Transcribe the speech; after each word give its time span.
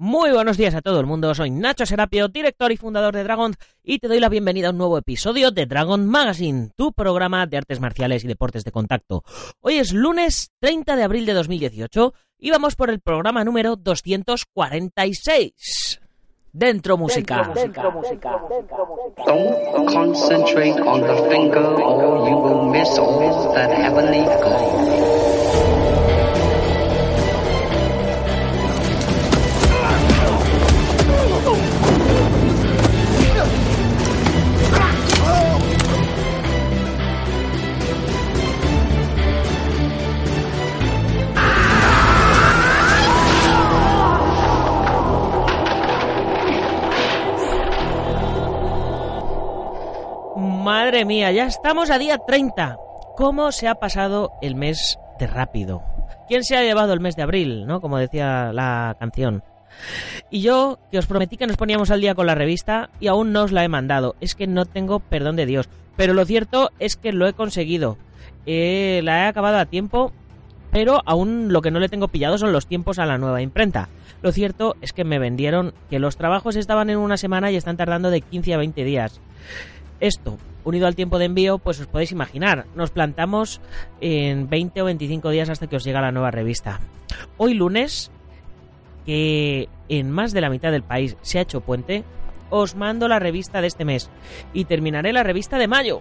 Muy 0.00 0.30
buenos 0.30 0.56
días 0.56 0.76
a 0.76 0.80
todo 0.80 1.00
el 1.00 1.06
mundo, 1.06 1.34
soy 1.34 1.50
Nacho 1.50 1.84
Serapio, 1.84 2.28
director 2.28 2.70
y 2.70 2.76
fundador 2.76 3.16
de 3.16 3.24
Dragon, 3.24 3.56
y 3.82 3.98
te 3.98 4.06
doy 4.06 4.20
la 4.20 4.28
bienvenida 4.28 4.68
a 4.68 4.70
un 4.70 4.78
nuevo 4.78 4.96
episodio 4.96 5.50
de 5.50 5.66
Dragon 5.66 6.06
Magazine, 6.06 6.70
tu 6.76 6.92
programa 6.92 7.46
de 7.46 7.56
artes 7.56 7.80
marciales 7.80 8.22
y 8.22 8.28
deportes 8.28 8.62
de 8.62 8.70
contacto. 8.70 9.24
Hoy 9.60 9.78
es 9.78 9.92
lunes 9.92 10.52
30 10.60 10.94
de 10.94 11.02
abril 11.02 11.26
de 11.26 11.32
2018 11.32 12.14
y 12.38 12.52
vamos 12.52 12.76
por 12.76 12.90
el 12.90 13.00
programa 13.00 13.42
número 13.42 13.74
246. 13.74 16.00
Dentro 16.52 16.96
música. 16.96 17.50
Dentro, 17.52 17.90
música. 17.90 18.40
Don't 19.26 19.92
concentrate 19.92 20.80
on 20.80 21.00
the 21.00 21.28
finger 21.28 21.74
or 21.74 22.28
you 22.28 22.36
will 22.36 22.70
miss 22.70 22.96
all 23.00 23.52
that 23.52 23.72
heavenly 23.72 24.22
glow. 24.22 25.97
Madre 50.68 51.06
mía, 51.06 51.32
ya 51.32 51.46
estamos 51.46 51.90
a 51.90 51.98
día 51.98 52.18
30. 52.18 52.76
¿Cómo 53.16 53.52
se 53.52 53.68
ha 53.68 53.76
pasado 53.76 54.32
el 54.42 54.54
mes 54.54 54.98
de 55.18 55.26
rápido? 55.26 55.82
¿Quién 56.28 56.44
se 56.44 56.58
ha 56.58 56.62
llevado 56.62 56.92
el 56.92 57.00
mes 57.00 57.16
de 57.16 57.22
abril, 57.22 57.66
no? 57.66 57.80
Como 57.80 57.96
decía 57.96 58.52
la 58.52 58.94
canción. 59.00 59.42
Y 60.30 60.42
yo, 60.42 60.78
que 60.90 60.98
os 60.98 61.06
prometí 61.06 61.38
que 61.38 61.46
nos 61.46 61.56
poníamos 61.56 61.90
al 61.90 62.02
día 62.02 62.14
con 62.14 62.26
la 62.26 62.34
revista 62.34 62.90
y 63.00 63.06
aún 63.06 63.32
no 63.32 63.44
os 63.44 63.50
la 63.50 63.64
he 63.64 63.68
mandado. 63.68 64.14
Es 64.20 64.34
que 64.34 64.46
no 64.46 64.66
tengo 64.66 65.00
perdón 65.00 65.36
de 65.36 65.46
Dios. 65.46 65.70
Pero 65.96 66.12
lo 66.12 66.26
cierto 66.26 66.68
es 66.78 66.96
que 66.96 67.12
lo 67.12 67.26
he 67.26 67.32
conseguido. 67.32 67.96
Eh, 68.44 69.00
la 69.04 69.24
he 69.24 69.26
acabado 69.26 69.56
a 69.56 69.64
tiempo, 69.64 70.12
pero 70.70 71.00
aún 71.06 71.50
lo 71.50 71.62
que 71.62 71.70
no 71.70 71.80
le 71.80 71.88
tengo 71.88 72.08
pillado 72.08 72.36
son 72.36 72.52
los 72.52 72.66
tiempos 72.66 72.98
a 72.98 73.06
la 73.06 73.16
nueva 73.16 73.40
imprenta. 73.40 73.88
Lo 74.20 74.32
cierto 74.32 74.76
es 74.82 74.92
que 74.92 75.04
me 75.04 75.18
vendieron 75.18 75.72
que 75.88 75.98
los 75.98 76.18
trabajos 76.18 76.56
estaban 76.56 76.90
en 76.90 76.98
una 76.98 77.16
semana 77.16 77.50
y 77.50 77.56
están 77.56 77.78
tardando 77.78 78.10
de 78.10 78.20
15 78.20 78.52
a 78.52 78.58
20 78.58 78.84
días. 78.84 79.20
Esto, 80.00 80.38
unido 80.64 80.86
al 80.86 80.94
tiempo 80.94 81.18
de 81.18 81.24
envío, 81.24 81.58
pues 81.58 81.80
os 81.80 81.86
podéis 81.86 82.12
imaginar, 82.12 82.66
nos 82.76 82.90
plantamos 82.90 83.60
en 84.00 84.48
20 84.48 84.82
o 84.82 84.84
25 84.84 85.30
días 85.30 85.50
hasta 85.50 85.66
que 85.66 85.76
os 85.76 85.84
llega 85.84 86.00
la 86.00 86.12
nueva 86.12 86.30
revista. 86.30 86.80
Hoy 87.36 87.54
lunes, 87.54 88.10
que 89.04 89.68
en 89.88 90.10
más 90.10 90.32
de 90.32 90.40
la 90.40 90.50
mitad 90.50 90.70
del 90.70 90.82
país 90.82 91.16
se 91.22 91.38
ha 91.38 91.42
hecho 91.42 91.62
puente, 91.62 92.04
os 92.50 92.76
mando 92.76 93.08
la 93.08 93.18
revista 93.18 93.60
de 93.60 93.66
este 93.66 93.84
mes 93.84 94.10
y 94.52 94.64
terminaré 94.64 95.12
la 95.12 95.22
revista 95.22 95.58
de 95.58 95.68
mayo, 95.68 96.00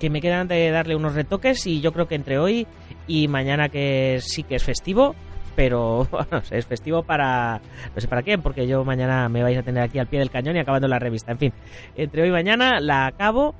que 0.00 0.10
me 0.10 0.20
quedan 0.20 0.48
de 0.48 0.70
darle 0.70 0.96
unos 0.96 1.14
retoques 1.14 1.66
y 1.66 1.80
yo 1.80 1.92
creo 1.92 2.08
que 2.08 2.16
entre 2.16 2.38
hoy 2.38 2.66
y 3.06 3.28
mañana 3.28 3.68
que 3.68 4.18
sí 4.20 4.42
que 4.42 4.56
es 4.56 4.64
festivo, 4.64 5.14
pero 5.54 6.08
es 6.50 6.66
festivo 6.66 7.02
para 7.02 7.60
no 7.94 8.00
sé 8.00 8.08
para 8.08 8.22
quién, 8.22 8.42
porque 8.42 8.66
yo 8.66 8.84
mañana 8.84 9.28
me 9.28 9.42
vais 9.42 9.58
a 9.58 9.62
tener 9.62 9.82
aquí 9.82 9.98
al 9.98 10.06
pie 10.06 10.18
del 10.18 10.30
cañón 10.30 10.56
y 10.56 10.60
acabando 10.60 10.88
la 10.88 10.98
revista. 10.98 11.32
En 11.32 11.38
fin, 11.38 11.52
entre 11.96 12.22
hoy 12.22 12.28
y 12.28 12.32
mañana 12.32 12.80
la 12.80 13.06
acabo 13.06 13.54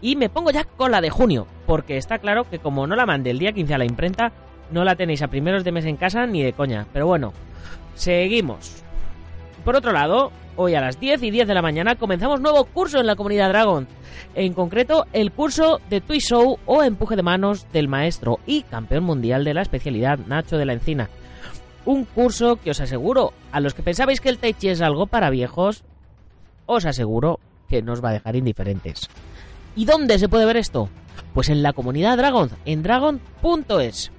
y 0.00 0.16
me 0.16 0.28
pongo 0.28 0.50
ya 0.50 0.64
con 0.64 0.90
la 0.90 1.00
de 1.00 1.10
junio, 1.10 1.46
porque 1.66 1.96
está 1.96 2.18
claro 2.18 2.48
que 2.48 2.58
como 2.58 2.86
no 2.86 2.94
la 2.94 3.06
mandé 3.06 3.30
el 3.30 3.38
día 3.38 3.52
15 3.52 3.74
a 3.74 3.78
la 3.78 3.84
imprenta, 3.84 4.32
no 4.70 4.84
la 4.84 4.96
tenéis 4.96 5.22
a 5.22 5.28
primeros 5.28 5.64
de 5.64 5.72
mes 5.72 5.84
en 5.86 5.96
casa 5.96 6.26
ni 6.26 6.42
de 6.42 6.52
coña. 6.52 6.86
Pero 6.92 7.06
bueno, 7.06 7.32
seguimos. 7.94 8.82
Por 9.64 9.76
otro 9.76 9.92
lado, 9.92 10.30
hoy 10.58 10.74
a 10.74 10.80
las 10.80 10.98
10 10.98 11.22
y 11.22 11.30
10 11.30 11.46
de 11.46 11.54
la 11.54 11.62
mañana 11.62 11.94
comenzamos 11.94 12.40
nuevo 12.40 12.64
curso 12.64 12.98
en 12.98 13.06
la 13.06 13.14
comunidad 13.14 13.48
Dragon. 13.48 13.86
En 14.34 14.52
concreto, 14.52 15.06
el 15.12 15.30
curso 15.30 15.80
de 15.88 16.00
Twist 16.00 16.30
Show 16.30 16.58
o 16.66 16.82
empuje 16.82 17.14
de 17.14 17.22
manos 17.22 17.66
del 17.72 17.86
maestro 17.86 18.40
y 18.44 18.62
campeón 18.62 19.04
mundial 19.04 19.44
de 19.44 19.54
la 19.54 19.62
especialidad 19.62 20.18
Nacho 20.18 20.58
de 20.58 20.66
la 20.66 20.72
Encina. 20.72 21.08
Un 21.84 22.04
curso 22.04 22.56
que 22.56 22.70
os 22.70 22.80
aseguro, 22.80 23.32
a 23.52 23.60
los 23.60 23.72
que 23.72 23.84
pensabais 23.84 24.20
que 24.20 24.28
el 24.28 24.38
Tai 24.38 24.52
Chi 24.52 24.68
es 24.68 24.82
algo 24.82 25.06
para 25.06 25.30
viejos, 25.30 25.84
os 26.66 26.84
aseguro 26.84 27.38
que 27.68 27.80
no 27.80 27.92
os 27.92 28.04
va 28.04 28.10
a 28.10 28.14
dejar 28.14 28.34
indiferentes. 28.34 29.08
¿Y 29.76 29.84
dónde 29.84 30.18
se 30.18 30.28
puede 30.28 30.44
ver 30.44 30.56
esto? 30.56 30.88
Pues 31.34 31.50
en 31.50 31.62
la 31.62 31.72
comunidad 31.72 32.16
Dragon, 32.18 32.50
en 32.64 32.82
dragon.es. 32.82 34.10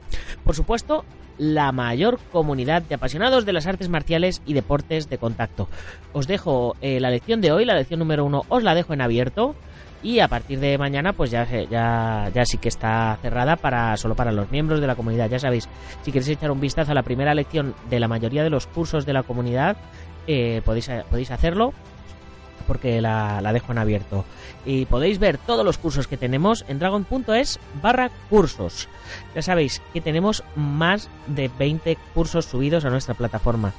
Por 0.45 0.55
supuesto, 0.55 1.03
la 1.39 1.71
mayor 1.71 2.19
comunidad 2.31 2.83
de 2.83 2.95
apasionados 2.95 3.45
de 3.45 3.53
las 3.53 3.65
artes 3.65 3.89
marciales 3.89 4.41
y 4.45 4.53
deportes 4.53 5.09
de 5.09 5.17
contacto. 5.17 5.67
Os 6.13 6.27
dejo 6.27 6.75
eh, 6.81 6.99
la 6.99 7.09
lección 7.09 7.41
de 7.41 7.51
hoy, 7.51 7.65
la 7.65 7.75
lección 7.75 7.99
número 7.99 8.25
uno, 8.25 8.43
os 8.49 8.61
la 8.61 8.75
dejo 8.75 8.93
en 8.93 9.01
abierto. 9.01 9.55
Y 10.01 10.19
a 10.19 10.29
partir 10.29 10.61
de 10.61 10.77
mañana, 10.77 11.11
pues 11.11 11.29
ya, 11.29 11.45
ya, 11.45 12.31
ya 12.33 12.45
sí 12.45 12.57
que 12.57 12.69
está 12.69 13.17
cerrada 13.21 13.57
para 13.57 13.97
solo 13.97 14.15
para 14.15 14.31
los 14.31 14.49
miembros 14.49 14.79
de 14.79 14.87
la 14.87 14.95
comunidad. 14.95 15.29
Ya 15.29 15.39
sabéis, 15.39 15.67
si 16.03 16.11
queréis 16.13 16.29
echar 16.29 16.51
un 16.51 16.61
vistazo 16.61 16.91
a 16.91 16.95
la 16.95 17.03
primera 17.03 17.33
lección 17.33 17.75
de 17.89 17.99
la 17.99 18.07
mayoría 18.07 18.43
de 18.43 18.49
los 18.49 18.65
cursos 18.65 19.05
de 19.05 19.11
la 19.11 19.23
comunidad, 19.23 19.75
eh, 20.25 20.61
podéis, 20.63 20.89
podéis 21.09 21.31
hacerlo 21.31 21.73
porque 22.69 23.01
la, 23.01 23.41
dejo 23.51 23.71
en 23.71 23.79
abierto. 23.79 24.25
Y 24.63 24.85
podéis 24.85 25.17
ver 25.17 25.39
todos 25.39 25.65
los 25.65 25.79
cursos 25.79 26.05
que 26.05 26.17
tenemos 26.17 26.63
en 26.67 26.77
dragon.es 26.77 27.59
barra 27.81 28.11
cursos. 28.29 28.87
Ya 29.33 29.41
sabéis 29.41 29.81
que 29.91 30.01
tenemos 30.01 30.43
más 30.55 31.09
de 31.25 31.49
20 31.57 31.97
cursos 32.13 32.45
subidos 32.45 32.85
a 32.85 32.91
nuestra 32.91 33.15
plataforma. 33.15 33.73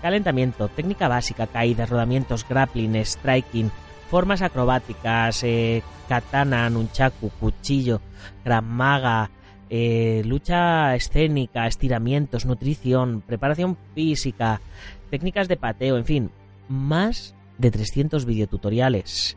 Calentamiento, 0.00 0.68
técnica 0.68 1.06
básica, 1.06 1.48
caídas, 1.48 1.90
rodamientos, 1.90 2.48
grappling, 2.48 3.04
striking, 3.04 3.70
formas 4.10 4.40
acrobáticas, 4.40 5.44
eh, 5.44 5.82
katana, 6.08 6.70
nunchaku, 6.70 7.28
cuchillo, 7.38 8.00
gramaga, 8.42 9.28
eh, 9.68 10.22
lucha 10.24 10.94
escénica, 10.94 11.66
estiramientos, 11.66 12.46
nutrición, 12.46 13.20
preparación 13.20 13.76
física, 13.94 14.62
técnicas 15.10 15.46
de 15.46 15.58
pateo, 15.58 15.98
en 15.98 16.06
fin, 16.06 16.30
más 16.70 17.34
de 17.60 17.70
300 17.70 18.24
videotutoriales. 18.24 19.36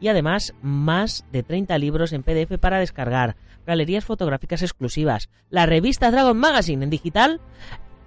Y 0.00 0.08
además, 0.08 0.54
más 0.62 1.24
de 1.32 1.42
30 1.42 1.76
libros 1.78 2.12
en 2.12 2.22
PDF 2.22 2.58
para 2.60 2.78
descargar, 2.78 3.36
galerías 3.66 4.04
fotográficas 4.04 4.62
exclusivas, 4.62 5.30
la 5.50 5.66
revista 5.66 6.10
Dragon 6.10 6.36
Magazine 6.36 6.84
en 6.84 6.90
digital 6.90 7.40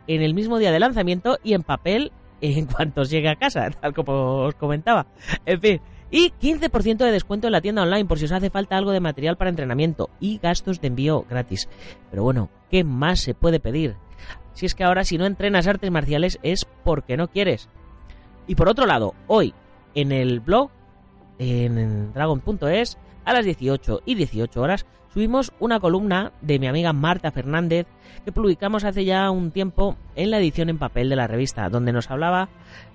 en 0.07 0.21
el 0.21 0.33
mismo 0.33 0.57
día 0.57 0.71
de 0.71 0.79
lanzamiento 0.79 1.37
y 1.43 1.53
en 1.53 1.63
papel 1.63 2.11
en 2.39 2.67
cuanto 2.67 3.03
llegue 3.03 3.29
a 3.29 3.35
casa, 3.35 3.69
tal 3.81 3.93
como 3.93 4.43
os 4.43 4.55
comentaba. 4.55 5.07
En 5.45 5.59
fin, 5.59 5.81
y 6.09 6.29
15% 6.29 6.97
de 6.97 7.11
descuento 7.11 7.47
en 7.47 7.53
la 7.53 7.61
tienda 7.61 7.83
online 7.83 8.05
por 8.05 8.19
si 8.19 8.25
os 8.25 8.31
hace 8.31 8.49
falta 8.49 8.77
algo 8.77 8.91
de 8.91 8.99
material 8.99 9.37
para 9.37 9.49
entrenamiento 9.49 10.09
y 10.19 10.37
gastos 10.37 10.79
de 10.79 10.87
envío 10.87 11.25
gratis. 11.29 11.67
Pero 12.09 12.23
bueno, 12.23 12.49
¿qué 12.69 12.83
más 12.83 13.19
se 13.21 13.33
puede 13.33 13.59
pedir? 13.59 13.95
Si 14.53 14.65
es 14.65 14.75
que 14.75 14.83
ahora 14.83 15.03
si 15.03 15.17
no 15.17 15.25
entrenas 15.25 15.67
artes 15.67 15.91
marciales 15.91 16.39
es 16.43 16.65
porque 16.83 17.17
no 17.17 17.27
quieres. 17.27 17.69
Y 18.47 18.55
por 18.55 18.69
otro 18.69 18.85
lado, 18.85 19.13
hoy 19.27 19.53
en 19.93 20.11
el 20.11 20.39
blog, 20.39 20.69
en 21.37 22.13
dragon.es, 22.13 22.97
a 23.25 23.33
las 23.33 23.43
18 23.43 24.01
y 24.05 24.15
18 24.15 24.61
horas, 24.61 24.85
subimos 25.13 25.51
una 25.59 25.79
columna 25.79 26.31
de 26.41 26.59
mi 26.59 26.67
amiga 26.67 26.93
Marta 26.93 27.31
Fernández 27.31 27.87
que 28.23 28.31
publicamos 28.31 28.83
hace 28.83 29.03
ya 29.03 29.29
un 29.31 29.51
tiempo 29.51 29.97
en 30.15 30.31
la 30.31 30.39
edición 30.39 30.69
en 30.69 30.77
papel 30.77 31.09
de 31.09 31.15
la 31.15 31.27
revista, 31.27 31.69
donde 31.69 31.91
nos 31.91 32.09
hablaba 32.09 32.49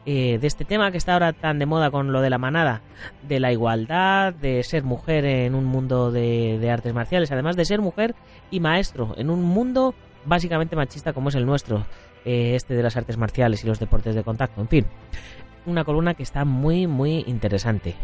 eh, 0.07 0.39
de 0.39 0.47
este 0.47 0.65
tema 0.65 0.91
que 0.91 0.99
está 0.99 1.15
ahora 1.15 1.33
tan 1.33 1.59
de 1.59 1.67
moda 1.67 1.91
con 1.91 2.13
lo 2.13 2.21
de 2.21 2.31
la 2.31 2.39
manada, 2.39 2.81
de 3.29 3.41
la 3.41 3.53
igualdad, 3.53 4.33
de 4.33 4.63
ser 4.63 4.85
mujer 4.85 5.25
en 5.25 5.55
un 5.55 5.65
mundo 5.65 6.13
de, 6.13 6.71
artes 6.71 6.95
marciales, 6.95 7.31
además 7.33 7.57
de 7.57 7.65
ser 7.65 7.81
mujer 7.81 8.15
y 8.51 8.61
maestro 8.61 9.15
en 9.19 9.29
un 9.29 9.43
mundo 9.43 9.95
básicamente 10.25 10.77
machista 10.77 11.13
como 11.13 11.29
es 11.29 11.35
el 11.35 11.45
nuestro, 11.45 11.85
eh, 12.25 12.55
este 12.55 12.75
de 12.75 12.83
las 12.83 12.97
artes 12.97 13.17
marciales 13.17 13.65
y 13.65 13.67
los 13.67 13.81
deportes 13.81 14.15
de 14.15 14.23
contacto, 14.23 14.61
en 14.61 14.69
fin 14.69 14.87
una 15.67 15.85
columna 15.85 16.15
que 16.15 16.23
está 16.23 16.45
muy 16.45 16.87
muy 16.87 17.25
interesante. 17.27 17.95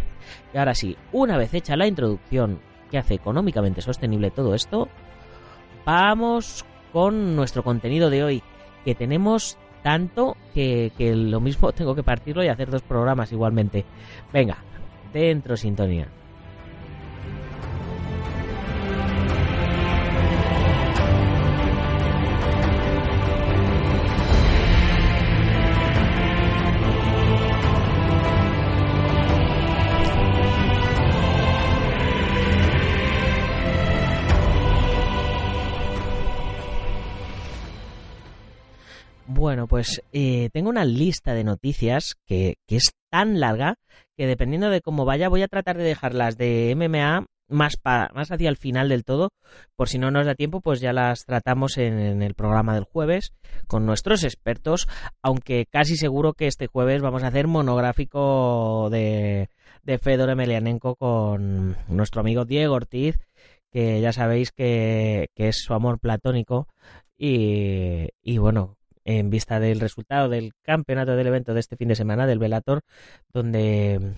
Y 0.53 0.59
ahora 0.59 0.75
sí, 0.75 0.97
una 1.13 1.37
vez 1.37 1.55
hecha 1.55 1.77
la 1.77 1.87
introducción 1.87 2.61
que 2.91 2.99
hace 2.99 3.15
económicamente 3.15 3.83
sostenible 3.83 4.31
todo 4.31 4.55
esto, 4.55 4.89
vamos 5.85 6.65
con 6.93 7.37
nuestro 7.37 7.63
contenido 7.63 8.11
de 8.11 8.25
hoy, 8.25 8.43
que 8.85 8.95
tenemos 8.95 9.59
tanto 9.83 10.37
que, 10.55 10.93
que 10.97 11.15
lo 11.15 11.41
mismo 11.41 11.73
tengo 11.73 11.95
que 11.95 12.03
partirlo 12.03 12.43
y 12.43 12.49
hacer 12.49 12.71
dos 12.71 12.83
programas 12.83 13.33
igualmente. 13.33 13.85
Venga, 14.33 14.59
dentro 15.13 15.57
sintonía. 15.57 16.09
Pues 39.69 40.03
eh, 40.12 40.50
tengo 40.53 40.70
una 40.70 40.85
lista 40.85 41.35
de 41.35 41.44
noticias 41.44 42.15
que, 42.26 42.56
que 42.67 42.76
es 42.76 42.91
tan 43.11 43.41
larga 43.41 43.76
que 44.17 44.26
dependiendo 44.26 44.70
de 44.70 44.81
cómo 44.81 45.05
vaya 45.05 45.29
voy 45.29 45.43
a 45.43 45.49
tratar 45.49 45.76
de 45.76 45.85
dejarlas 45.85 46.37
de 46.37 46.70
MMA 46.75 47.26
más, 47.50 47.76
pa- 47.76 48.11
más 48.15 48.31
hacia 48.31 48.49
el 48.50 48.56
final 48.56 48.88
del 48.88 49.05
todo. 49.05 49.31
Por 49.76 49.88
si 49.88 49.99
no 49.99 50.11
nos 50.11 50.26
da 50.26 50.35
tiempo, 50.35 50.61
pues 50.61 50.81
ya 50.81 50.93
las 50.93 51.25
tratamos 51.25 51.79
en, 51.79 51.99
en 51.99 52.23
el 52.23 52.35
programa 52.35 52.75
del 52.75 52.85
jueves 52.85 53.32
con 53.67 53.87
nuestros 53.87 54.25
expertos, 54.25 54.87
aunque 55.23 55.67
casi 55.71 55.97
seguro 55.97 56.35
que 56.35 56.47
este 56.47 56.67
jueves 56.67 57.00
vamos 57.03 57.23
a 57.23 57.29
hacer 57.29 57.47
monográfico 57.47 58.88
de, 58.91 59.49
de 59.82 59.99
Fedor 59.99 60.31
Emelianenko 60.31 60.97
con 60.97 61.76
nuestro 61.88 62.21
amigo 62.21 62.44
Diego 62.44 62.75
Ortiz, 62.75 63.19
que 63.71 64.00
ya 64.00 64.12
sabéis 64.12 64.50
que, 64.53 65.29
que 65.35 65.49
es 65.49 65.59
su 65.62 65.75
amor 65.75 65.99
platónico 66.00 66.69
y, 67.17 68.09
y 68.23 68.38
bueno, 68.38 68.76
en 69.09 69.31
vista 69.31 69.59
del 69.59 69.81
resultado 69.81 70.29
del 70.29 70.53
campeonato 70.63 71.17
del 71.17 71.29
evento 71.29 71.55
de 71.55 71.61
este 71.61 71.79
fin 71.79 71.89
de 71.89 71.95
semana 71.95 72.27
del 72.27 72.39
Velator, 72.39 72.83
donde, 73.33 74.13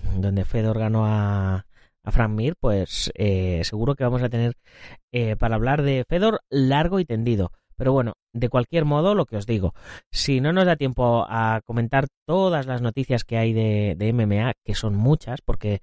Fedor 0.45 0.79
ganó 0.79 1.05
a, 1.05 1.65
a 2.03 2.11
Frank 2.11 2.31
Mir, 2.31 2.55
pues 2.59 3.09
eh, 3.15 3.61
seguro 3.63 3.95
que 3.95 4.03
vamos 4.03 4.21
a 4.21 4.27
tener 4.27 4.57
eh, 5.13 5.37
para 5.37 5.55
hablar 5.55 5.81
de 5.81 6.03
Fedor 6.09 6.41
largo 6.49 6.99
y 6.99 7.05
tendido. 7.05 7.53
Pero 7.77 7.93
bueno, 7.93 8.15
de 8.33 8.49
cualquier 8.49 8.83
modo, 8.83 9.15
lo 9.15 9.25
que 9.25 9.37
os 9.37 9.45
digo, 9.45 9.73
si 10.11 10.41
no 10.41 10.51
nos 10.51 10.65
da 10.65 10.75
tiempo 10.75 11.25
a 11.25 11.61
comentar 11.63 12.07
todas 12.27 12.65
las 12.65 12.81
noticias 12.81 13.23
que 13.23 13.37
hay 13.37 13.53
de, 13.53 13.95
de 13.97 14.11
MMA, 14.11 14.55
que 14.65 14.75
son 14.75 14.95
muchas, 14.95 15.39
porque 15.41 15.75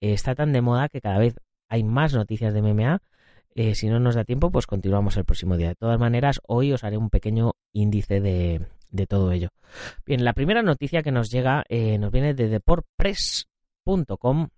eh, 0.00 0.12
está 0.12 0.36
tan 0.36 0.52
de 0.52 0.60
moda 0.60 0.88
que 0.88 1.00
cada 1.00 1.18
vez 1.18 1.34
hay 1.68 1.82
más 1.82 2.14
noticias 2.14 2.54
de 2.54 2.62
MMA, 2.62 3.00
eh, 3.54 3.74
si 3.74 3.88
no 3.88 4.00
nos 4.00 4.14
da 4.14 4.24
tiempo, 4.24 4.50
pues 4.50 4.66
continuamos 4.66 5.16
el 5.16 5.24
próximo 5.24 5.56
día. 5.56 5.68
De 5.68 5.74
todas 5.74 5.98
maneras, 5.98 6.40
hoy 6.46 6.72
os 6.72 6.84
haré 6.84 6.96
un 6.96 7.10
pequeño 7.10 7.52
índice 7.72 8.20
de, 8.20 8.66
todo 9.06 9.32
ello. 9.32 9.48
Bien, 10.06 10.24
la 10.24 10.32
primera 10.32 10.62
noticia 10.62 11.02
que 11.02 11.12
nos 11.12 11.30
llega 11.30 11.64
eh, 11.68 11.98
nos 11.98 12.12
viene 12.12 12.34
de 12.34 12.48
deportpress.com 12.48 14.48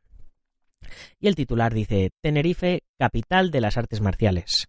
y 1.19 1.29
el 1.29 1.35
titular 1.35 1.73
dice 1.73 2.11
Tenerife, 2.21 2.83
capital 2.99 3.51
de 3.51 3.61
las 3.61 3.77
artes 3.77 4.01
marciales. 4.01 4.69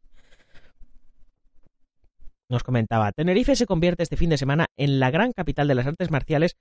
Nos 2.47 2.63
comentaba, 2.63 3.11
Tenerife 3.11 3.55
se 3.55 3.65
convierte 3.65 4.03
este 4.03 4.17
fin 4.17 4.29
de 4.29 4.37
semana 4.37 4.67
en 4.77 4.99
la 4.99 5.09
gran 5.09 5.31
capital 5.31 5.67
de 5.67 5.75
las 5.75 5.87
artes 5.87 6.11
marciales 6.11 6.55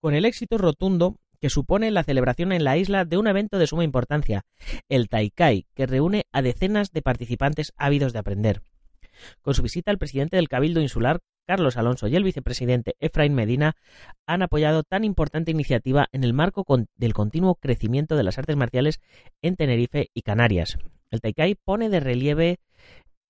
con 0.00 0.14
el 0.14 0.26
éxito 0.26 0.58
rotundo 0.58 1.16
que 1.42 1.50
supone 1.50 1.90
la 1.90 2.04
celebración 2.04 2.52
en 2.52 2.62
la 2.62 2.76
isla 2.78 3.04
de 3.04 3.18
un 3.18 3.26
evento 3.26 3.58
de 3.58 3.66
suma 3.66 3.82
importancia, 3.82 4.44
el 4.88 5.08
Taikai, 5.08 5.66
que 5.74 5.86
reúne 5.86 6.26
a 6.30 6.40
decenas 6.40 6.92
de 6.92 7.02
participantes 7.02 7.72
ávidos 7.76 8.12
de 8.12 8.20
aprender. 8.20 8.62
Con 9.40 9.52
su 9.54 9.62
visita, 9.62 9.90
el 9.90 9.98
presidente 9.98 10.36
del 10.36 10.48
Cabildo 10.48 10.80
Insular, 10.80 11.18
Carlos 11.44 11.76
Alonso, 11.76 12.06
y 12.06 12.14
el 12.14 12.22
vicepresidente 12.22 12.94
Efraín 13.00 13.34
Medina 13.34 13.74
han 14.24 14.42
apoyado 14.42 14.84
tan 14.84 15.02
importante 15.02 15.50
iniciativa 15.50 16.06
en 16.12 16.22
el 16.22 16.32
marco 16.32 16.64
del 16.94 17.12
continuo 17.12 17.56
crecimiento 17.56 18.14
de 18.14 18.22
las 18.22 18.38
artes 18.38 18.54
marciales 18.54 19.00
en 19.42 19.56
Tenerife 19.56 20.10
y 20.14 20.22
Canarias. 20.22 20.78
El 21.10 21.20
Taikai 21.20 21.56
pone 21.56 21.88
de 21.88 21.98
relieve 21.98 22.60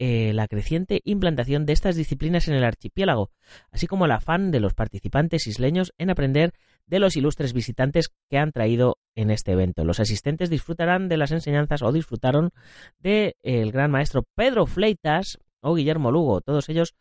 eh, 0.05 0.33
la 0.33 0.49
creciente 0.49 1.01
implantación 1.05 1.65
de 1.65 1.75
estas 1.75 1.95
disciplinas 1.95 2.49
en 2.49 2.55
el 2.55 2.65
archipiélago, 2.65 3.31
así 3.71 3.87
como 3.87 4.07
el 4.07 4.11
afán 4.11 4.51
de 4.51 4.59
los 4.59 4.75
participantes 4.75 5.47
isleños 5.47 5.93
en 5.97 6.11
aprender 6.11 6.55
de 6.89 6.99
los 6.99 7.17
ilustres 7.17 7.53
visitantes 7.53 8.09
que 8.29 8.37
han 8.37 8.51
traído 8.51 8.99
en 9.15 9.31
este 9.31 9.53
evento. 9.53 9.85
Los 9.85 10.01
asistentes 10.01 10.51
disfrutarán 10.51 11.09
de 11.09 11.19
las 11.19 11.31
enseñanzas 11.31 11.83
o 11.83 11.93
disfrutaron 11.93 12.51
del 12.99 13.71
gran 13.71 13.93
maestro 13.93 14.25
Pedro 14.35 14.67
Fleitas 14.67 15.39
o 15.61 15.77
Guillermo 15.77 16.11
Lugo, 16.11 16.41
todos 16.41 16.69
ellos 16.69 16.97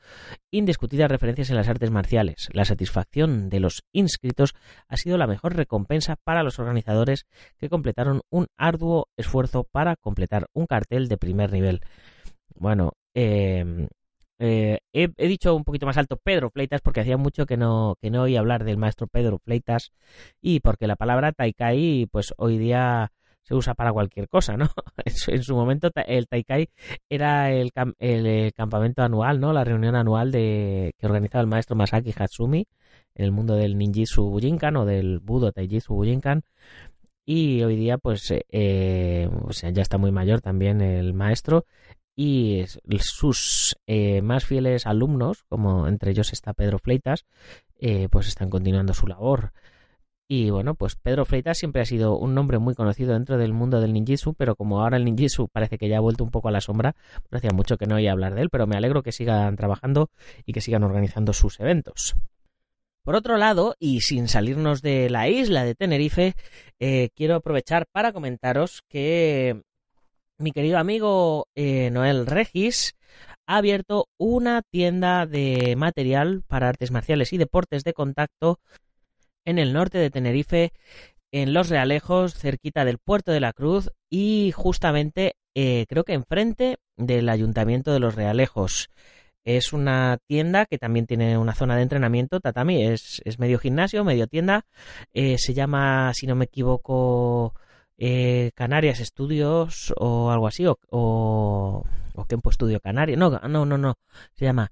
indiscutidas 0.51 1.09
referencias 1.09 1.49
en 1.49 1.55
las 1.55 1.69
artes 1.69 1.89
marciales. 1.89 2.49
La 2.53 2.65
satisfacción 2.65 3.49
de 3.49 3.61
los 3.61 3.81
inscritos 3.93 4.53
ha 4.87 4.95
sido 4.97 5.17
la 5.17 5.25
mejor 5.25 5.55
recompensa 5.55 6.17
para 6.23 6.43
los 6.43 6.59
organizadores 6.59 7.25
que 7.57 7.67
completaron 7.67 8.21
un 8.29 8.45
arduo 8.57 9.07
esfuerzo 9.17 9.63
para 9.63 9.95
completar 9.95 10.45
un 10.53 10.67
cartel 10.67 11.07
de 11.07 11.17
primer 11.17 11.51
nivel. 11.51 11.81
Bueno, 12.55 12.93
eh, 13.13 13.87
eh, 14.43 14.79
he, 14.91 15.27
dicho 15.27 15.55
un 15.55 15.63
poquito 15.63 15.85
más 15.85 15.97
alto 15.97 16.17
Pedro 16.17 16.49
Fleitas 16.49 16.81
porque 16.81 17.01
hacía 17.01 17.15
mucho 17.15 17.45
que 17.45 17.57
no, 17.57 17.95
que 18.01 18.09
no 18.09 18.23
oía 18.23 18.39
hablar 18.39 18.63
del 18.63 18.77
maestro 18.77 19.05
Pedro 19.05 19.37
Fleitas 19.37 19.91
y 20.41 20.61
porque 20.61 20.87
la 20.87 20.95
palabra 20.95 21.31
Taikai 21.31 22.07
pues 22.11 22.33
hoy 22.37 22.57
día 22.57 23.11
se 23.43 23.53
usa 23.53 23.75
para 23.75 23.93
cualquier 23.93 24.27
cosa, 24.29 24.57
¿no? 24.57 24.65
En 25.05 25.13
su, 25.13 25.31
en 25.31 25.43
su 25.43 25.55
momento 25.55 25.91
el 26.07 26.27
Taikai 26.27 26.69
era 27.07 27.51
el, 27.51 27.71
el, 27.99 28.53
campamento 28.53 29.03
anual, 29.03 29.39
¿no? 29.39 29.53
La 29.53 29.63
reunión 29.63 29.95
anual 29.95 30.31
de 30.31 30.93
que 30.97 31.05
organizaba 31.05 31.43
el 31.43 31.47
maestro 31.47 31.75
Masaki 31.75 32.11
Hatsumi 32.17 32.65
en 33.13 33.25
el 33.25 33.31
mundo 33.31 33.55
del 33.55 33.77
ninjitsu 33.77 34.23
Bujinkan 34.23 34.75
o 34.75 34.85
del 34.85 35.19
Budo 35.19 35.51
Taijitsu 35.51 35.93
Bujinkan 35.93 36.41
y 37.25 37.61
hoy 37.61 37.75
día 37.75 37.99
pues 37.99 38.33
eh, 38.49 39.29
sea, 39.51 39.69
ya 39.69 39.83
está 39.83 39.99
muy 39.99 40.11
mayor 40.11 40.41
también 40.41 40.81
el 40.81 41.13
maestro 41.13 41.65
y 42.15 42.65
sus 42.99 43.75
eh, 43.87 44.21
más 44.21 44.45
fieles 44.45 44.85
alumnos, 44.85 45.43
como 45.49 45.87
entre 45.87 46.11
ellos 46.11 46.33
está 46.33 46.53
Pedro 46.53 46.79
Fleitas, 46.79 47.25
eh, 47.79 48.07
pues 48.11 48.27
están 48.27 48.49
continuando 48.49 48.93
su 48.93 49.07
labor. 49.07 49.53
Y 50.27 50.49
bueno, 50.49 50.75
pues 50.75 50.95
Pedro 50.95 51.25
Freitas 51.25 51.57
siempre 51.57 51.81
ha 51.81 51.85
sido 51.85 52.17
un 52.17 52.33
nombre 52.33 52.57
muy 52.57 52.73
conocido 52.73 53.11
dentro 53.13 53.37
del 53.37 53.51
mundo 53.51 53.81
del 53.81 53.91
ninjitsu, 53.91 54.33
pero 54.33 54.55
como 54.55 54.81
ahora 54.81 54.95
el 54.95 55.03
ninjitsu 55.03 55.49
parece 55.49 55.77
que 55.77 55.89
ya 55.89 55.97
ha 55.97 56.01
vuelto 56.01 56.23
un 56.23 56.31
poco 56.31 56.47
a 56.47 56.51
la 56.51 56.61
sombra, 56.61 56.95
pues 57.29 57.41
hacía 57.41 57.51
mucho 57.53 57.77
que 57.77 57.85
no 57.85 57.95
oía 57.95 58.13
hablar 58.13 58.35
de 58.35 58.43
él, 58.43 58.49
pero 58.49 58.65
me 58.65 58.77
alegro 58.77 59.03
que 59.03 59.11
sigan 59.11 59.57
trabajando 59.57 60.09
y 60.45 60.53
que 60.53 60.61
sigan 60.61 60.83
organizando 60.83 61.33
sus 61.33 61.59
eventos. 61.59 62.15
Por 63.03 63.15
otro 63.15 63.37
lado, 63.37 63.75
y 63.79 64.01
sin 64.01 64.27
salirnos 64.27 64.81
de 64.81 65.09
la 65.09 65.27
isla 65.27 65.65
de 65.65 65.75
Tenerife, 65.75 66.35
eh, 66.79 67.09
quiero 67.15 67.35
aprovechar 67.35 67.87
para 67.91 68.13
comentaros 68.13 68.83
que 68.87 69.63
mi 70.41 70.51
querido 70.51 70.77
amigo 70.77 71.47
eh, 71.55 71.89
Noel 71.91 72.25
Regis 72.25 72.95
ha 73.47 73.57
abierto 73.57 74.07
una 74.17 74.61
tienda 74.61 75.25
de 75.25 75.75
material 75.77 76.43
para 76.47 76.69
artes 76.69 76.91
marciales 76.91 77.31
y 77.33 77.37
deportes 77.37 77.83
de 77.83 77.93
contacto 77.93 78.59
en 79.45 79.59
el 79.59 79.73
norte 79.73 79.97
de 79.97 80.09
Tenerife, 80.09 80.71
en 81.31 81.53
Los 81.53 81.69
Realejos, 81.69 82.35
cerquita 82.35 82.85
del 82.85 82.97
puerto 82.97 83.31
de 83.31 83.39
la 83.39 83.53
Cruz 83.53 83.91
y 84.09 84.51
justamente 84.55 85.35
eh, 85.55 85.85
creo 85.87 86.03
que 86.03 86.13
enfrente 86.13 86.77
del 86.97 87.29
ayuntamiento 87.29 87.93
de 87.93 87.99
Los 87.99 88.15
Realejos. 88.15 88.89
Es 89.43 89.73
una 89.73 90.19
tienda 90.27 90.65
que 90.67 90.77
también 90.77 91.07
tiene 91.07 91.37
una 91.37 91.55
zona 91.55 91.75
de 91.75 91.81
entrenamiento, 91.81 92.39
tatami, 92.39 92.83
es, 92.85 93.21
es 93.25 93.39
medio 93.39 93.57
gimnasio, 93.57 94.03
medio 94.03 94.27
tienda. 94.27 94.65
Eh, 95.13 95.37
se 95.39 95.53
llama, 95.55 96.13
si 96.13 96.27
no 96.27 96.35
me 96.35 96.45
equivoco, 96.45 97.55
eh, 98.03 98.49
Canarias 98.55 98.99
Estudios 98.99 99.93
o 99.95 100.31
algo 100.31 100.47
así, 100.47 100.65
o, 100.65 100.79
o, 100.89 101.85
o 102.15 102.25
Kempo 102.25 102.51
Studio 102.51 102.79
Canarias. 102.79 103.19
No, 103.19 103.29
no, 103.29 103.65
no, 103.65 103.77
no. 103.77 103.99
Se 104.33 104.45
llama 104.45 104.71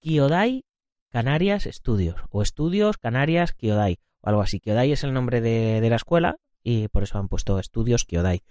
Kyodai 0.00 0.64
Canarias 1.10 1.66
Estudios 1.66 2.16
o 2.30 2.40
Estudios 2.40 2.96
Canarias 2.96 3.52
Kyodai 3.52 3.98
o 4.22 4.28
algo 4.30 4.40
así. 4.40 4.58
Kyodai 4.58 4.90
es 4.90 5.04
el 5.04 5.12
nombre 5.12 5.42
de, 5.42 5.82
de 5.82 5.90
la 5.90 5.96
escuela 5.96 6.36
y 6.62 6.88
por 6.88 7.02
eso 7.02 7.18
han 7.18 7.28
puesto 7.28 7.58
Estudios 7.58 8.04
Kyodai. 8.06 8.42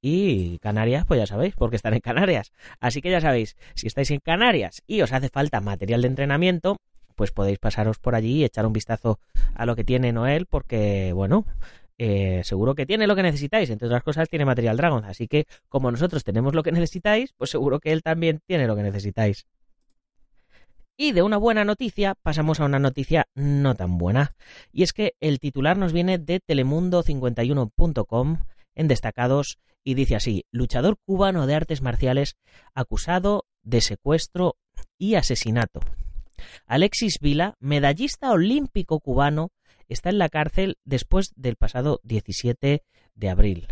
Y 0.00 0.60
Canarias, 0.60 1.04
pues 1.04 1.18
ya 1.18 1.26
sabéis, 1.26 1.56
porque 1.56 1.74
están 1.74 1.94
en 1.94 2.00
Canarias. 2.00 2.52
Así 2.78 3.02
que 3.02 3.10
ya 3.10 3.20
sabéis, 3.20 3.56
si 3.74 3.88
estáis 3.88 4.12
en 4.12 4.20
Canarias 4.20 4.84
y 4.86 5.00
os 5.00 5.12
hace 5.12 5.28
falta 5.28 5.60
material 5.60 6.02
de 6.02 6.08
entrenamiento, 6.08 6.76
pues 7.16 7.32
podéis 7.32 7.58
pasaros 7.58 7.98
por 7.98 8.14
allí 8.14 8.42
y 8.42 8.44
echar 8.44 8.64
un 8.64 8.72
vistazo 8.72 9.18
a 9.54 9.66
lo 9.66 9.74
que 9.74 9.82
tiene 9.82 10.12
Noel, 10.12 10.46
porque, 10.46 11.12
bueno, 11.12 11.46
eh, 11.98 12.42
seguro 12.44 12.74
que 12.74 12.86
tiene 12.86 13.06
lo 13.06 13.16
que 13.16 13.22
necesitáis. 13.22 13.70
Entre 13.70 13.86
otras 13.86 14.02
cosas, 14.02 14.28
tiene 14.28 14.44
material 14.44 14.76
Dragon. 14.76 15.04
Así 15.04 15.28
que, 15.28 15.46
como 15.68 15.90
nosotros 15.90 16.24
tenemos 16.24 16.54
lo 16.54 16.62
que 16.62 16.72
necesitáis, 16.72 17.32
pues 17.36 17.50
seguro 17.50 17.80
que 17.80 17.92
él 17.92 18.02
también 18.02 18.40
tiene 18.46 18.66
lo 18.66 18.76
que 18.76 18.82
necesitáis. 18.82 19.46
Y 20.98 21.12
de 21.12 21.22
una 21.22 21.36
buena 21.36 21.64
noticia 21.64 22.14
pasamos 22.14 22.58
a 22.58 22.64
una 22.64 22.78
noticia 22.78 23.26
no 23.34 23.74
tan 23.74 23.98
buena. 23.98 24.34
Y 24.72 24.82
es 24.82 24.92
que 24.94 25.14
el 25.20 25.40
titular 25.40 25.76
nos 25.76 25.92
viene 25.92 26.16
de 26.18 26.40
telemundo51.com 26.40 28.38
en 28.74 28.88
destacados 28.88 29.58
y 29.84 29.94
dice 29.94 30.16
así, 30.16 30.46
luchador 30.50 30.96
cubano 31.04 31.46
de 31.46 31.54
artes 31.54 31.82
marciales 31.82 32.36
acusado 32.74 33.44
de 33.62 33.80
secuestro 33.82 34.56
y 34.98 35.14
asesinato. 35.16 35.80
Alexis 36.66 37.18
Vila, 37.20 37.56
medallista 37.60 38.30
olímpico 38.30 39.00
cubano, 39.00 39.50
está 39.88 40.10
en 40.10 40.18
la 40.18 40.28
cárcel 40.28 40.78
después 40.84 41.32
del 41.36 41.56
pasado 41.56 42.00
17 42.04 42.82
de 43.14 43.28
abril. 43.28 43.68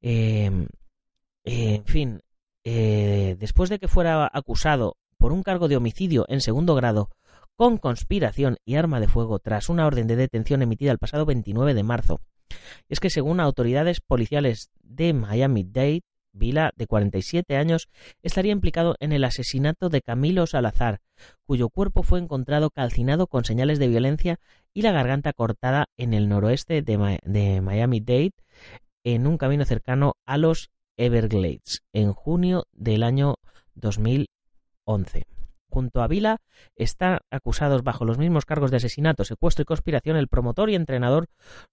Em, 0.00 0.66
en 1.44 1.84
fin, 1.84 2.20
eh, 2.64 3.36
después 3.38 3.70
de 3.70 3.78
que 3.78 3.88
fuera 3.88 4.30
acusado 4.32 4.96
por 5.16 5.32
un 5.32 5.42
cargo 5.42 5.68
de 5.68 5.76
homicidio 5.76 6.24
en 6.28 6.40
segundo 6.40 6.74
grado 6.74 7.10
con 7.56 7.78
conspiración 7.78 8.58
y 8.64 8.76
arma 8.76 9.00
de 9.00 9.08
fuego 9.08 9.40
tras 9.40 9.68
una 9.68 9.86
orden 9.86 10.06
de 10.06 10.14
detención 10.14 10.62
emitida 10.62 10.92
el 10.92 10.98
pasado 10.98 11.26
29 11.26 11.74
de 11.74 11.82
marzo. 11.82 12.20
Es 12.88 13.00
que 13.00 13.10
según 13.10 13.40
autoridades 13.40 14.00
policiales 14.00 14.70
de 14.82 15.12
Miami-Dade, 15.12 16.02
Vila, 16.38 16.72
de 16.76 16.86
47 16.86 17.56
años, 17.56 17.88
estaría 18.22 18.52
implicado 18.52 18.96
en 19.00 19.12
el 19.12 19.24
asesinato 19.24 19.88
de 19.88 20.00
Camilo 20.00 20.46
Salazar, 20.46 21.00
cuyo 21.44 21.68
cuerpo 21.68 22.02
fue 22.02 22.18
encontrado 22.18 22.70
calcinado 22.70 23.26
con 23.26 23.44
señales 23.44 23.78
de 23.78 23.88
violencia 23.88 24.40
y 24.72 24.82
la 24.82 24.92
garganta 24.92 25.32
cortada 25.32 25.86
en 25.96 26.14
el 26.14 26.28
noroeste 26.28 26.82
de, 26.82 27.60
Miami-Dade, 27.60 28.32
en 29.04 29.26
un 29.26 29.38
camino 29.38 29.64
cercano 29.64 30.14
a 30.26 30.38
los 30.38 30.70
Everglades, 30.96 31.82
en 31.92 32.12
junio 32.12 32.66
del 32.72 33.02
año 33.02 33.36
2011. 33.74 35.37
Junto 35.70 36.02
a 36.02 36.08
Vila 36.08 36.40
están 36.76 37.18
acusados 37.30 37.82
bajo 37.82 38.04
los 38.04 38.18
mismos 38.18 38.46
cargos 38.46 38.70
de 38.70 38.78
asesinato, 38.78 39.24
secuestro 39.24 39.62
y 39.62 39.66
conspiración 39.66 40.16
el 40.16 40.28
promotor 40.28 40.70
y 40.70 40.74
entrenador 40.74 41.28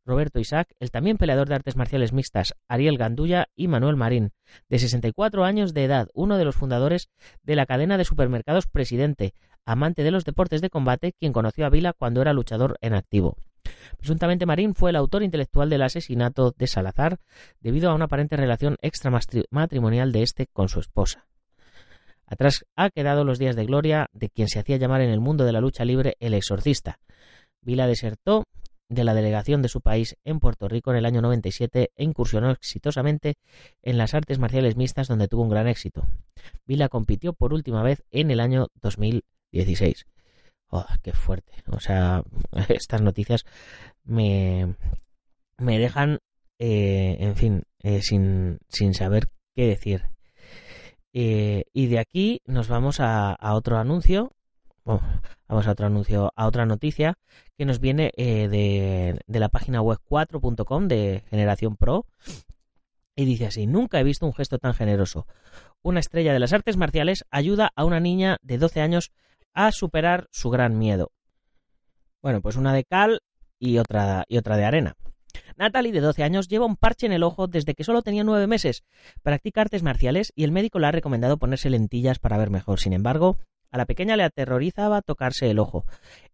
Roberto 0.05 0.39
Isaac, 0.39 0.73
el 0.79 0.91
también 0.91 1.17
peleador 1.17 1.47
de 1.47 1.55
artes 1.55 1.75
marciales 1.75 2.11
mixtas 2.11 2.55
Ariel 2.67 2.97
Gandulla 2.97 3.47
y 3.55 3.67
Manuel 3.67 3.95
Marín, 3.95 4.31
de 4.69 4.79
64 4.79 5.45
años 5.45 5.73
de 5.73 5.85
edad, 5.85 6.09
uno 6.13 6.37
de 6.37 6.45
los 6.45 6.55
fundadores 6.55 7.09
de 7.43 7.55
la 7.55 7.65
cadena 7.65 7.97
de 7.97 8.05
supermercados 8.05 8.67
Presidente, 8.67 9.33
amante 9.65 10.03
de 10.03 10.11
los 10.11 10.25
deportes 10.25 10.61
de 10.61 10.69
combate, 10.69 11.13
quien 11.19 11.33
conoció 11.33 11.65
a 11.65 11.69
Vila 11.69 11.93
cuando 11.93 12.21
era 12.21 12.33
luchador 12.33 12.77
en 12.81 12.93
activo. 12.93 13.37
Presuntamente 13.97 14.45
Marín 14.45 14.75
fue 14.75 14.91
el 14.91 14.95
autor 14.95 15.23
intelectual 15.23 15.69
del 15.69 15.81
asesinato 15.81 16.53
de 16.57 16.67
Salazar 16.67 17.17
debido 17.59 17.89
a 17.89 17.95
una 17.95 18.05
aparente 18.05 18.37
relación 18.37 18.77
extramatrimonial 18.81 20.11
de 20.11 20.23
este 20.23 20.47
con 20.47 20.69
su 20.69 20.79
esposa. 20.79 21.27
Atrás 22.27 22.65
ha 22.75 22.89
quedado 22.89 23.23
los 23.23 23.39
días 23.39 23.55
de 23.55 23.65
gloria 23.65 24.09
de 24.13 24.29
quien 24.29 24.47
se 24.47 24.59
hacía 24.59 24.77
llamar 24.77 25.01
en 25.01 25.09
el 25.09 25.19
mundo 25.19 25.45
de 25.45 25.51
la 25.51 25.61
lucha 25.61 25.85
libre 25.85 26.15
el 26.19 26.33
exorcista. 26.33 26.99
Vila 27.61 27.87
desertó 27.87 28.43
de 28.89 29.03
la 29.03 29.13
delegación 29.13 29.61
de 29.61 29.69
su 29.69 29.81
país 29.81 30.15
en 30.23 30.39
Puerto 30.39 30.67
Rico 30.67 30.91
en 30.91 30.97
el 30.97 31.05
año 31.05 31.21
97 31.21 31.91
e 31.95 32.03
incursionó 32.03 32.51
exitosamente 32.51 33.35
en 33.81 33.97
las 33.97 34.13
artes 34.13 34.39
marciales 34.39 34.75
mixtas 34.75 35.07
donde 35.07 35.27
tuvo 35.27 35.43
un 35.43 35.49
gran 35.49 35.67
éxito. 35.67 36.05
Vila 36.65 36.89
compitió 36.89 37.33
por 37.33 37.53
última 37.53 37.81
vez 37.83 38.03
en 38.11 38.31
el 38.31 38.39
año 38.39 38.67
2016. 38.81 40.05
Oh, 40.69 40.85
qué 41.01 41.13
fuerte. 41.13 41.53
O 41.67 41.79
sea, 41.79 42.23
estas 42.69 43.01
noticias 43.01 43.45
me, 44.03 44.75
me 45.57 45.79
dejan, 45.79 46.19
eh, 46.59 47.17
en 47.19 47.35
fin, 47.35 47.63
eh, 47.81 48.01
sin, 48.01 48.59
sin 48.69 48.93
saber 48.93 49.29
qué 49.55 49.67
decir. 49.67 50.14
Eh, 51.17 51.63
y 51.71 51.87
de 51.87 51.99
aquí 51.99 52.41
nos 52.45 52.67
vamos 52.67 52.99
a, 52.99 53.37
otro 53.53 53.77
anuncio. 53.77 54.33
vamos 54.85 55.65
a 55.65 55.71
otro 55.71 55.87
anuncio, 55.87 56.33
a 56.35 56.45
otra 56.45 56.65
noticia 56.65 57.17
que 57.57 57.63
nos 57.63 57.79
viene 57.79 58.11
eh, 58.17 58.49
de, 58.49 59.39
la 59.39 59.47
página 59.47 59.81
web 59.81 59.97
4.com 60.09 60.89
de 60.89 61.23
Generación 61.29 61.77
Pro. 61.77 62.05
Y 63.15 63.23
dice 63.23 63.45
así, 63.45 63.65
nunca 63.65 63.97
he 63.97 64.03
visto 64.03 64.25
un 64.25 64.33
gesto 64.33 64.59
tan 64.59 64.73
generoso. 64.73 65.25
Una 65.81 66.01
estrella 66.01 66.33
de 66.33 66.39
las 66.39 66.51
artes 66.51 66.75
marciales 66.75 67.23
ayuda 67.31 67.71
a 67.77 67.85
una 67.85 68.01
niña 68.01 68.37
de 68.41 68.57
12 68.57 68.81
años 68.81 69.13
a 69.53 69.71
superar 69.71 70.27
su 70.31 70.49
gran 70.49 70.77
miedo. 70.77 71.13
Bueno, 72.21 72.41
pues 72.41 72.57
una 72.57 72.73
de 72.73 72.83
cal 72.83 73.21
y 73.57 73.77
otra, 73.77 74.25
y 74.27 74.37
otra 74.37 74.57
de 74.57 74.65
arena. 74.65 74.97
Natalie, 75.57 75.91
de 75.91 76.01
12 76.01 76.23
años, 76.23 76.47
lleva 76.47 76.65
un 76.65 76.75
parche 76.75 77.05
en 77.05 77.13
el 77.13 77.23
ojo 77.23 77.47
desde 77.47 77.75
que 77.75 77.83
solo 77.83 78.01
tenía 78.01 78.23
9 78.23 78.45
meses. 78.47 78.83
Practica 79.23 79.61
artes 79.61 79.83
marciales 79.83 80.33
y 80.35 80.43
el 80.43 80.51
médico 80.51 80.79
le 80.79 80.87
ha 80.87 80.91
recomendado 80.91 81.37
ponerse 81.37 81.69
lentillas 81.69 82.19
para 82.19 82.37
ver 82.37 82.49
mejor. 82.49 82.79
Sin 82.79 82.93
embargo, 82.93 83.37
a 83.71 83.77
la 83.77 83.85
pequeña 83.85 84.17
le 84.17 84.23
aterrorizaba 84.23 85.01
tocarse 85.01 85.49
el 85.49 85.59
ojo. 85.59 85.85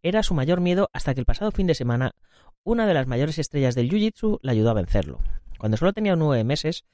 Era 0.02 0.24
su 0.24 0.34
mayor 0.34 0.62
miedo 0.62 0.90
hasta 0.94 1.14
que 1.14 1.20
el 1.20 1.26
pasado 1.26 1.52
fin 1.52 1.68
de 1.68 1.76
semana 1.76 2.14
una 2.64 2.86
de 2.86 2.94
las 2.94 3.08
mayores 3.08 3.40
estrellas 3.40 3.76
del 3.76 3.90
Jiu-Jitsu 3.90 4.40
la 4.42 4.52
ayudó 4.52 4.70
a 4.72 4.76
vencerlo. 4.76 5.20
Cuando 5.58 5.78
solo 5.78 5.94
tenía 5.94 6.16
9 6.16 6.44
meses, 6.44 6.86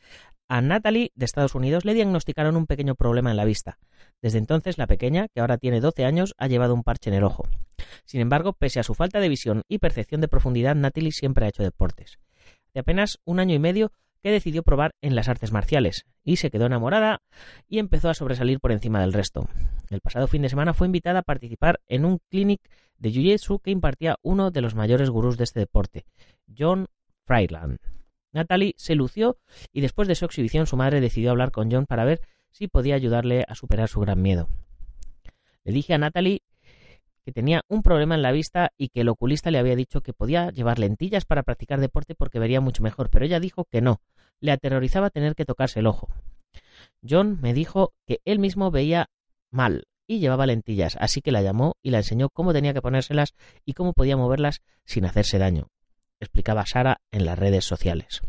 a 0.47 0.61
Natalie 0.61 1.11
de 1.15 1.25
Estados 1.25 1.55
Unidos 1.55 1.85
le 1.85 1.93
diagnosticaron 1.93 2.55
un 2.55 2.67
pequeño 2.67 2.95
problema 2.95 3.31
en 3.31 3.37
la 3.37 3.45
vista. 3.45 3.77
Desde 4.21 4.37
entonces, 4.37 4.77
la 4.77 4.87
pequeña, 4.87 5.27
que 5.27 5.41
ahora 5.41 5.57
tiene 5.57 5.81
12 5.81 6.05
años, 6.05 6.33
ha 6.37 6.47
llevado 6.47 6.73
un 6.73 6.83
parche 6.83 7.09
en 7.09 7.15
el 7.15 7.23
ojo. 7.23 7.47
Sin 8.05 8.21
embargo, 8.21 8.53
pese 8.53 8.79
a 8.79 8.83
su 8.83 8.93
falta 8.93 9.19
de 9.19 9.29
visión 9.29 9.63
y 9.67 9.79
percepción 9.79 10.21
de 10.21 10.27
profundidad, 10.27 10.75
Natalie 10.75 11.11
siempre 11.11 11.45
ha 11.45 11.49
hecho 11.49 11.63
deportes. 11.63 12.17
De 12.73 12.79
apenas 12.79 13.19
un 13.25 13.39
año 13.39 13.55
y 13.55 13.59
medio 13.59 13.91
que 14.21 14.31
decidió 14.31 14.63
probar 14.63 14.95
en 15.01 15.15
las 15.15 15.29
artes 15.29 15.51
marciales 15.51 16.05
y 16.23 16.37
se 16.37 16.49
quedó 16.49 16.65
enamorada 16.65 17.21
y 17.67 17.79
empezó 17.79 18.09
a 18.09 18.13
sobresalir 18.13 18.59
por 18.59 18.71
encima 18.71 19.01
del 19.01 19.13
resto. 19.13 19.47
El 19.89 20.01
pasado 20.01 20.27
fin 20.27 20.41
de 20.41 20.49
semana 20.49 20.73
fue 20.73 20.87
invitada 20.87 21.19
a 21.19 21.23
participar 21.23 21.79
en 21.87 22.05
un 22.05 22.19
clinic 22.29 22.61
de 22.97 23.11
Jiu-Jitsu 23.11 23.61
que 23.61 23.71
impartía 23.71 24.17
uno 24.21 24.51
de 24.51 24.61
los 24.61 24.75
mayores 24.75 25.09
gurús 25.09 25.37
de 25.37 25.43
este 25.43 25.59
deporte, 25.59 26.05
John 26.57 26.87
Fryland. 27.25 27.79
Natalie 28.37 28.75
se 28.77 28.95
lució 28.95 29.37
y 29.73 29.81
después 29.81 30.07
de 30.07 30.15
su 30.15 30.25
exhibición 30.25 30.67
su 30.67 30.77
madre 30.77 31.01
decidió 31.01 31.31
hablar 31.31 31.51
con 31.51 31.71
John 31.71 31.85
para 31.85 32.05
ver 32.05 32.21
si 32.51 32.67
podía 32.67 32.95
ayudarle 32.95 33.43
a 33.47 33.55
superar 33.55 33.89
su 33.89 33.99
gran 33.99 34.21
miedo. 34.21 34.47
Le 35.63 35.73
dije 35.73 35.93
a 35.93 35.97
Natalie 35.97 36.43
que 37.25 37.31
tenía 37.33 37.63
un 37.67 37.81
problema 37.81 38.15
en 38.15 38.21
la 38.21 38.31
vista 38.31 38.71
y 38.77 38.89
que 38.89 39.01
el 39.01 39.09
oculista 39.09 39.51
le 39.51 39.57
había 39.57 39.75
dicho 39.75 40.01
que 40.01 40.13
podía 40.13 40.51
llevar 40.51 40.79
lentillas 40.79 41.25
para 41.25 41.43
practicar 41.43 41.81
deporte 41.81 42.15
porque 42.15 42.39
vería 42.39 42.61
mucho 42.61 42.83
mejor, 42.83 43.09
pero 43.09 43.25
ella 43.25 43.39
dijo 43.39 43.65
que 43.65 43.81
no, 43.81 44.01
le 44.39 44.51
aterrorizaba 44.51 45.09
tener 45.09 45.35
que 45.35 45.43
tocarse 45.43 45.79
el 45.79 45.87
ojo. 45.87 46.07
John 47.07 47.39
me 47.41 47.53
dijo 47.53 47.93
que 48.05 48.21
él 48.23 48.39
mismo 48.39 48.71
veía 48.71 49.09
mal 49.51 49.87
y 50.05 50.19
llevaba 50.19 50.45
lentillas, 50.45 50.95
así 51.01 51.21
que 51.21 51.31
la 51.31 51.41
llamó 51.41 51.75
y 51.81 51.89
la 51.89 51.97
enseñó 51.97 52.29
cómo 52.29 52.53
tenía 52.53 52.73
que 52.73 52.81
ponérselas 52.81 53.33
y 53.65 53.73
cómo 53.73 53.93
podía 53.93 54.15
moverlas 54.15 54.61
sin 54.85 55.05
hacerse 55.05 55.37
daño 55.37 55.67
explicaba 56.19 56.65
Sara 56.65 57.01
en 57.11 57.25
las 57.25 57.37
redes 57.37 57.65
sociales. 57.65 58.21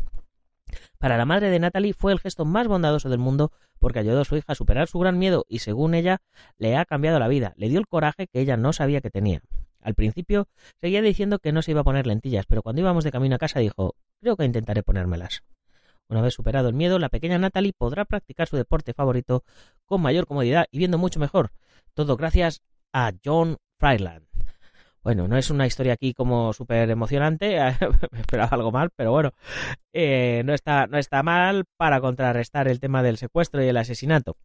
Para 0.97 1.17
la 1.17 1.25
madre 1.25 1.49
de 1.49 1.59
Natalie 1.59 1.93
fue 1.93 2.11
el 2.11 2.19
gesto 2.19 2.45
más 2.45 2.67
bondadoso 2.67 3.09
del 3.09 3.19
mundo 3.19 3.51
porque 3.79 3.99
ayudó 3.99 4.21
a 4.21 4.25
su 4.25 4.35
hija 4.35 4.51
a 4.51 4.55
superar 4.55 4.87
su 4.87 4.99
gran 4.99 5.17
miedo 5.17 5.45
y 5.47 5.59
según 5.59 5.93
ella 5.93 6.21
le 6.57 6.75
ha 6.75 6.85
cambiado 6.85 7.19
la 7.19 7.27
vida, 7.27 7.53
le 7.55 7.69
dio 7.69 7.79
el 7.79 7.87
coraje 7.87 8.27
que 8.27 8.41
ella 8.41 8.57
no 8.57 8.73
sabía 8.73 9.01
que 9.01 9.09
tenía. 9.09 9.41
Al 9.81 9.95
principio 9.95 10.47
seguía 10.81 11.01
diciendo 11.01 11.39
que 11.39 11.53
no 11.53 11.61
se 11.61 11.71
iba 11.71 11.81
a 11.81 11.85
poner 11.85 12.05
lentillas, 12.05 12.45
pero 12.45 12.61
cuando 12.61 12.81
íbamos 12.81 13.03
de 13.03 13.11
camino 13.11 13.35
a 13.35 13.39
casa 13.39 13.59
dijo 13.59 13.95
creo 14.19 14.35
que 14.35 14.45
intentaré 14.45 14.83
ponérmelas. 14.83 15.43
Una 16.09 16.21
vez 16.21 16.33
superado 16.33 16.69
el 16.69 16.73
miedo, 16.73 16.99
la 16.99 17.09
pequeña 17.09 17.37
Natalie 17.37 17.73
podrá 17.77 18.03
practicar 18.03 18.47
su 18.47 18.57
deporte 18.57 18.93
favorito 18.93 19.43
con 19.85 20.01
mayor 20.01 20.25
comodidad 20.25 20.65
y 20.71 20.79
viendo 20.79 20.97
mucho 20.97 21.19
mejor. 21.19 21.51
Todo 21.93 22.17
gracias 22.17 22.61
a 22.91 23.13
John 23.23 23.57
Fryland. 23.77 24.28
Bueno, 25.01 25.27
no 25.29 25.37
es 25.37 25.49
una 25.49 25.65
historia 25.65 25.93
aquí 25.93 26.13
como 26.13 26.51
súper 26.51 26.89
emocionante, 26.89 27.57
me 27.57 28.19
esperaba 28.19 28.49
algo 28.51 28.71
mal, 28.71 28.89
pero 28.95 29.11
bueno, 29.11 29.31
eh, 29.93 30.43
no, 30.45 30.53
está, 30.53 30.87
no 30.87 30.97
está 30.97 31.23
mal 31.23 31.65
para 31.77 32.01
contrarrestar 32.01 32.67
el 32.67 32.79
tema 32.79 33.01
del 33.01 33.17
secuestro 33.17 33.63
y 33.63 33.67
el 33.67 33.77
asesinato. 33.77 34.35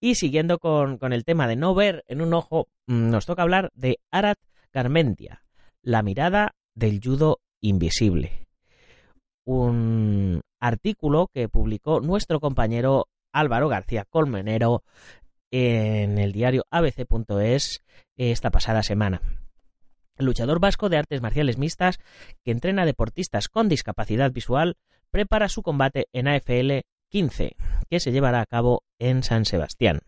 Y 0.00 0.14
siguiendo 0.14 0.58
con, 0.58 0.98
con 0.98 1.12
el 1.12 1.24
tema 1.24 1.48
de 1.48 1.56
no 1.56 1.74
ver 1.74 2.04
en 2.06 2.22
un 2.22 2.32
ojo, 2.32 2.68
mm, 2.86 3.10
nos 3.10 3.26
toca 3.26 3.42
hablar 3.42 3.70
de 3.74 3.98
Arat 4.12 4.38
Garmentia, 4.72 5.42
la 5.82 6.02
mirada 6.02 6.54
del 6.74 7.00
judo 7.02 7.40
invisible. 7.60 8.46
Un 9.44 10.42
artículo 10.60 11.28
que 11.32 11.48
publicó 11.48 12.00
nuestro 12.00 12.38
compañero 12.38 13.08
Álvaro 13.32 13.68
García 13.68 14.04
Colmenero 14.08 14.84
en 15.50 16.18
el 16.18 16.32
diario 16.32 16.64
abc.es 16.70 17.82
esta 18.16 18.50
pasada 18.50 18.82
semana 18.82 19.22
luchador 20.26 20.60
vasco 20.60 20.88
de 20.88 20.96
artes 20.96 21.22
marciales 21.22 21.58
mixtas 21.58 21.98
que 22.44 22.50
entrena 22.50 22.86
deportistas 22.86 23.48
con 23.48 23.68
discapacidad 23.68 24.32
visual, 24.32 24.76
prepara 25.10 25.48
su 25.48 25.62
combate 25.62 26.06
en 26.12 26.28
AFL 26.28 26.80
15, 27.10 27.56
que 27.88 28.00
se 28.00 28.12
llevará 28.12 28.40
a 28.40 28.46
cabo 28.46 28.84
en 28.98 29.22
San 29.22 29.44
Sebastián. 29.44 30.00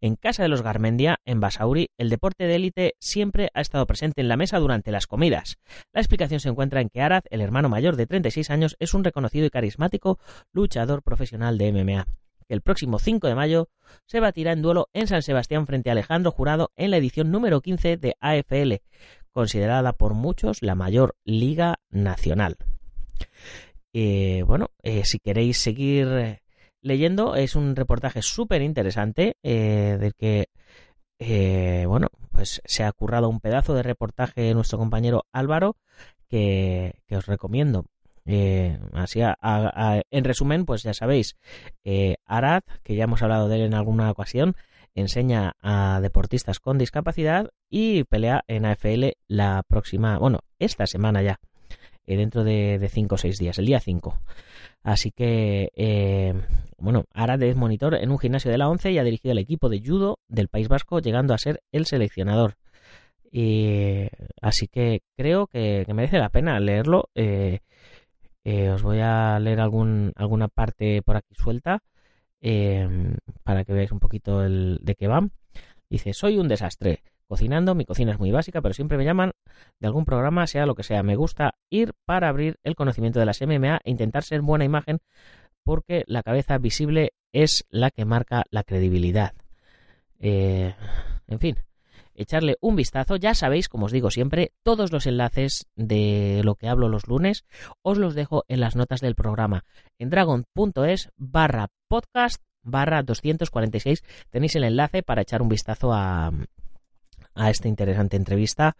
En 0.00 0.16
casa 0.16 0.42
de 0.42 0.48
los 0.48 0.62
Garmendia, 0.62 1.20
en 1.24 1.40
Basauri, 1.40 1.88
el 1.96 2.10
deporte 2.10 2.46
de 2.46 2.56
élite 2.56 2.94
siempre 3.00 3.48
ha 3.54 3.60
estado 3.60 3.86
presente 3.86 4.20
en 4.20 4.28
la 4.28 4.36
mesa 4.36 4.58
durante 4.58 4.92
las 4.92 5.06
comidas. 5.06 5.56
La 5.92 6.00
explicación 6.00 6.38
se 6.38 6.50
encuentra 6.50 6.80
en 6.80 6.90
que 6.90 7.00
Arad, 7.00 7.22
el 7.30 7.40
hermano 7.40 7.68
mayor 7.68 7.96
de 7.96 8.06
36 8.06 8.50
años, 8.50 8.76
es 8.78 8.92
un 8.92 9.04
reconocido 9.04 9.46
y 9.46 9.50
carismático 9.50 10.18
luchador 10.52 11.02
profesional 11.02 11.56
de 11.56 11.72
MMA 11.72 12.06
el 12.48 12.60
próximo 12.60 12.98
5 12.98 13.26
de 13.28 13.34
mayo 13.34 13.68
se 14.06 14.20
batirá 14.20 14.52
en 14.52 14.62
duelo 14.62 14.88
en 14.92 15.06
San 15.06 15.22
Sebastián 15.22 15.66
frente 15.66 15.90
a 15.90 15.92
Alejandro 15.92 16.30
Jurado 16.30 16.72
en 16.76 16.90
la 16.90 16.96
edición 16.96 17.30
número 17.30 17.60
15 17.60 17.96
de 17.96 18.16
AFL, 18.20 18.82
considerada 19.30 19.92
por 19.92 20.14
muchos 20.14 20.62
la 20.62 20.74
mayor 20.74 21.16
liga 21.24 21.80
nacional. 21.90 22.56
Eh, 23.92 24.42
bueno, 24.46 24.70
eh, 24.82 25.04
si 25.04 25.18
queréis 25.18 25.58
seguir 25.58 26.40
leyendo, 26.82 27.34
es 27.34 27.56
un 27.56 27.76
reportaje 27.76 28.22
súper 28.22 28.62
interesante 28.62 29.36
eh, 29.42 29.96
del 30.00 30.14
que 30.14 30.48
eh, 31.18 31.84
bueno, 31.86 32.08
pues 32.30 32.60
se 32.64 32.84
ha 32.84 32.92
currado 32.92 33.28
un 33.28 33.40
pedazo 33.40 33.74
de 33.74 33.82
reportaje 33.82 34.52
nuestro 34.54 34.78
compañero 34.78 35.24
Álvaro 35.32 35.76
que, 36.28 37.00
que 37.06 37.16
os 37.16 37.26
recomiendo. 37.26 37.86
Eh, 38.26 38.78
así, 38.92 39.20
en 39.22 40.24
resumen, 40.24 40.64
pues 40.64 40.82
ya 40.82 40.94
sabéis, 40.94 41.36
eh, 41.84 42.16
Arad, 42.26 42.62
que 42.82 42.96
ya 42.96 43.04
hemos 43.04 43.22
hablado 43.22 43.48
de 43.48 43.56
él 43.56 43.62
en 43.62 43.74
alguna 43.74 44.10
ocasión, 44.10 44.56
enseña 44.94 45.54
a 45.60 46.00
deportistas 46.00 46.58
con 46.58 46.78
discapacidad 46.78 47.50
y 47.70 48.04
pelea 48.04 48.42
en 48.48 48.64
AFL 48.64 49.12
la 49.28 49.62
próxima, 49.68 50.18
bueno, 50.18 50.40
esta 50.58 50.86
semana 50.86 51.22
ya, 51.22 51.38
eh, 52.06 52.16
dentro 52.16 52.44
de 52.44 52.88
5 52.90 53.14
o 53.14 53.18
6 53.18 53.38
días, 53.38 53.58
el 53.58 53.66
día 53.66 53.80
5. 53.80 54.18
Así 54.86 55.10
que, 55.10 55.70
eh, 55.74 56.32
bueno, 56.78 57.06
Arad 57.12 57.42
es 57.42 57.56
monitor 57.56 57.96
en 57.96 58.12
un 58.12 58.20
gimnasio 58.20 58.52
de 58.52 58.58
la 58.58 58.68
11 58.68 58.92
y 58.92 58.98
ha 58.98 59.02
dirigido 59.02 59.32
el 59.32 59.38
equipo 59.38 59.68
de 59.68 59.82
judo 59.84 60.20
del 60.28 60.46
País 60.46 60.68
Vasco, 60.68 61.00
llegando 61.00 61.34
a 61.34 61.38
ser 61.38 61.60
el 61.72 61.86
seleccionador. 61.86 62.54
Y, 63.32 64.06
así 64.40 64.68
que 64.68 65.00
creo 65.16 65.48
que, 65.48 65.84
merece 65.92 66.18
la 66.18 66.28
pena 66.28 66.60
leerlo. 66.60 67.10
Eh, 67.16 67.58
eh, 68.48 68.70
os 68.70 68.84
voy 68.84 69.00
a 69.00 69.40
leer 69.40 69.58
algún, 69.58 70.12
alguna 70.14 70.46
parte 70.46 71.02
por 71.02 71.16
aquí 71.16 71.34
suelta 71.34 71.82
em, 72.40 73.16
para 73.42 73.64
que 73.64 73.72
veáis 73.72 73.90
un 73.90 73.98
poquito 73.98 74.44
el, 74.44 74.78
de 74.82 74.94
qué 74.94 75.08
va. 75.08 75.28
Dice, 75.90 76.12
soy 76.12 76.38
un 76.38 76.46
desastre. 76.46 77.02
Cocinando, 77.26 77.74
mi 77.74 77.84
cocina 77.84 78.12
es 78.12 78.20
muy 78.20 78.30
básica, 78.30 78.62
pero 78.62 78.72
siempre 78.72 78.98
me 78.98 79.04
llaman 79.04 79.32
de 79.80 79.88
algún 79.88 80.04
programa, 80.04 80.46
sea 80.46 80.64
lo 80.64 80.76
que 80.76 80.84
sea. 80.84 81.02
Me 81.02 81.16
gusta 81.16 81.56
ir 81.70 81.92
para 82.04 82.28
abrir 82.28 82.60
el 82.62 82.76
conocimiento 82.76 83.18
de 83.18 83.26
las 83.26 83.42
MMA 83.42 83.80
e 83.82 83.90
intentar 83.90 84.22
ser 84.22 84.42
buena 84.42 84.64
imagen 84.64 85.00
porque 85.64 86.04
la 86.06 86.22
cabeza 86.22 86.56
visible 86.58 87.14
es 87.32 87.64
la 87.68 87.90
que 87.90 88.04
marca 88.04 88.44
la 88.50 88.62
credibilidad. 88.62 89.34
Eh, 90.20 90.72
en 91.26 91.38
fin, 91.40 91.56
echarle 92.16 92.56
un 92.60 92.76
vistazo. 92.76 93.16
Ya 93.16 93.34
sabéis, 93.34 93.68
como 93.68 93.86
os 93.86 93.92
digo 93.92 94.10
siempre, 94.10 94.52
todos 94.62 94.92
los 94.92 95.06
enlaces 95.06 95.66
de 95.76 96.40
lo 96.44 96.54
que 96.54 96.68
hablo 96.68 96.88
los 96.88 97.06
lunes 97.06 97.44
os 97.82 97.98
los 97.98 98.14
dejo 98.14 98.44
en 98.48 98.60
las 98.60 98.76
notas 98.76 99.00
del 99.00 99.14
programa. 99.14 99.64
En 99.98 100.10
dragon.es 100.10 101.10
barra 101.16 101.68
podcast 101.88 102.42
barra 102.62 103.02
246 103.02 104.02
tenéis 104.30 104.56
el 104.56 104.64
enlace 104.64 105.02
para 105.02 105.22
echar 105.22 105.40
un 105.40 105.48
vistazo 105.48 105.92
a, 105.92 106.32
a 107.34 107.50
esta 107.50 107.68
interesante 107.68 108.16
entrevista. 108.16 108.76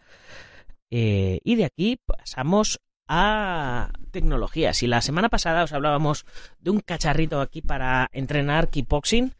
Eh, 0.90 1.40
y 1.44 1.56
de 1.56 1.64
aquí 1.64 2.00
pasamos 2.04 2.80
a 3.08 3.92
tecnología. 4.10 4.72
Si 4.74 4.86
la 4.86 5.00
semana 5.00 5.28
pasada 5.28 5.62
os 5.62 5.72
hablábamos 5.72 6.24
de 6.58 6.70
un 6.70 6.80
cacharrito 6.80 7.40
aquí 7.40 7.62
para 7.62 8.08
entrenar 8.12 8.68
kickboxing, 8.68 9.32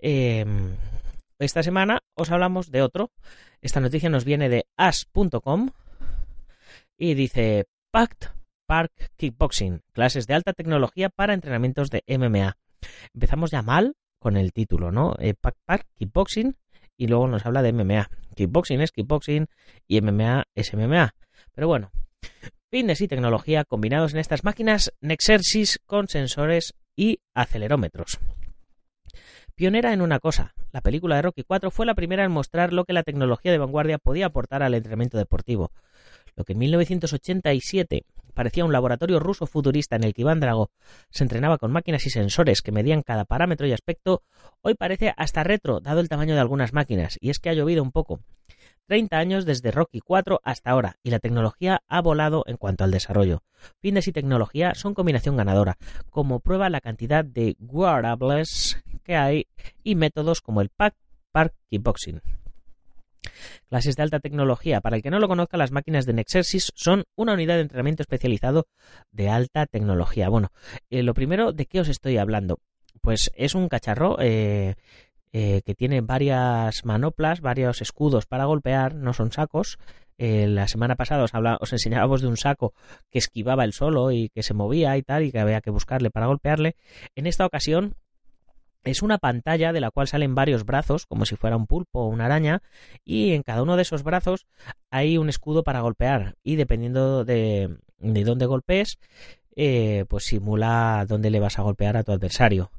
eh, 0.00 0.44
esta 1.38 1.62
semana 1.62 2.02
os 2.14 2.30
hablamos 2.30 2.70
de 2.70 2.82
otro. 2.82 3.10
Esta 3.60 3.80
noticia 3.80 4.10
nos 4.10 4.24
viene 4.24 4.48
de 4.48 4.66
as.com 4.76 5.70
y 6.96 7.14
dice 7.14 7.66
Pact 7.90 8.26
Park 8.66 8.92
Kickboxing, 9.16 9.82
clases 9.92 10.26
de 10.26 10.34
alta 10.34 10.52
tecnología 10.52 11.10
para 11.10 11.34
entrenamientos 11.34 11.90
de 11.90 12.02
MMA. 12.08 12.56
Empezamos 13.12 13.50
ya 13.50 13.62
mal 13.62 13.94
con 14.18 14.36
el 14.36 14.52
título, 14.52 14.90
¿no? 14.90 15.14
Eh, 15.18 15.34
Pact 15.34 15.58
Park 15.66 15.86
Kickboxing 15.98 16.56
y 16.96 17.08
luego 17.08 17.28
nos 17.28 17.44
habla 17.46 17.62
de 17.62 17.72
MMA. 17.72 18.10
Kickboxing 18.34 18.80
es 18.80 18.92
kickboxing 18.92 19.46
y 19.86 20.00
MMA 20.00 20.44
es 20.54 20.72
MMA. 20.74 21.14
Pero 21.52 21.68
bueno, 21.68 21.90
fitness 22.70 23.00
y 23.00 23.08
tecnología 23.08 23.64
combinados 23.64 24.14
en 24.14 24.20
estas 24.20 24.44
máquinas 24.44 24.92
Nexersis 25.00 25.78
con 25.86 26.08
sensores 26.08 26.74
y 26.96 27.20
acelerómetros. 27.34 28.18
Pionera 29.56 29.92
en 29.92 30.02
una 30.02 30.18
cosa, 30.18 30.52
la 30.72 30.80
película 30.80 31.14
de 31.14 31.22
Rocky 31.22 31.44
IV 31.48 31.70
fue 31.70 31.86
la 31.86 31.94
primera 31.94 32.24
en 32.24 32.32
mostrar 32.32 32.72
lo 32.72 32.84
que 32.84 32.92
la 32.92 33.04
tecnología 33.04 33.52
de 33.52 33.58
vanguardia 33.58 33.98
podía 33.98 34.26
aportar 34.26 34.64
al 34.64 34.74
entrenamiento 34.74 35.16
deportivo. 35.16 35.70
Lo 36.34 36.42
que 36.42 36.54
en 36.54 36.58
1987 36.58 38.04
parecía 38.34 38.64
un 38.64 38.72
laboratorio 38.72 39.20
ruso 39.20 39.46
futurista 39.46 39.94
en 39.94 40.02
el 40.02 40.12
que 40.12 40.22
Iván 40.22 40.40
Drago 40.40 40.70
se 41.10 41.22
entrenaba 41.22 41.58
con 41.58 41.70
máquinas 41.70 42.04
y 42.04 42.10
sensores 42.10 42.62
que 42.62 42.72
medían 42.72 43.02
cada 43.02 43.26
parámetro 43.26 43.68
y 43.68 43.72
aspecto, 43.72 44.24
hoy 44.60 44.74
parece 44.74 45.14
hasta 45.16 45.44
retro, 45.44 45.78
dado 45.78 46.00
el 46.00 46.08
tamaño 46.08 46.34
de 46.34 46.40
algunas 46.40 46.72
máquinas, 46.72 47.16
y 47.20 47.30
es 47.30 47.38
que 47.38 47.50
ha 47.50 47.54
llovido 47.54 47.84
un 47.84 47.92
poco. 47.92 48.18
30 48.86 49.16
años 49.16 49.44
desde 49.44 49.70
Rocky 49.70 50.00
4 50.00 50.40
hasta 50.44 50.70
ahora 50.70 50.96
y 51.02 51.10
la 51.10 51.18
tecnología 51.18 51.82
ha 51.88 52.00
volado 52.00 52.44
en 52.46 52.56
cuanto 52.56 52.84
al 52.84 52.90
desarrollo. 52.90 53.42
Fitness 53.80 54.08
y 54.08 54.12
tecnología 54.12 54.74
son 54.74 54.94
combinación 54.94 55.36
ganadora, 55.36 55.76
como 56.10 56.40
prueba 56.40 56.68
la 56.68 56.80
cantidad 56.80 57.24
de 57.24 57.56
wearables 57.58 58.82
que 59.02 59.16
hay 59.16 59.46
y 59.82 59.94
métodos 59.94 60.40
como 60.40 60.60
el 60.60 60.68
Pack 60.68 60.94
Park 61.32 61.54
Kickboxing. 61.70 62.20
Clases 63.68 63.96
de 63.96 64.02
alta 64.02 64.20
tecnología. 64.20 64.80
Para 64.80 64.96
el 64.96 65.02
que 65.02 65.10
no 65.10 65.18
lo 65.18 65.28
conozca, 65.28 65.56
las 65.56 65.72
máquinas 65.72 66.06
de 66.06 66.12
Nexersis 66.12 66.72
son 66.74 67.04
una 67.16 67.32
unidad 67.32 67.56
de 67.56 67.62
entrenamiento 67.62 68.02
especializado 68.02 68.68
de 69.10 69.30
alta 69.30 69.66
tecnología. 69.66 70.28
Bueno, 70.28 70.52
eh, 70.90 71.02
lo 71.02 71.14
primero, 71.14 71.52
¿de 71.52 71.66
qué 71.66 71.80
os 71.80 71.88
estoy 71.88 72.18
hablando? 72.18 72.60
Pues 73.00 73.32
es 73.34 73.54
un 73.54 73.68
cacharro 73.68 74.16
eh, 74.20 74.76
eh, 75.36 75.62
que 75.66 75.74
tiene 75.74 76.00
varias 76.00 76.84
manoplas, 76.84 77.40
varios 77.40 77.82
escudos 77.82 78.24
para 78.24 78.44
golpear, 78.44 78.94
no 78.94 79.12
son 79.12 79.32
sacos. 79.32 79.78
Eh, 80.16 80.46
la 80.46 80.68
semana 80.68 80.94
pasada 80.94 81.24
os, 81.24 81.32
os 81.60 81.72
enseñábamos 81.72 82.22
de 82.22 82.28
un 82.28 82.36
saco 82.36 82.72
que 83.10 83.18
esquivaba 83.18 83.64
el 83.64 83.72
solo 83.72 84.12
y 84.12 84.28
que 84.28 84.44
se 84.44 84.54
movía 84.54 84.96
y 84.96 85.02
tal, 85.02 85.24
y 85.24 85.32
que 85.32 85.40
había 85.40 85.60
que 85.60 85.70
buscarle 85.70 86.10
para 86.10 86.28
golpearle. 86.28 86.76
En 87.16 87.26
esta 87.26 87.44
ocasión 87.46 87.96
es 88.84 89.02
una 89.02 89.18
pantalla 89.18 89.72
de 89.72 89.80
la 89.80 89.90
cual 89.90 90.06
salen 90.06 90.36
varios 90.36 90.64
brazos, 90.64 91.04
como 91.04 91.24
si 91.26 91.34
fuera 91.34 91.56
un 91.56 91.66
pulpo 91.66 92.02
o 92.02 92.06
una 92.06 92.26
araña, 92.26 92.62
y 93.04 93.32
en 93.32 93.42
cada 93.42 93.64
uno 93.64 93.74
de 93.74 93.82
esos 93.82 94.04
brazos 94.04 94.46
hay 94.92 95.18
un 95.18 95.28
escudo 95.28 95.64
para 95.64 95.80
golpear, 95.80 96.36
y 96.44 96.54
dependiendo 96.54 97.24
de, 97.24 97.76
de 97.98 98.22
dónde 98.22 98.46
golpees, 98.46 99.00
eh, 99.56 100.04
pues 100.08 100.26
simula 100.26 101.04
dónde 101.08 101.30
le 101.30 101.40
vas 101.40 101.58
a 101.58 101.62
golpear 101.62 101.96
a 101.96 102.04
tu 102.04 102.12
adversario. 102.12 102.70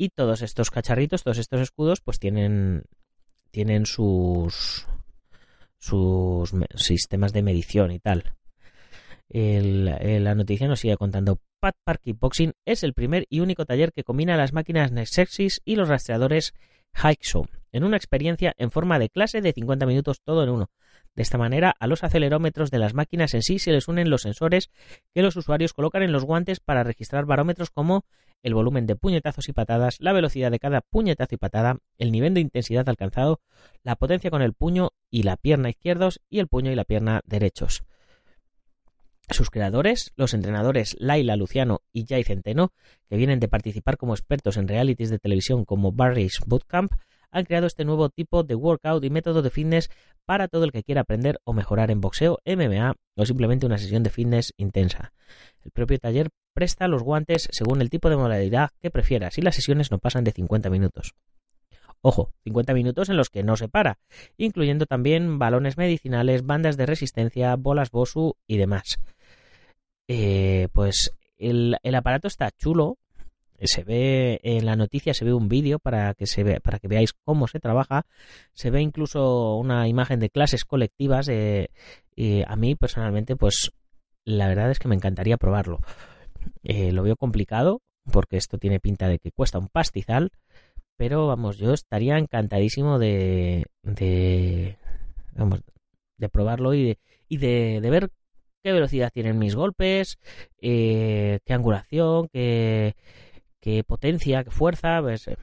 Y 0.00 0.08
todos 0.08 0.40
estos 0.40 0.70
cacharritos, 0.70 1.24
todos 1.24 1.36
estos 1.36 1.60
escudos, 1.60 2.00
pues 2.00 2.18
tienen, 2.18 2.84
tienen 3.50 3.84
sus, 3.84 4.86
sus 5.78 6.54
sistemas 6.74 7.34
de 7.34 7.42
medición 7.42 7.90
y 7.90 7.98
tal. 7.98 8.24
la 9.28 10.34
noticia 10.34 10.68
nos 10.68 10.80
sigue 10.80 10.96
contando. 10.96 11.38
Pat 11.60 11.76
Park 11.84 12.00
Kickboxing 12.02 12.54
es 12.64 12.82
el 12.82 12.94
primer 12.94 13.26
y 13.28 13.40
único 13.40 13.66
taller 13.66 13.92
que 13.92 14.02
combina 14.02 14.38
las 14.38 14.54
máquinas 14.54 14.90
Nexexis 14.90 15.60
y 15.66 15.76
los 15.76 15.90
rastreadores 15.90 16.54
Hikeshow 16.94 17.46
en 17.70 17.84
una 17.84 17.98
experiencia 17.98 18.54
en 18.56 18.70
forma 18.70 18.98
de 18.98 19.10
clase 19.10 19.42
de 19.42 19.52
50 19.52 19.84
minutos 19.84 20.22
todo 20.24 20.42
en 20.44 20.48
uno. 20.48 20.70
De 21.16 21.22
esta 21.22 21.38
manera, 21.38 21.74
a 21.78 21.86
los 21.86 22.04
acelerómetros 22.04 22.70
de 22.70 22.78
las 22.78 22.94
máquinas 22.94 23.34
en 23.34 23.42
sí 23.42 23.58
se 23.58 23.72
les 23.72 23.88
unen 23.88 24.10
los 24.10 24.22
sensores 24.22 24.70
que 25.12 25.22
los 25.22 25.36
usuarios 25.36 25.72
colocan 25.72 26.02
en 26.02 26.12
los 26.12 26.24
guantes 26.24 26.60
para 26.60 26.84
registrar 26.84 27.26
barómetros 27.26 27.70
como 27.70 28.04
el 28.42 28.54
volumen 28.54 28.86
de 28.86 28.96
puñetazos 28.96 29.48
y 29.48 29.52
patadas, 29.52 29.96
la 30.00 30.12
velocidad 30.12 30.50
de 30.50 30.58
cada 30.58 30.80
puñetazo 30.80 31.34
y 31.34 31.38
patada, 31.38 31.78
el 31.98 32.12
nivel 32.12 32.34
de 32.34 32.40
intensidad 32.40 32.88
alcanzado, 32.88 33.40
la 33.82 33.96
potencia 33.96 34.30
con 34.30 34.40
el 34.40 34.54
puño 34.54 34.90
y 35.10 35.24
la 35.24 35.36
pierna 35.36 35.70
izquierdos 35.70 36.20
y 36.30 36.38
el 36.38 36.48
puño 36.48 36.70
y 36.70 36.76
la 36.76 36.84
pierna 36.84 37.20
derechos. 37.24 37.82
Sus 39.28 39.50
creadores, 39.50 40.12
los 40.16 40.34
entrenadores 40.34 40.96
Laila 40.98 41.36
Luciano 41.36 41.82
y 41.92 42.06
Jay 42.06 42.24
Centeno, 42.24 42.72
que 43.08 43.16
vienen 43.16 43.38
de 43.38 43.48
participar 43.48 43.96
como 43.96 44.14
expertos 44.14 44.56
en 44.56 44.66
realities 44.66 45.10
de 45.10 45.18
televisión 45.18 45.64
como 45.64 45.92
Barry's 45.92 46.40
Bootcamp, 46.46 46.92
han 47.30 47.44
creado 47.44 47.66
este 47.66 47.84
nuevo 47.84 48.08
tipo 48.08 48.42
de 48.42 48.54
workout 48.54 49.04
y 49.04 49.10
método 49.10 49.42
de 49.42 49.50
fitness 49.50 49.90
para 50.24 50.48
todo 50.48 50.64
el 50.64 50.72
que 50.72 50.82
quiera 50.82 51.02
aprender 51.02 51.40
o 51.44 51.52
mejorar 51.52 51.90
en 51.90 52.00
boxeo, 52.00 52.38
MMA 52.44 52.94
o 53.16 53.26
simplemente 53.26 53.66
una 53.66 53.78
sesión 53.78 54.02
de 54.02 54.10
fitness 54.10 54.54
intensa. 54.56 55.12
El 55.64 55.70
propio 55.70 55.98
taller 55.98 56.28
presta 56.54 56.88
los 56.88 57.02
guantes 57.02 57.48
según 57.50 57.80
el 57.80 57.90
tipo 57.90 58.10
de 58.10 58.16
modalidad 58.16 58.70
que 58.80 58.90
prefieras 58.90 59.38
y 59.38 59.42
las 59.42 59.54
sesiones 59.54 59.90
no 59.90 59.98
pasan 59.98 60.24
de 60.24 60.32
50 60.32 60.70
minutos. 60.70 61.14
Ojo, 62.02 62.32
50 62.44 62.72
minutos 62.72 63.08
en 63.10 63.16
los 63.16 63.28
que 63.28 63.42
no 63.42 63.56
se 63.56 63.68
para, 63.68 63.98
incluyendo 64.38 64.86
también 64.86 65.38
balones 65.38 65.76
medicinales, 65.76 66.46
bandas 66.46 66.76
de 66.76 66.86
resistencia, 66.86 67.54
bolas 67.56 67.90
Bosu 67.90 68.36
y 68.46 68.56
demás. 68.56 69.00
Eh, 70.08 70.68
pues 70.72 71.12
el, 71.36 71.76
aparato 71.94 72.28
está 72.28 72.50
chulo. 72.50 72.98
Se 73.62 73.84
ve 73.84 74.40
en 74.42 74.66
la 74.66 74.76
noticia, 74.76 75.14
se 75.14 75.24
ve 75.24 75.32
un 75.32 75.48
vídeo 75.48 75.78
para 75.78 76.14
que 76.14 76.26
se 76.26 76.60
para 76.60 76.78
que 76.78 76.88
veáis 76.88 77.12
cómo 77.12 77.46
se 77.46 77.60
trabaja. 77.60 78.06
Se 78.52 78.70
ve 78.70 78.80
incluso 78.80 79.56
una 79.56 79.88
imagen 79.88 80.20
de 80.20 80.30
clases 80.30 80.64
colectivas. 80.64 81.28
Y 82.16 82.42
a 82.46 82.56
mí 82.56 82.74
personalmente, 82.74 83.36
pues 83.36 83.72
la 84.24 84.48
verdad 84.48 84.70
es 84.70 84.78
que 84.78 84.88
me 84.88 84.94
encantaría 84.94 85.36
probarlo. 85.36 85.80
Eh, 86.62 86.92
lo 86.92 87.02
veo 87.02 87.16
complicado 87.16 87.82
porque 88.10 88.36
esto 88.36 88.58
tiene 88.58 88.80
pinta 88.80 89.08
de 89.08 89.18
que 89.18 89.30
cuesta 89.30 89.58
un 89.58 89.68
pastizal, 89.68 90.32
pero 90.96 91.26
vamos, 91.26 91.58
yo 91.58 91.72
estaría 91.72 92.18
encantadísimo 92.18 92.98
de, 92.98 93.66
de, 93.82 94.78
vamos, 95.32 95.62
de 96.16 96.28
probarlo 96.28 96.74
y 96.74 96.84
de, 96.84 96.98
y 97.28 97.36
de, 97.38 97.90
ver 97.90 98.10
qué 98.62 98.72
velocidad 98.72 99.10
tienen 99.12 99.38
mis 99.38 99.54
golpes, 99.54 100.18
eh, 100.60 101.40
qué 101.44 101.52
angulación, 101.52 102.28
qué, 102.28 102.94
qué, 103.60 103.84
potencia, 103.84 104.44
qué 104.44 104.50
fuerza. 104.50 105.00
Pues, 105.00 105.28
eh, 105.28 105.36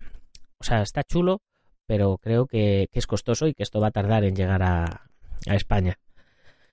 o 0.60 0.64
sea, 0.64 0.82
está 0.82 1.04
chulo, 1.04 1.42
pero 1.86 2.18
creo 2.18 2.48
que, 2.48 2.88
que 2.92 3.00
es 3.00 3.08
costoso 3.08 3.48
y 3.48 3.54
que 3.54 3.64
esto 3.64 3.80
va 3.80 3.88
a 3.88 3.92
tardar 3.92 4.24
en 4.24 4.36
llegar 4.36 4.64
a, 4.64 5.04
España. 5.46 5.98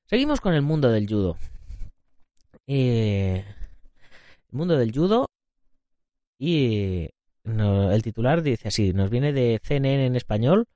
Seguimos 0.07 0.41
con 0.41 0.55
el 0.55 0.63
mundo 0.63 0.91
del 0.91 1.07
judo. 1.07 1.37
Eh, 2.67 3.45
el 4.51 4.57
mundo 4.57 4.77
del 4.77 4.91
judo 4.93 5.31
y 6.39 7.11
el 7.45 8.03
titular 8.03 8.43
dice 8.43 8.69
así, 8.69 8.93
nos 8.93 9.11
viene 9.11 9.33
de 9.33 9.61
CNN 9.63 10.07
en 10.07 10.17
español, 10.17 10.67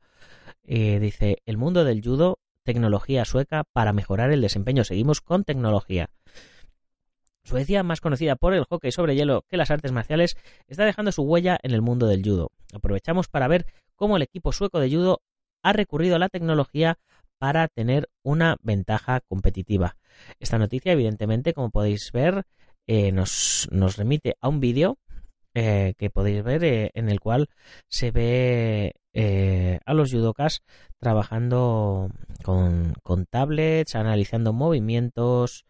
eh, 0.65 0.99
dice 1.01 1.39
el 1.47 1.57
mundo 1.57 1.85
del 1.85 2.03
judo, 2.03 2.39
tecnología 2.63 3.25
sueca 3.25 3.65
para 3.73 3.93
mejorar 3.93 4.31
el 4.31 4.43
desempeño. 4.43 4.85
Seguimos 4.85 5.21
con 5.21 5.45
tecnología. 5.45 6.11
Suecia, 7.49 7.83
más 7.83 8.03
conocida 8.03 8.37
por 8.37 8.53
el 8.53 8.65
hockey 8.65 8.93
sobre 8.93 9.17
hielo 9.17 9.45
que 9.49 9.57
las 9.57 9.71
artes 9.71 9.91
marciales, 9.91 10.37
está 10.67 10.85
dejando 10.85 11.13
su 11.13 11.23
huella 11.23 11.59
en 11.63 11.73
el 11.73 11.81
mundo 11.81 12.07
del 12.07 12.23
judo. 12.23 12.53
Aprovechamos 12.75 13.29
para 13.29 13.49
ver 13.49 13.65
cómo 13.97 14.17
el 14.17 14.23
equipo 14.23 14.53
sueco 14.53 14.81
de 14.81 14.91
judo 14.91 15.23
ha 15.63 15.73
recurrido 15.73 16.17
a 16.17 16.19
la 16.19 16.29
tecnología 16.29 16.99
para 17.39 17.69
tener 17.69 18.11
una 18.23 18.57
ventaja 18.63 19.21
competitiva. 19.21 19.97
Esta 20.39 20.59
noticia, 20.59 20.93
evidentemente, 20.93 21.55
como 21.55 21.71
podéis 21.71 22.13
ver, 22.13 22.45
eh, 22.87 23.13
nos, 23.13 23.67
remite 23.97 24.37
a 24.43 24.49
un 24.49 24.61
vídeo 24.61 24.99
eh, 25.55 25.95
que 25.97 26.11
podéis 26.11 26.45
ver 26.45 26.65
eh, 26.65 26.91
en 26.95 27.09
el 27.09 27.19
cual 27.19 27.49
se 27.89 28.11
ve 28.11 28.95
a 29.85 29.95
los 29.95 30.13
judokas 30.13 30.63
trabajando 30.99 32.09
con 32.45 33.27
tablets, 33.29 33.97
analizando 33.97 34.53
movimientos 34.53 35.65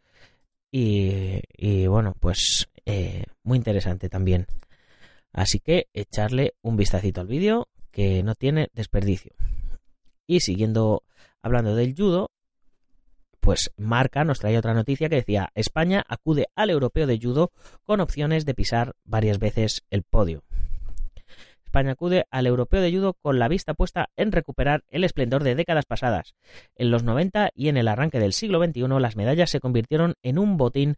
y, 0.71 1.87
bueno, 1.87 2.15
pues 2.19 2.69
eh, 2.85 3.25
muy 3.43 3.57
interesante 3.59 4.09
también. 4.09 4.47
Así 5.33 5.61
que 5.61 5.89
echarle 5.93 6.55
un 6.63 6.77
vistacito 6.77 7.21
al 7.21 7.27
vídeo 7.27 7.69
que 7.91 8.23
no 8.23 8.35
tiene 8.35 8.69
desperdicio. 8.73 9.35
Y 10.27 10.41
siguiendo 10.41 11.05
hablando 11.43 11.75
del 11.75 11.95
judo, 11.97 12.31
pues 13.41 13.71
Marca 13.77 14.25
nos 14.25 14.41
trae 14.41 14.59
otra 14.59 14.75
noticia 14.75 15.09
que 15.09 15.17
decía 15.17 15.51
España 15.55 16.05
acude 16.07 16.49
al 16.55 16.71
europeo 16.71 17.07
de 17.07 17.19
judo 17.19 17.51
con 17.85 18.01
opciones 18.01 18.45
de 18.45 18.55
pisar 18.55 18.95
varias 19.05 19.39
veces 19.39 19.85
el 19.91 20.03
podio. 20.03 20.43
España 21.79 21.93
acude 21.93 22.27
al 22.33 22.49
europeo 22.49 22.81
de 22.81 22.91
judo 22.91 23.15
con 23.15 23.39
la 23.39 23.47
vista 23.47 23.73
puesta 23.73 24.11
en 24.17 24.33
recuperar 24.33 24.83
el 24.91 25.05
esplendor 25.05 25.45
de 25.45 25.55
décadas 25.55 25.87
pasadas. 25.87 26.35
En 26.75 26.91
los 26.91 27.05
90 27.05 27.51
y 27.55 27.69
en 27.69 27.77
el 27.77 27.87
arranque 27.87 28.19
del 28.19 28.33
siglo 28.33 28.61
XXI 28.61 28.89
las 28.99 29.15
medallas 29.15 29.51
se 29.51 29.61
convirtieron 29.61 30.15
en 30.25 30.41
un 30.41 30.57
botín 30.57 30.97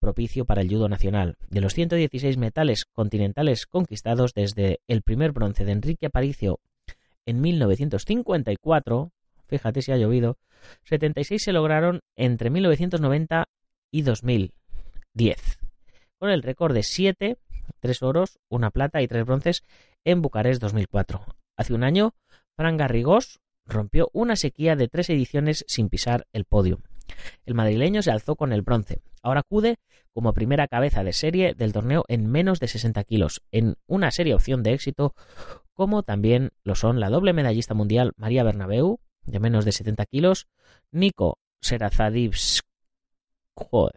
propicio 0.00 0.44
para 0.44 0.60
el 0.60 0.68
judo 0.68 0.88
nacional. 0.88 1.36
De 1.50 1.60
los 1.60 1.72
116 1.74 2.36
metales 2.36 2.84
continentales 2.84 3.66
conquistados 3.66 4.34
desde 4.34 4.80
el 4.88 5.02
primer 5.02 5.30
bronce 5.30 5.64
de 5.64 5.70
Enrique 5.70 6.06
Aparicio 6.06 6.58
en 7.24 7.40
1954, 7.40 9.12
fíjate 9.46 9.82
si 9.82 9.92
ha 9.92 9.98
llovido, 9.98 10.36
76 10.82 11.40
se 11.40 11.52
lograron 11.52 12.00
entre 12.16 12.50
1990 12.50 13.44
y 13.92 14.02
2010, 14.02 15.58
con 16.18 16.30
el 16.30 16.42
récord 16.42 16.74
de 16.74 16.82
7, 16.82 17.38
3 17.80 18.02
oros, 18.02 18.38
una 18.48 18.70
plata 18.70 19.02
y 19.02 19.08
3 19.08 19.24
bronces 19.24 19.64
en 20.04 20.22
Bucarest 20.22 20.60
2004. 20.60 21.20
Hace 21.56 21.74
un 21.74 21.84
año, 21.84 22.14
Fran 22.56 22.76
Garrigós 22.76 23.40
rompió 23.66 24.08
una 24.12 24.36
sequía 24.36 24.76
de 24.76 24.88
tres 24.88 25.10
ediciones 25.10 25.64
sin 25.68 25.88
pisar 25.88 26.26
el 26.32 26.44
podio. 26.44 26.80
El 27.46 27.54
madrileño 27.54 28.02
se 28.02 28.10
alzó 28.10 28.36
con 28.36 28.52
el 28.52 28.62
bronce. 28.62 29.00
Ahora 29.22 29.40
acude 29.40 29.76
como 30.12 30.32
primera 30.32 30.68
cabeza 30.68 31.04
de 31.04 31.12
serie 31.12 31.54
del 31.54 31.72
torneo 31.72 32.04
en 32.08 32.26
menos 32.26 32.60
de 32.60 32.68
60 32.68 33.04
kilos, 33.04 33.42
en 33.52 33.76
una 33.86 34.10
seria 34.10 34.34
opción 34.34 34.62
de 34.62 34.72
éxito, 34.72 35.14
como 35.74 36.02
también 36.02 36.50
lo 36.64 36.74
son 36.74 37.00
la 37.00 37.10
doble 37.10 37.32
medallista 37.32 37.74
mundial 37.74 38.12
María 38.16 38.42
Bernabeu, 38.42 38.98
de 39.26 39.40
menos 39.40 39.64
de 39.64 39.72
70 39.72 40.06
kilos, 40.06 40.48
Nico 40.90 41.38
Serazadivs 41.60 42.62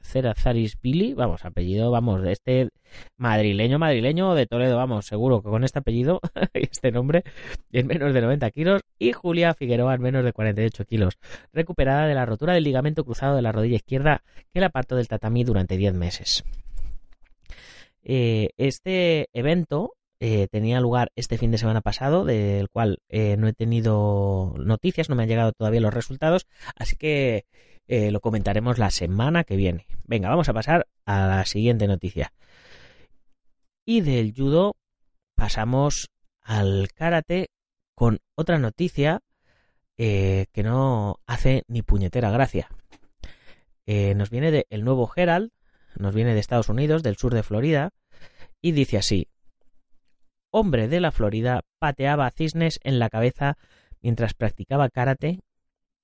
Cerazaris 0.01 0.79
Billy, 0.81 1.13
vamos, 1.13 1.45
apellido, 1.45 1.91
vamos, 1.91 2.25
este 2.27 2.69
madrileño, 3.17 3.79
madrileño 3.79 4.33
de 4.35 4.45
Toledo, 4.45 4.77
vamos, 4.77 5.05
seguro 5.05 5.41
que 5.41 5.49
con 5.49 5.63
este 5.63 5.79
apellido 5.79 6.19
y 6.53 6.63
este 6.63 6.91
nombre, 6.91 7.23
en 7.71 7.87
menos 7.87 8.13
de 8.13 8.21
90 8.21 8.51
kilos, 8.51 8.81
y 8.99 9.13
Julia 9.13 9.53
Figueroa 9.53 9.95
en 9.95 10.01
menos 10.01 10.23
de 10.23 10.33
48 10.33 10.85
kilos, 10.85 11.17
recuperada 11.53 12.07
de 12.07 12.15
la 12.15 12.25
rotura 12.25 12.53
del 12.53 12.63
ligamento 12.63 13.03
cruzado 13.03 13.35
de 13.35 13.41
la 13.41 13.51
rodilla 13.51 13.75
izquierda 13.75 14.23
que 14.53 14.59
la 14.59 14.67
apartó 14.67 14.95
del 14.95 15.07
tatamí 15.07 15.43
durante 15.43 15.77
10 15.77 15.93
meses. 15.93 16.43
Eh, 18.03 18.49
este 18.57 19.29
evento 19.33 19.93
eh, 20.19 20.47
tenía 20.51 20.79
lugar 20.79 21.11
este 21.15 21.39
fin 21.39 21.49
de 21.49 21.57
semana 21.57 21.81
pasado, 21.81 22.25
del 22.25 22.69
cual 22.69 22.99
eh, 23.09 23.37
no 23.37 23.47
he 23.47 23.53
tenido 23.53 24.53
noticias, 24.57 25.09
no 25.09 25.15
me 25.15 25.23
han 25.23 25.29
llegado 25.29 25.51
todavía 25.51 25.81
los 25.81 25.93
resultados, 25.93 26.45
así 26.75 26.95
que 26.95 27.45
eh, 27.87 28.11
lo 28.11 28.19
comentaremos 28.19 28.77
la 28.77 28.91
semana 28.91 29.43
que 29.43 29.55
viene. 29.55 29.87
Venga, 30.03 30.29
vamos 30.29 30.49
a 30.49 30.53
pasar 30.53 30.87
a 31.05 31.27
la 31.27 31.45
siguiente 31.45 31.87
noticia. 31.87 32.33
Y 33.85 34.01
del 34.01 34.33
judo 34.35 34.75
pasamos 35.35 36.09
al 36.41 36.89
karate 36.93 37.49
con 37.95 38.19
otra 38.35 38.57
noticia 38.57 39.21
que 39.97 40.63
no 40.63 41.19
hace 41.27 41.63
ni 41.67 41.83
puñetera 41.83 42.31
gracia. 42.31 42.69
nos 43.85 44.31
viene 44.31 44.49
de 44.49 44.65
el 44.71 44.83
nuevo 44.83 45.11
Herald, 45.15 45.51
nos 45.95 46.15
viene 46.15 46.33
de 46.33 46.39
Estados 46.39 46.69
Unidos, 46.69 47.03
del 47.03 47.17
sur 47.17 47.35
de 47.35 47.43
Florida, 47.43 47.91
y 48.61 48.71
dice 48.71 48.97
así, 48.97 49.27
hombre 50.51 50.87
de 50.87 50.99
la 50.99 51.11
Florida 51.11 51.61
pateaba 51.79 52.27
a 52.27 52.31
cisnes 52.31 52.79
en 52.83 52.99
la 52.99 53.09
cabeza 53.09 53.57
mientras 54.01 54.33
practicaba 54.33 54.89
karate 54.89 55.39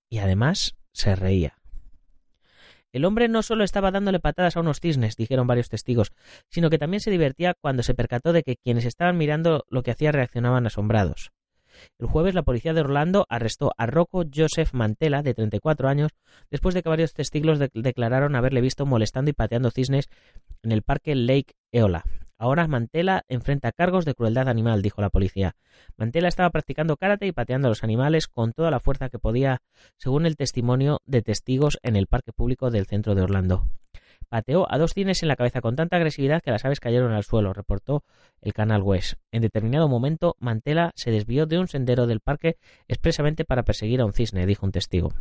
y 0.10 0.20
además 0.20 0.76
se 0.94 1.16
reía. 1.16 1.60
El 2.94 3.06
hombre 3.06 3.28
no 3.28 3.44
solo 3.44 3.64
estaba 3.64 3.92
dándole 3.92 4.20
patadas 4.20 4.56
a 4.56 4.62
unos 4.62 4.80
cisnes, 4.80 5.18
dijeron 5.18 5.48
varios 5.48 5.70
testigos, 5.70 6.14
sino 6.50 6.70
que 6.70 6.78
también 6.78 7.02
se 7.02 7.12
divertía 7.12 7.54
cuando 7.60 7.84
se 7.84 7.94
percató 7.94 8.34
de 8.34 8.44
que 8.44 8.56
quienes 8.56 8.86
estaban 8.86 9.18
mirando 9.18 9.66
lo 9.70 9.84
que 9.84 9.92
hacía 9.92 10.12
reaccionaban 10.12 10.66
asombrados. 10.66 11.32
El 12.00 12.08
jueves 12.08 12.34
la 12.34 12.44
policía 12.44 12.74
de 12.74 12.82
Orlando 12.82 13.26
arrestó 13.30 13.72
a 13.78 13.86
Rocco 13.86 14.24
Joseph 14.34 14.74
Mantela, 14.74 15.22
de 15.22 15.34
34 15.34 15.88
años, 15.90 16.12
después 16.50 16.74
de 16.74 16.82
que 16.82 16.90
varios 16.90 17.14
testigos 17.14 17.60
de 17.60 17.70
declararon 17.74 18.36
haberle 18.36 18.62
visto 18.62 18.86
molestando 18.86 19.30
y 19.30 19.34
pateando 19.34 19.70
cisnes 19.70 20.10
en 20.64 20.72
el 20.72 20.82
parque 20.82 21.14
Lake 21.14 21.54
Eola, 21.72 22.04
Ahora 22.40 22.68
Mantela 22.68 23.24
enfrenta 23.28 23.72
cargos 23.72 24.06
de 24.06 24.14
crueldad 24.14 24.48
animal, 24.48 24.82
dijo 24.82 25.02
la 25.02 25.10
policía. 25.10 25.56
Mantela 25.96 26.28
estaba 26.28 26.52
practicando 26.52 26.98
karate 26.98 27.26
y 27.26 27.32
pateando 27.32 27.68
a 27.68 27.70
los 27.70 27.84
animales 27.84 28.28
con 28.28 28.54
toda 28.54 28.70
la 28.70 28.80
fuerza 28.80 29.10
que 29.10 29.18
podía, 29.18 29.62
según 29.98 30.26
el 30.26 30.36
testimonio 30.36 31.02
de 31.06 31.24
testigos 31.24 31.80
en 31.82 31.96
el 31.96 32.08
parque 32.08 32.34
público 32.34 32.70
del 32.70 32.86
centro 32.86 33.16
de 33.16 33.24
Orlando. 33.24 33.68
Pateó 34.30 34.72
a 34.72 34.78
dos 34.78 34.94
cines 34.94 35.22
en 35.24 35.30
la 35.30 35.36
cabeza 35.36 35.62
con 35.62 35.76
tanta 35.76 35.96
agresividad 35.96 36.42
que 36.42 36.52
las 36.52 36.66
aves 36.66 36.80
cayeron 36.80 37.14
al 37.14 37.24
suelo, 37.24 37.54
reportó 37.54 38.04
el 38.42 38.54
canal 38.54 38.82
West. 38.82 39.14
En 39.32 39.42
determinado 39.42 39.88
momento, 39.88 40.36
Mantela 40.40 40.92
se 40.96 41.12
desvió 41.12 41.46
de 41.46 41.60
un 41.60 41.68
sendero 41.68 42.08
del 42.08 42.20
parque 42.20 42.58
expresamente 42.88 43.46
para 43.46 43.64
perseguir 43.64 44.02
a 44.02 44.06
un 44.06 44.14
cisne, 44.14 44.46
dijo 44.46 44.66
un 44.66 44.72
testigo. 44.72 45.14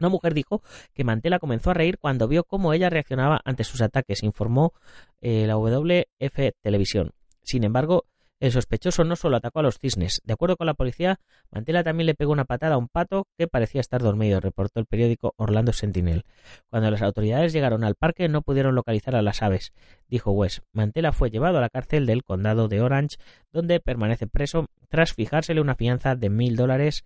Una 0.00 0.08
mujer 0.08 0.34
dijo 0.34 0.62
que 0.92 1.04
Mantela 1.04 1.38
comenzó 1.38 1.70
a 1.70 1.74
reír 1.74 1.98
cuando 1.98 2.28
vio 2.28 2.44
cómo 2.44 2.72
ella 2.72 2.90
reaccionaba 2.90 3.40
ante 3.44 3.64
sus 3.64 3.80
ataques, 3.80 4.22
informó 4.22 4.72
eh, 5.20 5.46
la 5.46 5.56
WF 5.56 6.52
Televisión. 6.62 7.12
Sin 7.42 7.64
embargo, 7.64 8.04
el 8.40 8.52
sospechoso 8.52 9.04
no 9.04 9.16
solo 9.16 9.36
atacó 9.36 9.60
a 9.60 9.62
los 9.62 9.78
cisnes. 9.78 10.20
De 10.24 10.32
acuerdo 10.32 10.56
con 10.56 10.66
la 10.66 10.74
policía, 10.74 11.18
Mantela 11.50 11.82
también 11.82 12.06
le 12.06 12.14
pegó 12.14 12.32
una 12.32 12.44
patada 12.44 12.74
a 12.74 12.78
un 12.78 12.88
pato 12.88 13.26
que 13.38 13.46
parecía 13.46 13.80
estar 13.80 14.02
dormido, 14.02 14.40
reportó 14.40 14.80
el 14.80 14.86
periódico 14.86 15.32
Orlando 15.36 15.72
Sentinel. 15.72 16.24
Cuando 16.68 16.90
las 16.90 17.00
autoridades 17.00 17.52
llegaron 17.52 17.84
al 17.84 17.94
parque 17.94 18.28
no 18.28 18.42
pudieron 18.42 18.74
localizar 18.74 19.16
a 19.16 19.22
las 19.22 19.42
aves, 19.42 19.72
dijo 20.08 20.32
West. 20.32 20.58
Mantela 20.72 21.12
fue 21.12 21.30
llevado 21.30 21.58
a 21.58 21.60
la 21.60 21.70
cárcel 21.70 22.06
del 22.06 22.24
condado 22.24 22.68
de 22.68 22.82
Orange, 22.82 23.16
donde 23.52 23.80
permanece 23.80 24.26
preso 24.26 24.66
tras 24.88 25.14
fijársele 25.14 25.60
una 25.60 25.74
fianza 25.74 26.14
de 26.14 26.28
mil 26.28 26.54
dólares 26.56 27.04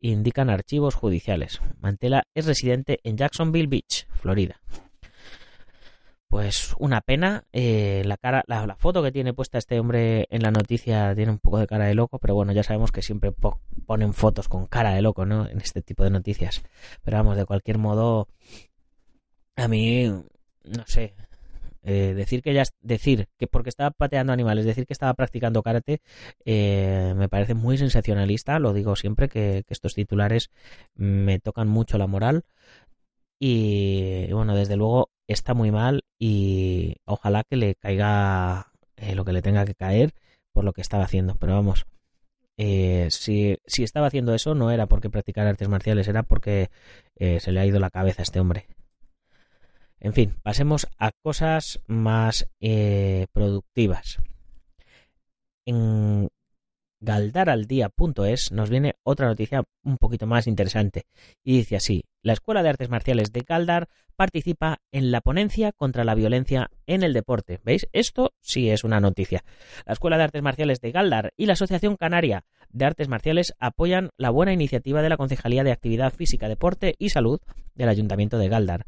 indican 0.00 0.50
archivos 0.50 0.94
judiciales. 0.94 1.60
Mantela 1.78 2.24
es 2.34 2.46
residente 2.46 3.00
en 3.04 3.16
Jacksonville 3.16 3.68
Beach, 3.68 4.06
Florida. 4.08 4.60
Pues 6.28 6.76
una 6.78 7.00
pena. 7.00 7.44
Eh, 7.52 8.02
la 8.04 8.16
cara, 8.16 8.44
la, 8.46 8.76
foto 8.76 9.02
que 9.02 9.10
tiene 9.10 9.34
puesta 9.34 9.58
este 9.58 9.80
hombre 9.80 10.26
en 10.30 10.42
la 10.42 10.52
noticia 10.52 11.12
tiene 11.14 11.32
un 11.32 11.40
poco 11.40 11.58
de 11.58 11.66
cara 11.66 11.86
de 11.86 11.94
loco, 11.94 12.20
pero 12.20 12.36
bueno, 12.36 12.52
ya 12.52 12.62
sabemos 12.62 12.92
que 12.92 13.02
siempre 13.02 13.32
ponen 13.86 14.14
fotos 14.14 14.48
con 14.48 14.66
cara 14.66 14.94
de 14.94 15.02
loco, 15.02 15.26
¿no? 15.26 15.48
En 15.48 15.60
este 15.60 15.82
tipo 15.82 16.04
de 16.04 16.10
noticias. 16.10 16.62
Pero 17.02 17.16
vamos, 17.16 17.36
de 17.36 17.46
cualquier 17.46 17.78
modo, 17.78 18.28
a 19.56 19.66
mí, 19.66 20.06
no 20.06 20.86
sé, 20.86 21.14
eh, 21.82 22.14
decir 22.14 22.42
que 22.42 22.54
ya 22.54 22.64
decir 22.80 23.28
que 23.38 23.46
porque 23.46 23.70
estaba 23.70 23.90
pateando 23.90 24.32
animales, 24.32 24.64
decir 24.64 24.86
que 24.86 24.92
estaba 24.92 25.14
practicando 25.14 25.62
karate, 25.62 26.00
eh, 26.44 27.14
me 27.16 27.28
parece 27.28 27.54
muy 27.54 27.78
sensacionalista. 27.78 28.58
Lo 28.58 28.72
digo 28.72 28.96
siempre 28.96 29.28
que, 29.28 29.64
estos 29.68 29.94
titulares 29.94 30.50
me 30.94 31.38
tocan 31.38 31.68
mucho 31.68 31.98
la 31.98 32.06
moral. 32.06 32.44
Y, 33.38 34.30
bueno, 34.32 34.54
desde 34.54 34.76
luego 34.76 35.10
está 35.26 35.54
muy 35.54 35.70
mal 35.70 36.04
y 36.18 36.96
ojalá 37.06 37.44
que 37.44 37.56
le 37.56 37.74
caiga 37.74 38.72
eh, 38.96 39.14
lo 39.14 39.24
que 39.24 39.32
le 39.32 39.42
tenga 39.42 39.64
que 39.64 39.74
caer 39.74 40.12
por 40.52 40.64
lo 40.64 40.72
que 40.72 40.82
estaba 40.82 41.04
haciendo. 41.04 41.36
Pero 41.36 41.54
vamos, 41.54 41.86
eh, 42.62 43.08
si, 43.10 43.56
si, 43.66 43.84
estaba 43.84 44.08
haciendo 44.08 44.34
eso 44.34 44.54
no 44.54 44.70
era 44.70 44.86
porque 44.86 45.08
practicara 45.08 45.48
artes 45.48 45.68
marciales, 45.70 46.08
era 46.08 46.22
porque 46.22 46.68
eh, 47.16 47.40
se 47.40 47.52
le 47.52 47.60
ha 47.60 47.64
ido 47.64 47.80
la 47.80 47.88
cabeza 47.88 48.20
a 48.20 48.24
este 48.24 48.38
hombre. 48.38 48.66
En 50.00 50.14
fin, 50.14 50.34
pasemos 50.42 50.88
a 50.98 51.10
cosas 51.22 51.80
más 51.86 52.48
eh, 52.60 53.26
productivas. 53.32 54.18
En 55.66 56.28
galdaraldía.es 57.00 58.52
nos 58.52 58.70
viene 58.70 58.94
otra 59.02 59.26
noticia 59.26 59.64
un 59.82 59.98
poquito 59.98 60.26
más 60.26 60.46
interesante. 60.46 61.06
Y 61.42 61.58
dice 61.58 61.76
así, 61.76 62.04
la 62.22 62.34
Escuela 62.34 62.62
de 62.62 62.68
Artes 62.68 62.90
Marciales 62.90 63.32
de 63.32 63.40
Galdar 63.40 63.88
participa 64.16 64.78
en 64.92 65.10
la 65.10 65.22
ponencia 65.22 65.72
contra 65.72 66.04
la 66.04 66.14
violencia 66.14 66.70
en 66.86 67.02
el 67.02 67.14
deporte. 67.14 67.60
¿Veis? 67.64 67.88
Esto 67.92 68.32
sí 68.40 68.70
es 68.70 68.84
una 68.84 69.00
noticia. 69.00 69.44
La 69.86 69.94
Escuela 69.94 70.18
de 70.18 70.24
Artes 70.24 70.42
Marciales 70.42 70.80
de 70.80 70.92
Galdar 70.92 71.32
y 71.36 71.46
la 71.46 71.54
Asociación 71.54 71.96
Canaria 71.96 72.44
de 72.68 72.84
Artes 72.84 73.08
Marciales 73.08 73.54
apoyan 73.58 74.10
la 74.18 74.30
buena 74.30 74.52
iniciativa 74.52 75.00
de 75.00 75.08
la 75.08 75.16
Concejalía 75.16 75.64
de 75.64 75.72
Actividad 75.72 76.12
Física, 76.12 76.48
Deporte 76.48 76.94
y 76.98 77.10
Salud 77.10 77.40
del 77.74 77.88
Ayuntamiento 77.88 78.38
de 78.38 78.48
Galdar. 78.48 78.86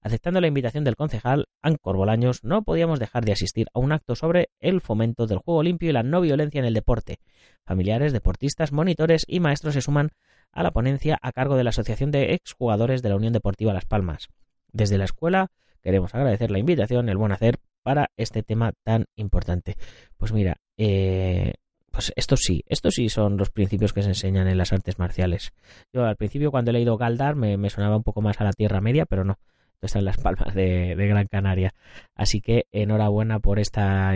Aceptando 0.00 0.40
la 0.40 0.46
invitación 0.46 0.84
del 0.84 0.96
concejal 0.96 1.46
Ancor 1.62 1.96
Bolaños, 1.96 2.44
no 2.44 2.62
podíamos 2.62 2.98
dejar 2.98 3.24
de 3.24 3.32
asistir 3.32 3.66
a 3.74 3.80
un 3.80 3.92
acto 3.92 4.14
sobre 4.14 4.50
el 4.60 4.80
fomento 4.80 5.26
del 5.26 5.38
juego 5.38 5.62
limpio 5.62 5.90
y 5.90 5.92
la 5.92 6.02
no 6.02 6.20
violencia 6.20 6.58
en 6.58 6.64
el 6.64 6.74
deporte. 6.74 7.18
Familiares, 7.64 8.12
deportistas, 8.12 8.72
monitores 8.72 9.24
y 9.26 9.40
maestros 9.40 9.74
se 9.74 9.80
suman 9.80 10.10
a 10.52 10.62
la 10.62 10.70
ponencia 10.70 11.18
a 11.20 11.32
cargo 11.32 11.56
de 11.56 11.64
la 11.64 11.70
Asociación 11.70 12.10
de 12.10 12.34
Exjugadores 12.34 13.02
de 13.02 13.08
la 13.08 13.16
Unión 13.16 13.32
Deportiva 13.32 13.74
Las 13.74 13.84
Palmas. 13.84 14.28
Desde 14.72 14.98
la 14.98 15.04
escuela 15.04 15.50
queremos 15.82 16.14
agradecer 16.14 16.50
la 16.50 16.58
invitación, 16.58 17.08
el 17.08 17.16
buen 17.16 17.32
hacer 17.32 17.58
para 17.82 18.10
este 18.16 18.42
tema 18.42 18.72
tan 18.82 19.04
importante. 19.14 19.76
Pues 20.16 20.32
mira, 20.32 20.56
eh, 20.76 21.54
pues 21.96 22.12
esto 22.16 22.36
sí, 22.36 22.62
estos 22.66 22.94
sí 22.94 23.08
son 23.08 23.36
los 23.36 23.50
principios 23.50 23.92
que 23.92 24.02
se 24.02 24.08
enseñan 24.08 24.48
en 24.48 24.58
las 24.58 24.72
artes 24.72 24.98
marciales. 24.98 25.54
Yo 25.94 26.04
al 26.04 26.16
principio 26.16 26.50
cuando 26.50 26.70
he 26.70 26.74
leído 26.74 26.98
Galdar 26.98 27.36
me, 27.36 27.70
sonaba 27.70 27.96
un 27.96 28.02
poco 28.02 28.20
más 28.20 28.40
a 28.40 28.44
la 28.44 28.52
Tierra 28.52 28.80
Media, 28.80 29.06
pero 29.06 29.24
no, 29.24 29.38
está 29.82 29.98
en 29.98 30.04
las 30.04 30.16
palmas 30.16 30.54
de, 30.54 30.94
Gran 30.94 31.26
Canaria. 31.26 31.74
Así 32.14 32.40
que 32.40 32.66
enhorabuena 32.72 33.38
por 33.40 33.58
esta 33.58 34.12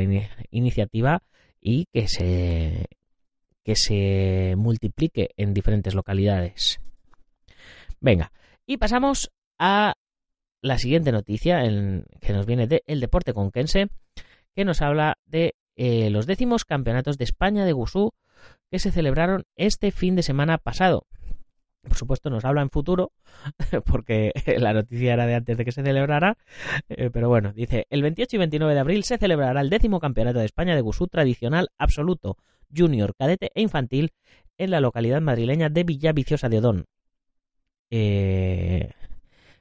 iniciativa 0.51 1.23
y 1.61 1.87
que 1.93 2.09
se, 2.09 2.87
que 3.65 3.77
se 3.77 4.55
multiplique 4.57 5.31
en 5.37 5.55
diferentes 5.55 5.95
localidades. 5.95 6.81
Venga, 8.01 8.33
y 8.67 8.79
pasamos 8.79 9.31
a 9.59 9.95
la 10.63 10.79
siguiente 10.79 11.13
noticia 11.13 11.61
que 12.21 12.33
nos 12.33 12.47
viene 12.47 12.67
de 12.67 12.83
El 12.87 13.01
Deporte 13.01 13.35
Conquense, 13.35 13.89
que 14.55 14.65
nos 14.65 14.83
habla 14.83 15.19
de 15.27 15.55
eh, 15.77 16.11
los 16.11 16.27
décimos 16.27 16.65
campeonatos 16.65 17.19
de 17.19 17.25
España 17.25 17.65
de 17.65 17.73
Gusú 17.73 18.13
que 18.71 18.79
se 18.79 18.93
celebraron 18.93 19.45
este 19.57 19.91
fin 19.91 20.17
de 20.17 20.23
semana 20.23 20.59
pasado. 20.59 21.07
Por 21.83 21.97
supuesto, 21.97 22.31
nos 22.31 22.45
habla 22.45 22.63
en 22.63 22.71
futuro, 22.71 23.13
porque 23.87 24.33
la 24.59 24.73
noticia 24.73 25.15
era 25.15 25.27
de 25.27 25.35
antes 25.35 25.57
de 25.57 25.65
que 25.65 25.73
se 25.73 25.83
celebrara. 25.83 26.37
Eh, 26.89 27.11
pero 27.13 27.29
bueno, 27.29 27.53
dice: 27.53 27.87
el 27.91 28.03
28 28.03 28.37
y 28.37 28.39
29 28.39 28.75
de 28.75 28.81
abril 28.81 29.05
se 29.05 29.19
celebrará 29.19 29.61
el 29.61 29.71
décimo 29.71 30.01
campeonato 30.01 30.39
de 30.39 30.45
España 30.45 30.75
de 30.75 30.81
Gusú 30.83 31.07
tradicional 31.07 31.71
absoluto, 31.79 32.37
junior, 32.75 33.15
cadete 33.17 33.51
e 33.55 33.63
infantil 33.63 34.13
en 34.59 34.71
la 34.71 34.81
localidad 34.81 35.21
madrileña 35.23 35.71
de 35.71 35.85
Villaviciosa 35.85 36.49
de 36.49 36.59
Odón. 36.59 36.87
Eh, 37.91 38.93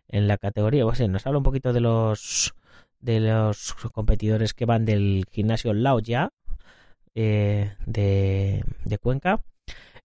en 0.07 0.27
la 0.27 0.37
categoría, 0.37 0.83
pues, 0.83 1.07
nos 1.07 1.25
habla 1.25 1.37
un 1.37 1.43
poquito 1.43 1.73
de 1.73 1.79
los 1.79 2.53
de 2.99 3.21
los 3.21 3.75
competidores 3.93 4.53
que 4.53 4.65
van 4.65 4.85
del 4.85 5.25
gimnasio 5.31 5.73
Lao 5.73 5.99
Ya 5.99 6.33
eh, 7.15 7.73
de, 7.85 8.63
Cuenca 9.01 9.41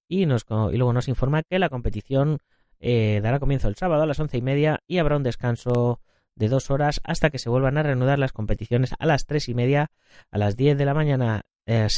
y, 0.08 0.26
nos, 0.26 0.44
luego 0.48 0.92
nos 0.92 1.08
informa 1.08 1.42
que 1.42 1.58
la 1.58 1.68
competición 1.68 2.38
eh, 2.80 3.20
dará 3.22 3.38
comienzo 3.38 3.68
el 3.68 3.76
sábado 3.76 4.02
a 4.02 4.06
las 4.06 4.20
once 4.20 4.36
y 4.36 4.42
media 4.42 4.80
y 4.86 4.98
habrá 4.98 5.16
un 5.16 5.22
descanso 5.22 6.00
de 6.34 6.48
dos 6.48 6.70
horas 6.70 7.00
hasta 7.04 7.30
que 7.30 7.38
se 7.38 7.48
vuelvan 7.48 7.78
a 7.78 7.82
reanudar 7.82 8.18
las 8.18 8.32
competiciones 8.32 8.94
a 8.98 9.06
las 9.06 9.24
tres 9.26 9.48
y 9.48 9.54
media 9.54 9.90
a 10.30 10.38
las 10.38 10.56
diez 10.56 10.76
de 10.76 10.84
la 10.84 10.94
mañana 10.94 11.42
eh, 11.66 11.88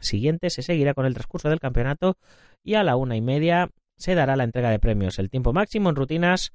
siguiente 0.00 0.50
se 0.50 0.62
seguirá 0.62 0.94
con 0.94 1.06
el 1.06 1.14
transcurso 1.14 1.48
del 1.48 1.60
campeonato 1.60 2.18
y 2.62 2.74
a 2.74 2.82
la 2.82 2.96
una 2.96 3.16
y 3.16 3.20
media 3.20 3.70
se 3.96 4.14
dará 4.14 4.36
la 4.36 4.44
entrega 4.44 4.70
de 4.70 4.78
premios. 4.78 5.18
El 5.18 5.30
tiempo 5.30 5.52
máximo 5.52 5.88
en 5.88 5.96
rutinas 5.96 6.52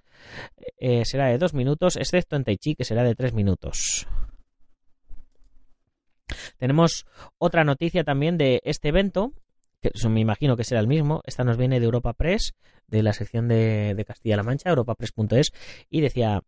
eh, 0.78 1.04
será 1.06 1.28
de 1.28 1.38
dos 1.38 1.54
minutos, 1.54 1.96
excepto 1.96 2.36
en 2.36 2.44
Tai 2.44 2.58
Chi, 2.58 2.76
que 2.76 2.84
será 2.84 3.04
de 3.04 3.16
tres 3.16 3.34
minutos. 3.34 4.08
Tenemos 6.58 7.06
otra 7.38 7.64
noticia 7.64 8.04
también 8.04 8.38
de 8.38 8.62
este 8.64 8.90
evento, 8.90 9.34
me 10.10 10.20
imagino 10.20 10.58
que 10.58 10.64
será 10.64 10.80
el 10.82 10.88
mismo. 10.88 11.22
Esta 11.26 11.44
nos 11.44 11.58
viene 11.58 11.80
de 11.80 11.86
Europa 11.86 12.14
Press, 12.14 12.54
de 12.88 13.04
la 13.04 13.14
sección 13.14 13.48
de, 13.48 14.04
Castilla-La 14.06 14.44
Mancha, 14.44 14.70
europapress.es, 14.70 15.52
y 15.90 16.02
decía, 16.02 16.42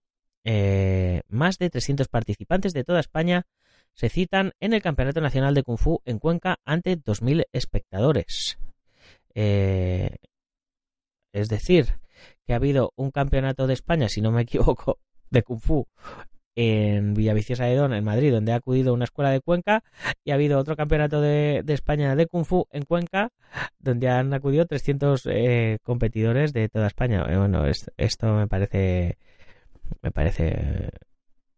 eh, 0.43 1.21
más 1.27 1.57
de 1.57 1.69
300 1.69 2.07
participantes 2.07 2.73
de 2.73 2.83
toda 2.83 2.99
España 2.99 3.45
se 3.93 4.09
citan 4.09 4.53
en 4.59 4.73
el 4.73 4.81
Campeonato 4.81 5.21
Nacional 5.21 5.53
de 5.53 5.63
Kung 5.63 5.77
Fu 5.77 6.01
en 6.05 6.19
Cuenca 6.19 6.59
ante 6.65 6.97
2.000 6.97 7.45
espectadores. 7.51 8.57
Eh, 9.33 10.15
es 11.33 11.47
decir, 11.49 11.99
que 12.45 12.53
ha 12.53 12.57
habido 12.57 12.93
un 12.95 13.11
campeonato 13.11 13.67
de 13.67 13.73
España, 13.73 14.09
si 14.09 14.21
no 14.21 14.31
me 14.31 14.41
equivoco, 14.43 14.99
de 15.29 15.43
Kung 15.43 15.61
Fu 15.61 15.87
en 16.61 17.13
Villaviciosa 17.13 17.65
de 17.65 17.75
Don, 17.75 17.93
en 17.93 18.03
Madrid, 18.03 18.31
donde 18.31 18.51
ha 18.51 18.57
acudido 18.57 18.93
una 18.93 19.05
escuela 19.05 19.31
de 19.31 19.41
Cuenca, 19.41 19.83
y 20.23 20.31
ha 20.31 20.35
habido 20.35 20.59
otro 20.59 20.75
campeonato 20.75 21.19
de, 21.19 21.63
España 21.67 22.15
de 22.15 22.27
Kung 22.27 22.45
Fu 22.45 22.67
en 22.71 22.83
Cuenca, 22.83 23.29
donde 23.79 24.09
han 24.09 24.33
acudido 24.33 24.65
300 24.65 25.25
eh, 25.25 25.79
competidores 25.83 26.53
de 26.53 26.69
toda 26.69 26.87
España. 26.87 27.25
Eh, 27.29 27.37
bueno, 27.37 27.65
esto 27.97 28.33
me 28.35 28.47
parece, 28.47 29.17
me 30.01 30.11
parece 30.11 30.91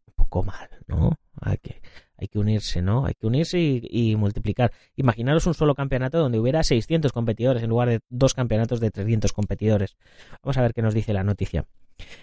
un 0.08 0.14
poco 0.16 0.44
mal, 0.44 0.70
¿no? 0.88 1.18
Hay 1.42 1.58
que, 1.58 1.82
hay 2.24 2.30
que 2.30 2.40
unirse, 2.40 2.82
¿no? 2.82 3.06
Hay 3.06 3.16
que 3.16 3.28
unirse 3.28 3.60
y, 3.60 4.16
multiplicar. 4.16 4.72
Imaginaros 4.96 5.46
un 5.46 5.54
solo 5.54 5.76
campeonato 5.76 6.18
donde 6.18 6.40
hubiera 6.40 6.64
600 6.64 7.12
competidores 7.12 7.64
en 7.64 7.70
lugar 7.70 7.90
de 7.90 8.00
dos 8.10 8.34
campeonatos 8.34 8.80
de 8.80 8.92
300 8.92 9.34
competidores. 9.34 9.98
Vamos 10.42 10.58
a 10.58 10.62
ver 10.62 10.74
qué 10.74 10.82
nos 10.82 10.94
dice 10.94 11.12
la 11.12 11.24
noticia. 11.24 11.66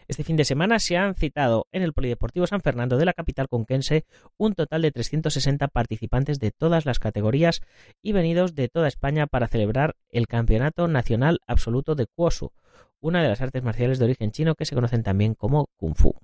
Este 0.08 0.24
fin 0.24 0.36
de 0.36 0.46
semana 0.46 0.78
se 0.78 0.96
han 0.96 1.14
citado 1.14 1.66
en 1.70 1.82
el 1.82 1.92
Polideportivo 1.92 2.46
San 2.46 2.62
Fernando 2.62 2.96
de 2.96 3.04
la 3.04 3.12
capital 3.12 3.48
conquense 3.48 4.04
un 4.38 4.54
total 4.54 4.82
de 4.82 4.90
360 4.90 5.68
participantes 5.68 6.40
de 6.40 6.50
todas 6.50 6.86
las 6.86 6.98
categorías 6.98 7.60
y 8.02 8.12
venidos 8.12 8.54
de 8.54 8.68
toda 8.68 8.88
España 8.88 9.26
para 9.26 9.48
celebrar 9.48 9.96
el 10.10 10.26
Campeonato 10.26 10.88
Nacional 10.88 11.40
Absoluto 11.46 11.94
de 11.94 12.06
Kuosu, 12.06 12.52
una 13.00 13.22
de 13.22 13.28
las 13.28 13.42
artes 13.42 13.62
marciales 13.62 13.98
de 13.98 14.06
origen 14.06 14.32
chino 14.32 14.54
que 14.54 14.64
se 14.64 14.74
conocen 14.74 15.02
también 15.02 15.34
como 15.34 15.68
Kung 15.76 15.94
Fu. 15.94 16.14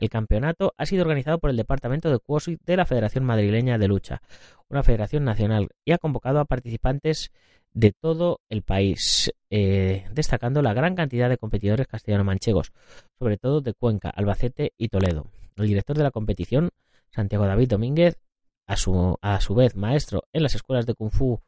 El 0.00 0.08
campeonato 0.08 0.72
ha 0.78 0.86
sido 0.86 1.02
organizado 1.02 1.38
por 1.38 1.50
el 1.50 1.58
Departamento 1.58 2.10
de 2.10 2.18
Cuosi 2.18 2.58
de 2.64 2.76
la 2.78 2.86
Federación 2.86 3.22
Madrileña 3.22 3.76
de 3.76 3.86
Lucha, 3.86 4.22
una 4.70 4.82
federación 4.82 5.24
nacional, 5.24 5.68
y 5.84 5.92
ha 5.92 5.98
convocado 5.98 6.40
a 6.40 6.46
participantes 6.46 7.32
de 7.74 7.92
todo 7.92 8.40
el 8.48 8.62
país, 8.62 9.30
eh, 9.50 10.06
destacando 10.12 10.62
la 10.62 10.72
gran 10.72 10.94
cantidad 10.94 11.28
de 11.28 11.36
competidores 11.36 11.86
castellano-manchegos, 11.86 12.72
sobre 13.18 13.36
todo 13.36 13.60
de 13.60 13.74
Cuenca, 13.74 14.08
Albacete 14.08 14.72
y 14.78 14.88
Toledo. 14.88 15.26
El 15.56 15.66
director 15.66 15.98
de 15.98 16.04
la 16.04 16.10
competición, 16.10 16.70
Santiago 17.10 17.46
David 17.46 17.68
Domínguez, 17.68 18.18
a 18.66 18.78
su, 18.78 19.18
a 19.20 19.38
su 19.42 19.54
vez 19.54 19.76
maestro 19.76 20.24
en 20.32 20.42
las 20.42 20.54
escuelas 20.54 20.86
de 20.86 20.94
Kung 20.94 21.10
Fu 21.10 21.40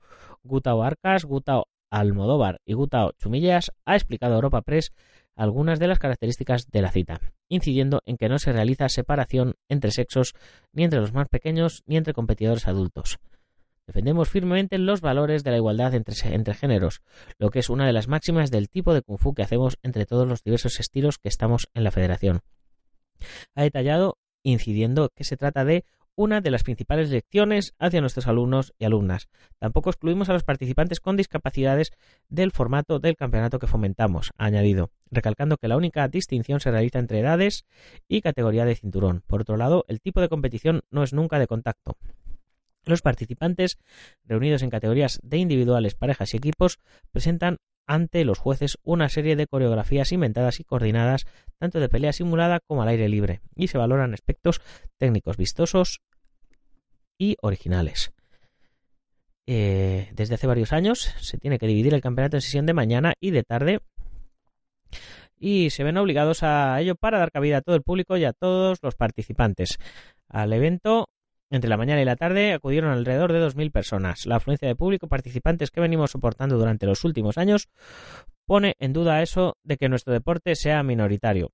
Gutao 0.43 0.83
Arcas, 0.83 1.25
Gutao 1.25 1.69
Almodóvar 1.91 2.61
y 2.67 2.75
Gutao 2.75 3.13
Chumillas, 3.13 3.73
ha 3.87 3.95
explicado 3.95 4.35
a 4.35 4.37
Europa 4.37 4.61
Press 4.61 4.93
algunas 5.37 5.79
de 5.79 5.87
las 5.87 5.99
características 5.99 6.71
de 6.71 6.83
la 6.83 6.91
cita, 6.91 7.21
incidiendo 7.53 8.03
en 8.07 8.17
que 8.17 8.31
no 8.31 8.39
se 8.39 8.51
realiza 8.53 8.89
separación 8.89 9.57
entre 9.69 9.91
sexos, 9.91 10.35
ni 10.73 10.85
entre 10.85 11.01
los 11.01 11.13
más 11.13 11.29
pequeños, 11.29 11.83
ni 11.87 11.99
entre 11.99 12.15
competidores 12.15 12.67
adultos. 12.67 13.19
Defendemos 13.87 14.31
firmemente 14.31 14.79
los 14.79 15.03
valores 15.03 15.45
de 15.45 15.51
la 15.51 15.59
igualdad 15.59 15.95
entre, 15.95 16.15
entre, 16.35 16.55
géneros, 16.55 17.03
lo 17.39 17.51
que 17.51 17.59
es 17.59 17.69
una 17.69 17.87
de 17.87 17.93
las 17.93 18.09
máximas 18.09 18.51
del 18.51 18.71
tipo 18.71 18.95
de 18.95 19.03
kung 19.03 19.19
fu 19.19 19.35
que 19.35 19.43
hacemos 19.43 19.77
entre 19.83 20.07
todos 20.07 20.27
los 20.27 20.43
diversos 20.43 20.81
estilos 20.81 21.19
que 21.19 21.29
estamos 21.29 21.69
en 21.75 21.85
la 21.85 21.91
federación. 21.91 22.41
Ha 23.55 23.63
detallado, 23.63 24.17
incidiendo 24.43 25.11
que 25.15 25.25
se 25.25 25.37
trata 25.37 25.67
de 25.67 25.85
una 26.15 26.41
de 26.41 26.51
las 26.51 26.63
principales 26.63 27.11
lecciones 27.11 27.75
hacia 27.79 28.01
nuestros 28.01 28.27
alumnos 28.27 28.75
y 28.79 28.85
alumnas. 28.85 29.29
Tampoco 29.59 29.91
excluimos 29.91 30.29
a 30.29 30.33
los 30.33 30.45
participantes 30.45 31.01
con 31.01 31.17
discapacidades 31.17 31.93
del 32.29 32.51
formato 32.51 32.99
del 32.99 33.17
campeonato 33.17 33.59
que 33.59 33.67
fomentamos, 33.67 34.33
ha 34.37 34.47
añadido, 34.47 34.91
recalcando 35.11 35.57
que 35.57 35.69
la 35.69 35.77
única 35.77 36.07
distinción 36.09 36.61
se 36.61 36.71
realiza 36.71 36.99
entre 36.99 37.21
edades 37.21 37.65
y 38.09 38.21
categoría 38.21 38.65
de 38.65 38.77
cinturón. 38.77 39.23
Por 39.27 39.43
otro 39.43 39.57
lado, 39.57 39.85
el 39.89 40.01
tipo 40.01 40.21
de 40.21 40.29
competición 40.29 40.83
no 40.91 41.03
es 41.03 41.13
nunca 41.13 41.39
de 41.39 41.47
contacto. 41.47 41.97
Los 42.85 43.01
participantes, 43.01 43.79
reunidos 44.25 44.63
en 44.63 44.71
categorías 44.71 45.21
de 45.23 45.39
individuales, 45.39 45.95
parejas 45.95 46.35
y 46.35 46.39
equipos, 46.39 46.81
presentan 47.13 47.59
ante 47.87 48.25
los 48.25 48.39
jueces 48.39 48.79
una 48.83 49.09
serie 49.09 49.37
de 49.37 49.47
coreografías 49.47 50.13
inventadas 50.13 50.61
y 50.61 50.65
coordinadas 50.65 51.27
tanto 51.59 51.81
de 51.81 51.89
pelea 51.89 52.13
simulada 52.13 52.61
como 52.61 52.83
al 52.83 52.89
aire 52.89 53.09
libre, 53.09 53.41
y 53.55 53.69
se 53.69 53.79
valoran 53.79 54.15
aspectos 54.15 54.61
técnicos 54.99 55.37
vistosos 55.37 56.01
y 57.19 57.37
originales. 57.41 58.13
eh, 59.47 60.11
desde 60.15 60.37
hace 60.37 60.47
varios 60.47 60.73
años 60.73 61.01
se 61.21 61.37
tiene 61.39 61.59
que 61.59 61.67
dividir 61.67 61.95
el 61.95 62.01
campeonato 62.01 62.37
en 62.37 62.43
sesión 62.43 62.67
de 62.67 62.75
mañana 62.75 63.15
y 63.21 63.33
de 63.33 63.43
tarde 63.43 63.81
y 65.43 65.71
se 65.71 65.83
ven 65.83 65.97
obligados 65.97 66.45
a 66.45 66.81
ello 66.81 66.95
para 66.95 67.19
dar 67.19 67.33
cabida 67.33 67.57
a 67.59 67.61
todo 67.63 67.75
el 67.75 67.83
público 67.83 68.17
y 68.17 68.25
a 68.25 68.33
todos 68.33 68.79
los 68.81 68.95
participantes. 68.95 69.79
Al 70.29 70.53
evento, 70.53 71.09
entre 71.53 71.69
la 71.69 71.77
mañana 71.77 72.01
y 72.01 72.05
la 72.05 72.17
tarde, 72.17 72.55
acudieron 72.55 72.91
alrededor 72.91 73.33
de 73.33 73.47
2.000 73.47 73.71
personas. 73.71 74.27
La 74.27 74.37
afluencia 74.37 74.67
de 74.67 74.75
público 74.75 75.07
participantes 75.07 75.71
que 75.71 75.81
venimos 75.81 76.11
soportando 76.11 76.57
durante 76.57 76.87
los 76.87 77.05
últimos 77.05 77.37
años 77.37 77.69
pone 78.47 78.75
en 78.79 78.93
duda 78.93 79.23
eso 79.23 79.59
de 79.63 79.77
que 79.77 79.89
nuestro 79.89 80.13
deporte 80.13 80.55
sea 80.57 80.83
minoritario. 80.83 81.53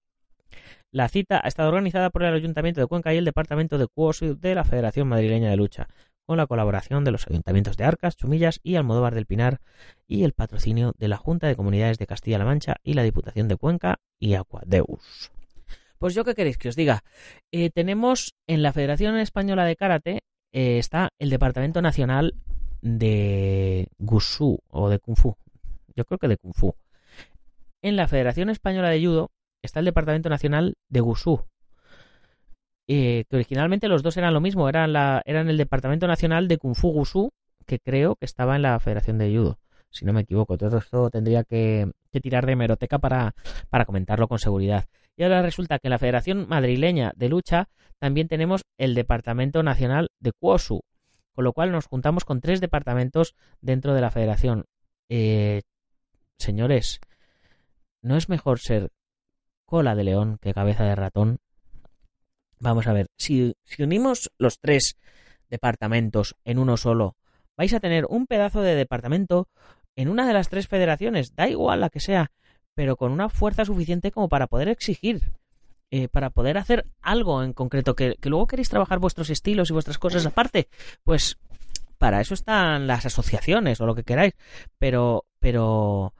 La 0.92 1.08
cita 1.08 1.40
ha 1.42 1.48
estado 1.48 1.68
organizada 1.68 2.10
por 2.10 2.22
el 2.22 2.32
Ayuntamiento 2.32 2.80
de 2.80 2.86
Cuenca 2.86 3.12
y 3.12 3.18
el 3.18 3.24
Departamento 3.24 3.76
de 3.76 3.88
CUOS 3.88 4.40
de 4.40 4.54
la 4.54 4.64
Federación 4.64 5.08
Madrileña 5.08 5.50
de 5.50 5.56
Lucha, 5.56 5.88
con 6.24 6.36
la 6.36 6.46
colaboración 6.46 7.04
de 7.04 7.10
los 7.10 7.26
ayuntamientos 7.26 7.76
de 7.76 7.84
Arcas, 7.84 8.16
Chumillas 8.16 8.60
y 8.62 8.76
Almodóvar 8.76 9.14
del 9.14 9.26
Pinar 9.26 9.60
y 10.06 10.22
el 10.22 10.32
patrocinio 10.32 10.94
de 10.96 11.08
la 11.08 11.16
Junta 11.16 11.48
de 11.48 11.56
Comunidades 11.56 11.98
de 11.98 12.06
Castilla-La 12.06 12.44
Mancha 12.44 12.76
y 12.84 12.94
la 12.94 13.02
Diputación 13.02 13.48
de 13.48 13.56
Cuenca 13.56 13.98
y 14.18 14.34
Aquadeus. 14.34 15.32
Pues 15.98 16.14
yo 16.14 16.24
qué 16.24 16.34
queréis 16.34 16.58
que 16.58 16.68
os 16.68 16.76
diga. 16.76 17.02
Eh, 17.52 17.70
tenemos 17.70 18.34
en 18.46 18.62
la 18.62 18.72
Federación 18.72 19.16
Española 19.18 19.64
de 19.64 19.76
Karate 19.76 20.20
eh, 20.52 20.78
está 20.78 21.10
el 21.18 21.30
Departamento 21.30 21.82
Nacional 21.82 22.34
de 22.80 23.88
Gusú 23.98 24.60
o 24.68 24.88
de 24.88 24.98
Kung 24.98 25.16
Fu. 25.16 25.36
Yo 25.94 26.04
creo 26.04 26.18
que 26.18 26.28
de 26.28 26.36
Kung 26.36 26.54
Fu. 26.54 26.74
En 27.82 27.96
la 27.96 28.08
Federación 28.08 28.48
Española 28.48 28.90
de 28.90 29.04
Judo 29.04 29.30
está 29.62 29.80
el 29.80 29.86
Departamento 29.86 30.28
Nacional 30.28 30.76
de 30.88 31.00
Gusú, 31.00 31.44
eh, 32.86 33.24
que 33.28 33.36
originalmente 33.36 33.88
los 33.88 34.02
dos 34.02 34.16
eran 34.16 34.32
lo 34.32 34.40
mismo, 34.40 34.68
eran, 34.68 34.96
el 35.26 35.56
Departamento 35.58 36.06
Nacional 36.06 36.48
de 36.48 36.58
Kung 36.58 36.74
Fu 36.74 36.90
Gusu, 36.90 37.30
que 37.66 37.78
creo 37.78 38.16
que 38.16 38.24
estaba 38.24 38.56
en 38.56 38.62
la 38.62 38.80
Federación 38.80 39.18
de 39.18 39.36
Judo, 39.36 39.58
si 39.90 40.04
no 40.04 40.12
me 40.12 40.22
equivoco. 40.22 40.56
Todo 40.56 40.78
esto 40.78 41.10
tendría 41.10 41.44
que, 41.44 41.90
tirar 42.22 42.46
de 42.46 42.52
hemeroteca 42.52 42.98
para 42.98 43.34
comentarlo 43.86 44.26
con 44.26 44.38
seguridad. 44.40 44.86
Y 45.18 45.24
ahora 45.24 45.42
resulta 45.42 45.80
que 45.80 45.88
en 45.88 45.90
la 45.90 45.98
Federación 45.98 46.46
Madrileña 46.48 47.12
de 47.16 47.28
Lucha 47.28 47.68
también 47.98 48.28
tenemos 48.28 48.62
el 48.78 48.94
Departamento 48.94 49.64
Nacional 49.64 50.10
de 50.20 50.30
Kuosu, 50.30 50.82
con 51.34 51.44
lo 51.44 51.52
cual 51.52 51.72
nos 51.72 51.86
juntamos 51.86 52.24
con 52.24 52.40
tres 52.40 52.60
departamentos 52.60 53.34
dentro 53.60 53.94
de 53.94 54.00
la 54.00 54.12
Federación. 54.12 54.66
Eh, 55.08 55.62
señores, 56.38 57.00
¿no 58.00 58.16
es 58.16 58.28
mejor 58.28 58.60
ser 58.60 58.92
cola 59.64 59.96
de 59.96 60.04
león 60.04 60.38
que 60.40 60.54
cabeza 60.54 60.84
de 60.84 60.94
ratón? 60.94 61.38
Vamos 62.60 62.86
a 62.86 62.92
ver, 62.92 63.08
si, 63.16 63.56
unimos 63.80 64.30
los 64.38 64.60
tres 64.60 64.98
departamentos 65.50 66.36
en 66.44 66.60
uno 66.60 66.76
solo, 66.76 67.16
vais 67.56 67.74
a 67.74 67.80
tener 67.80 68.06
un 68.08 68.28
pedazo 68.28 68.62
de 68.62 68.76
departamento 68.76 69.48
en 69.96 70.10
una 70.10 70.28
de 70.28 70.34
las 70.34 70.48
tres 70.48 70.68
federaciones, 70.68 71.34
da 71.34 71.48
igual 71.48 71.80
la 71.80 71.90
que 71.90 71.98
sea, 71.98 72.30
pero 72.78 72.94
con 72.94 73.10
una 73.10 73.28
fuerza 73.28 73.64
suficiente 73.64 74.12
como 74.12 74.28
para 74.28 74.46
poder 74.46 74.68
exigir, 74.68 75.32
eh, 75.90 76.06
para 76.06 76.30
poder 76.30 76.58
hacer 76.58 76.86
algo 77.02 77.42
en 77.42 77.52
concreto, 77.52 77.96
que, 77.96 78.14
luego 78.22 78.46
queréis 78.46 78.68
trabajar 78.68 79.00
vuestros 79.00 79.30
estilos 79.30 79.68
y 79.68 79.72
vuestras 79.72 79.98
cosas 79.98 80.24
aparte, 80.24 80.68
pues 81.02 81.38
para 81.98 82.20
eso 82.20 82.34
están 82.34 82.86
las 82.86 83.04
asociaciones 83.04 83.80
o 83.80 83.86
lo 83.86 83.96
que 83.96 84.04
queráis, 84.04 84.34
pero, 84.78 85.24
pero 85.40 86.14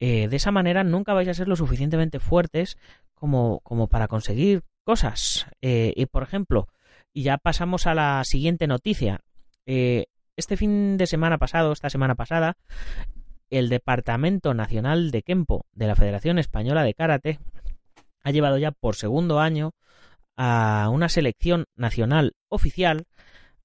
eh, 0.00 0.26
de 0.26 0.36
esa 0.36 0.52
manera 0.52 0.84
nunca 0.84 1.12
vais 1.12 1.28
a 1.28 1.34
ser 1.34 1.48
lo 1.48 1.54
suficientemente 1.54 2.18
fuertes 2.18 2.78
como, 3.14 3.60
como 3.60 3.86
para 3.86 4.08
conseguir 4.08 4.62
cosas. 4.84 5.44
Eh, 5.60 5.92
y 5.96 6.06
por 6.06 6.22
ejemplo, 6.22 6.66
y 7.12 7.24
ya 7.24 7.36
pasamos 7.36 7.86
a 7.86 7.92
la 7.92 8.24
siguiente 8.24 8.66
noticia. 8.66 9.20
Este 9.66 10.56
fin 10.56 10.96
de 10.96 11.06
semana 11.06 11.36
pasado, 11.36 11.72
esta 11.72 11.90
semana 11.90 12.14
pasada, 12.14 12.56
el 13.58 13.68
Departamento 13.68 14.54
Nacional 14.54 15.10
de 15.10 15.22
Kempo 15.22 15.66
de 15.72 15.86
la 15.86 15.96
Federación 15.96 16.38
Española 16.38 16.82
de 16.82 16.94
Karate 16.94 17.38
ha 18.22 18.30
llevado 18.30 18.58
ya 18.58 18.72
por 18.72 18.96
segundo 18.96 19.38
año 19.38 19.72
a 20.36 20.88
una 20.92 21.08
selección 21.08 21.66
nacional 21.76 22.34
oficial 22.48 23.06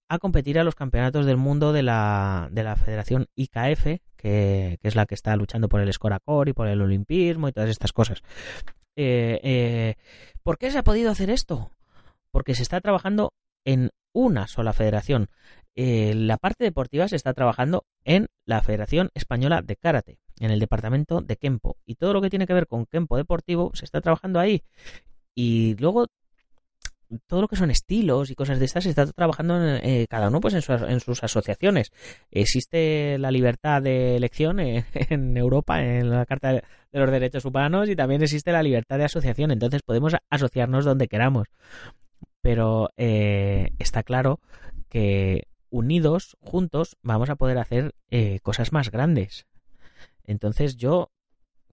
a 0.07 0.19
competir 0.19 0.59
a 0.59 0.63
los 0.63 0.75
campeonatos 0.75 1.25
del 1.25 1.37
mundo 1.37 1.71
de 1.71 1.83
la, 1.83 2.49
de 2.51 2.63
la 2.63 2.75
Federación 2.75 3.27
IKF, 3.35 4.01
que, 4.17 4.79
es 4.81 4.95
la 4.95 5.05
que 5.05 5.15
está 5.15 5.35
luchando 5.35 5.69
por 5.69 5.81
el 5.81 5.93
Scoracore 5.93 6.51
y 6.51 6.53
por 6.53 6.67
el 6.67 6.81
Olimpismo 6.81 7.47
y 7.47 7.51
todas 7.51 7.69
estas 7.69 7.93
cosas. 7.93 8.21
Eh, 8.95 9.39
eh, 9.43 9.95
¿Por 10.43 10.57
qué 10.57 10.71
se 10.71 10.79
ha 10.79 10.83
podido 10.83 11.11
hacer 11.11 11.29
esto? 11.29 11.71
Porque 12.31 12.55
se 12.55 12.63
está 12.63 12.81
trabajando 12.81 13.33
en 13.65 13.91
una 14.13 14.47
sola 14.47 14.73
federación. 14.73 15.29
Eh, 15.75 16.13
la 16.15 16.37
parte 16.37 16.63
deportiva 16.63 17.07
se 17.07 17.15
está 17.15 17.33
trabajando 17.33 17.85
en 18.03 18.27
la 18.49 18.63
Federación 18.63 19.11
Española 19.13 19.61
de 19.61 19.75
Karate, 19.75 20.17
en 20.39 20.49
el 20.49 20.59
departamento 20.59 21.21
de 21.21 21.37
Kempo. 21.37 21.77
Y 21.85 21.95
todo 21.95 22.13
lo 22.13 22.21
que 22.21 22.31
tiene 22.31 22.47
que 22.47 22.53
ver 22.53 22.65
con 22.65 22.87
Kempo 22.87 23.15
deportivo 23.15 23.69
se 23.75 23.85
está 23.85 24.01
trabajando 24.01 24.39
ahí. 24.39 24.63
Y 25.35 25.75
luego 25.75 26.07
todo 27.27 27.41
lo 27.41 27.47
que 27.47 27.55
son 27.55 27.69
estilos 27.69 28.31
y 28.31 28.35
cosas 28.35 28.57
de 28.57 28.65
estas 28.65 28.85
se 28.85 28.89
está 28.89 29.05
trabajando 29.05 29.63
en, 29.63 29.85
eh, 29.87 30.07
cada 30.09 30.29
uno 30.29 30.41
pues 30.41 30.55
en, 30.55 30.99
sus 30.99 31.23
asociaciones. 31.23 31.91
Existe 32.31 33.19
la 33.19 33.29
libertad 33.29 33.83
de 33.83 34.15
elección 34.15 34.59
en, 34.59 35.37
Europa, 35.37 35.83
en 35.83 36.09
la 36.09 36.25
Carta 36.25 36.53
de 36.53 36.63
los 36.91 37.11
Derechos 37.11 37.45
Humanos, 37.45 37.87
y 37.87 37.95
también 37.95 38.23
existe 38.23 38.51
la 38.51 38.63
libertad 38.63 38.97
de 38.97 39.05
asociación. 39.05 39.51
Entonces 39.51 39.83
podemos 39.83 40.15
asociarnos 40.31 40.85
donde 40.85 41.07
queramos. 41.07 41.49
Pero 42.41 42.89
eh, 42.97 43.69
está 43.77 44.01
claro 44.01 44.39
que 44.89 45.48
unidos, 45.69 46.37
juntos, 46.41 46.97
vamos 47.01 47.29
a 47.29 47.35
poder 47.35 47.57
hacer 47.57 47.95
eh, 48.09 48.39
cosas 48.41 48.71
más 48.71 48.91
grandes. 48.91 49.47
Entonces 50.25 50.77
yo, 50.77 51.11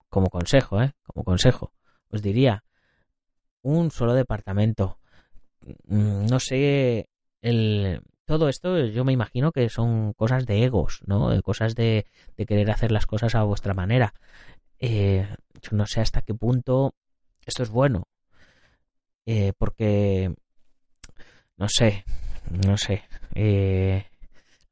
como 0.08 0.28
consejo, 0.28 0.78
como 1.04 1.24
consejo, 1.24 1.72
os 2.10 2.22
diría 2.22 2.64
un 3.62 3.90
solo 3.90 4.14
departamento 4.14 4.98
Mm, 5.86 6.26
no 6.26 6.40
sé, 6.40 7.08
el, 7.42 8.00
todo 8.24 8.48
esto 8.48 8.84
yo 8.86 9.04
me 9.04 9.12
imagino 9.12 9.52
que 9.52 9.68
son 9.68 10.12
cosas 10.14 10.46
de 10.46 10.64
egos, 10.64 11.00
¿no? 11.06 11.40
Cosas 11.42 11.74
de, 11.74 12.06
de 12.36 12.46
querer 12.46 12.70
hacer 12.70 12.92
las 12.92 13.06
cosas 13.06 13.34
a 13.34 13.42
vuestra 13.44 13.74
manera. 13.74 14.14
Eh, 14.80 15.28
yo 15.62 15.76
no 15.76 15.86
sé 15.86 16.00
hasta 16.00 16.22
qué 16.22 16.34
punto 16.34 16.94
esto 17.46 17.62
es 17.62 17.70
bueno. 17.70 18.04
Eh, 19.26 19.52
porque, 19.58 20.34
no 21.56 21.68
sé, 21.68 22.04
no 22.66 22.76
sé. 22.76 23.02
Eh, 23.38 24.06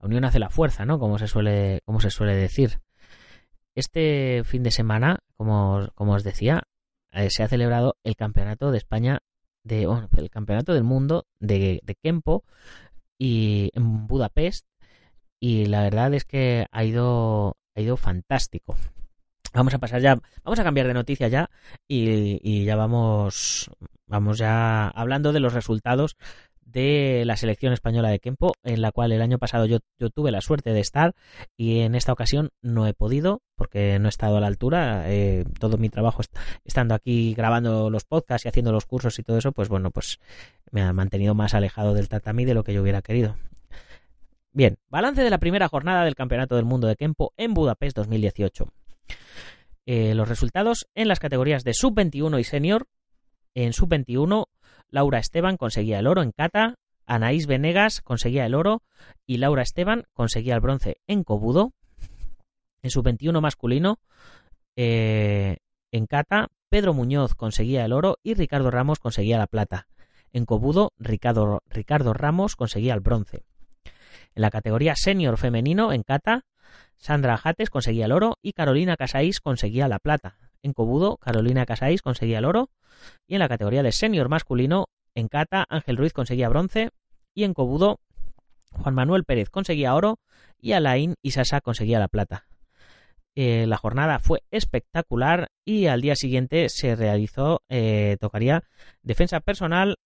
la 0.00 0.07
unión 0.07 0.24
hace 0.24 0.38
la 0.38 0.48
fuerza, 0.48 0.87
¿no? 0.87 0.98
Como 0.98 1.18
se 1.18 1.29
suele, 1.29 1.83
como 1.85 2.00
se 2.00 2.11
suele 2.11 2.35
decir. 2.35 2.81
Este 3.74 4.42
fin 4.44 4.62
de 4.62 4.70
semana, 4.70 5.18
como, 5.37 5.88
como 5.94 6.14
os 6.14 6.24
decía, 6.24 6.62
se 7.29 7.42
ha 7.42 7.48
celebrado 7.48 7.96
el 8.05 8.16
Campeonato 8.16 8.70
de 8.70 8.79
España 8.79 9.20
de, 9.64 9.83
el 10.16 10.31
Campeonato 10.31 10.72
del 10.72 10.85
Mundo 10.85 11.27
de, 11.40 11.81
de 11.83 11.94
Kempo 11.94 12.44
y 13.18 13.70
en 13.74 14.07
Budapest 14.07 14.66
y 15.40 15.66
la 15.66 15.83
verdad 15.83 16.14
es 16.14 16.24
que 16.24 16.66
ha 16.70 16.85
ido 16.85 17.57
ha 17.74 17.81
ido 17.81 17.96
fantástico. 17.96 18.77
Vamos 19.53 19.74
a 19.74 19.79
pasar 19.79 20.00
ya, 20.00 20.18
vamos 20.42 20.59
a 20.59 20.64
cambiar 20.64 20.87
de 20.87 20.94
noticia 20.94 21.29
ya 21.29 21.50
y, 21.87 22.40
y 22.42 22.64
ya 22.64 22.77
vamos 22.77 23.70
vamos 24.07 24.38
ya 24.38 24.88
hablando 24.88 25.33
de 25.33 25.40
los 25.40 25.55
resultados 25.55 26.16
de 26.64 27.22
la 27.24 27.37
selección 27.37 27.72
española 27.72 28.09
de 28.09 28.18
Kempo, 28.18 28.55
en 28.62 28.83
la 28.83 28.92
cual 28.92 29.12
el 29.12 29.22
año 29.22 29.38
pasado 29.38 29.66
yo, 29.66 29.79
tuve 30.11 30.31
la 30.31 30.40
suerte 30.40 30.72
de 30.72 30.81
estar 30.81 31.14
y 31.57 31.81
en 31.81 31.94
esta 31.94 32.12
ocasión 32.12 32.50
no 32.62 32.87
he 32.87 32.94
podido 32.94 33.42
porque 33.57 33.98
no 33.98 34.07
he 34.07 34.09
estado 34.09 34.37
a 34.37 34.40
la 34.40 34.46
altura. 34.46 35.05
Eh, 35.11 35.44
todo 35.59 35.79
mi 35.79 35.88
trabajo 35.88 36.22
estando 36.64 36.94
aquí 36.94 37.35
grabando 37.35 37.90
los 37.90 38.05
podcasts 38.05 38.44
y 38.44 38.48
haciendo 38.48 38.72
los 38.72 38.87
cursos 38.87 39.18
y 39.18 39.22
todo 39.22 39.38
eso, 39.38 39.53
pues 39.53 39.68
bueno, 39.68 39.90
pues 39.90 40.18
me 40.70 40.83
ha 40.83 40.92
mantenido 40.92 41.35
más 41.35 41.55
alejado 41.55 41.94
del 41.94 42.09
tatami 42.09 42.44
de 42.44 42.55
lo 42.55 42.64
que 42.64 42.72
yo 42.72 42.83
hubiera 42.83 43.03
querido. 43.03 43.37
Bien, 44.53 44.79
balance 44.88 45.22
de 45.22 45.31
la 45.31 45.38
primera 45.38 45.68
jornada 45.68 46.04
del 46.04 46.15
Campeonato 46.15 46.54
del 46.54 46.65
Mundo 46.65 46.87
de 46.87 46.94
Kempo 46.96 47.33
en 47.37 47.54
Budapest 47.54 47.96
2018. 47.96 48.69
Eh, 49.87 50.15
los 50.15 50.29
resultados 50.29 50.88
en 50.94 51.08
las 51.08 51.19
categorías 51.19 51.65
de 51.65 51.75
sub-21 51.75 52.40
y 52.40 52.44
senior. 52.44 52.87
En 53.55 53.73
sub-21 53.73 54.46
Laura 54.90 55.19
Esteban 55.19 55.57
conseguía 55.57 55.98
el 55.98 56.07
oro 56.07 56.23
en 56.23 56.33
kata, 56.33 56.77
Anaís 57.07 57.46
Venegas 57.46 58.00
conseguía 58.00 58.46
el 58.46 58.55
oro 58.55 58.83
y 59.27 59.38
Laura 59.38 59.63
Esteban 59.63 60.05
conseguía 60.13 60.55
el 60.55 60.61
bronce 60.61 60.98
en 61.07 61.25
Cobudo. 61.25 61.73
En 62.83 62.90
su 62.90 63.02
21 63.02 63.40
masculino, 63.40 63.98
eh, 64.77 65.59
en 65.90 66.07
kata, 66.07 66.48
Pedro 66.69 66.94
Muñoz 66.94 67.35
conseguía 67.35 67.85
el 67.85 67.92
oro 67.92 68.19
y 68.23 68.35
Ricardo 68.35 68.71
Ramos 68.71 68.98
conseguía 68.98 69.38
la 69.38 69.46
plata. 69.46 69.87
En 70.33 70.44
Cobudo, 70.44 70.92
Ricardo, 70.98 71.63
Ricardo 71.69 72.13
Ramos 72.13 72.57
conseguía 72.57 72.94
el 72.94 73.00
bronce. 73.00 73.44
En 74.35 74.42
la 74.42 74.50
categoría 74.50 74.96
senior 74.96 75.38
femenino, 75.38 75.92
en 75.92 76.02
kata, 76.02 76.44
Sandra 76.96 77.37
Jates 77.37 77.71
conseguía 77.71 78.07
el 78.07 78.13
oro 78.13 78.38
y 78.42 78.52
Carolina 78.52 78.96
Casáis 78.96 79.40
conseguía 79.40 79.87
la 79.88 80.00
plata. 80.00 80.37
En 80.65 80.73
Cobudo, 80.73 81.19
Carolina 81.19 81.67
Casáis 81.67 82.00
conseguía 82.00 82.38
el 82.38 82.46
oro. 82.46 82.71
Y 83.29 83.35
en 83.35 83.40
la 83.40 83.48
categoría 83.48 83.83
de 83.83 83.92
senior 83.92 84.31
masculino, 84.31 84.87
en 85.15 85.29
Cata, 85.29 85.67
Ángel 85.69 85.98
Ruiz 85.98 86.15
conseguía 86.15 86.48
bronce. 86.48 86.88
Y 87.35 87.44
en 87.44 87.52
Cobudo, 87.52 88.00
Juan 88.73 88.94
Manuel 88.94 89.25
Pérez 89.25 89.50
conseguía 89.50 89.94
oro 89.94 90.19
y 90.58 90.73
Alain 90.73 91.17
Isasa 91.23 91.60
conseguía 91.60 91.98
la 91.98 92.08
plata. 92.08 92.46
Eh, 93.35 93.67
la 93.67 93.77
jornada 93.77 94.21
fue 94.21 94.42
espectacular 94.50 95.48
y 95.67 95.87
al 95.87 96.00
día 96.00 96.17
siguiente 96.17 96.71
se 96.71 96.96
realizó, 96.96 97.60
eh, 97.69 98.17
tocaría 98.19 98.65
defensa 99.02 99.40
personal 99.40 99.96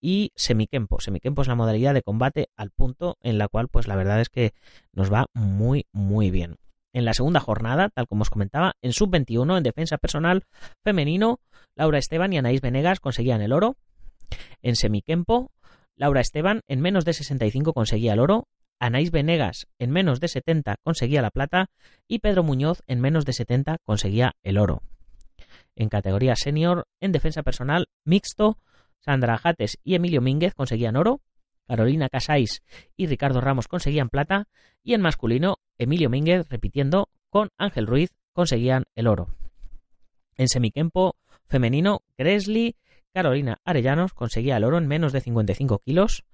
y 0.00 0.32
semiquempo. 0.34 0.98
Semiquempo 1.00 1.42
es 1.42 1.48
la 1.48 1.56
modalidad 1.56 1.92
de 1.92 2.02
combate 2.02 2.48
al 2.56 2.70
punto 2.70 3.18
en 3.20 3.36
la 3.36 3.48
cual 3.48 3.68
pues 3.68 3.86
la 3.86 3.96
verdad 3.96 4.20
es 4.22 4.30
que 4.30 4.54
nos 4.92 5.12
va 5.12 5.26
muy 5.34 5.86
muy 5.92 6.30
bien. 6.30 6.56
En 6.96 7.04
la 7.04 7.12
segunda 7.12 7.40
jornada, 7.40 7.90
tal 7.90 8.06
como 8.06 8.22
os 8.22 8.30
comentaba, 8.30 8.72
en 8.80 8.94
sub-21 8.94 9.58
en 9.58 9.62
defensa 9.62 9.98
personal 9.98 10.44
femenino, 10.82 11.40
Laura 11.74 11.98
Esteban 11.98 12.32
y 12.32 12.38
Anaís 12.38 12.62
Venegas 12.62 13.00
conseguían 13.00 13.42
el 13.42 13.52
oro. 13.52 13.76
En 14.62 14.76
semiquempo, 14.76 15.50
Laura 15.94 16.22
Esteban 16.22 16.62
en 16.68 16.80
menos 16.80 17.04
de 17.04 17.12
65 17.12 17.74
conseguía 17.74 18.14
el 18.14 18.20
oro 18.20 18.48
Anaís 18.80 19.10
Venegas 19.10 19.66
en 19.78 19.90
menos 19.90 20.20
de 20.20 20.28
70 20.28 20.76
conseguía 20.82 21.20
la 21.20 21.30
plata 21.30 21.66
y 22.08 22.20
Pedro 22.20 22.42
Muñoz 22.42 22.82
en 22.86 23.02
menos 23.02 23.26
de 23.26 23.34
70 23.34 23.76
conseguía 23.84 24.32
el 24.42 24.56
oro. 24.56 24.80
En 25.74 25.90
categoría 25.90 26.34
senior, 26.34 26.86
en 27.00 27.12
defensa 27.12 27.42
personal 27.42 27.88
mixto, 28.06 28.56
Sandra 29.00 29.36
Jates 29.36 29.76
y 29.84 29.96
Emilio 29.96 30.22
Mínguez 30.22 30.54
conseguían 30.54 30.96
oro, 30.96 31.20
Carolina 31.66 32.08
Casais 32.08 32.62
y 32.96 33.06
Ricardo 33.06 33.40
Ramos 33.40 33.68
conseguían 33.68 34.08
plata 34.08 34.48
y 34.82 34.94
en 34.94 35.02
masculino, 35.02 35.58
Emilio 35.78 36.08
Mínguez, 36.08 36.48
repitiendo, 36.48 37.08
con 37.28 37.50
Ángel 37.58 37.86
Ruiz 37.86 38.12
conseguían 38.32 38.84
el 38.94 39.08
oro. 39.08 39.28
En 40.36 40.48
semiquempo 40.48 41.16
femenino, 41.46 42.02
Gresley 42.16 42.76
Carolina 43.12 43.60
Arellanos 43.64 44.12
conseguía 44.12 44.58
el 44.58 44.64
oro 44.64 44.76
en 44.78 44.86
menos 44.86 45.12
de 45.12 45.22
55 45.22 45.78
kilos. 45.78 46.24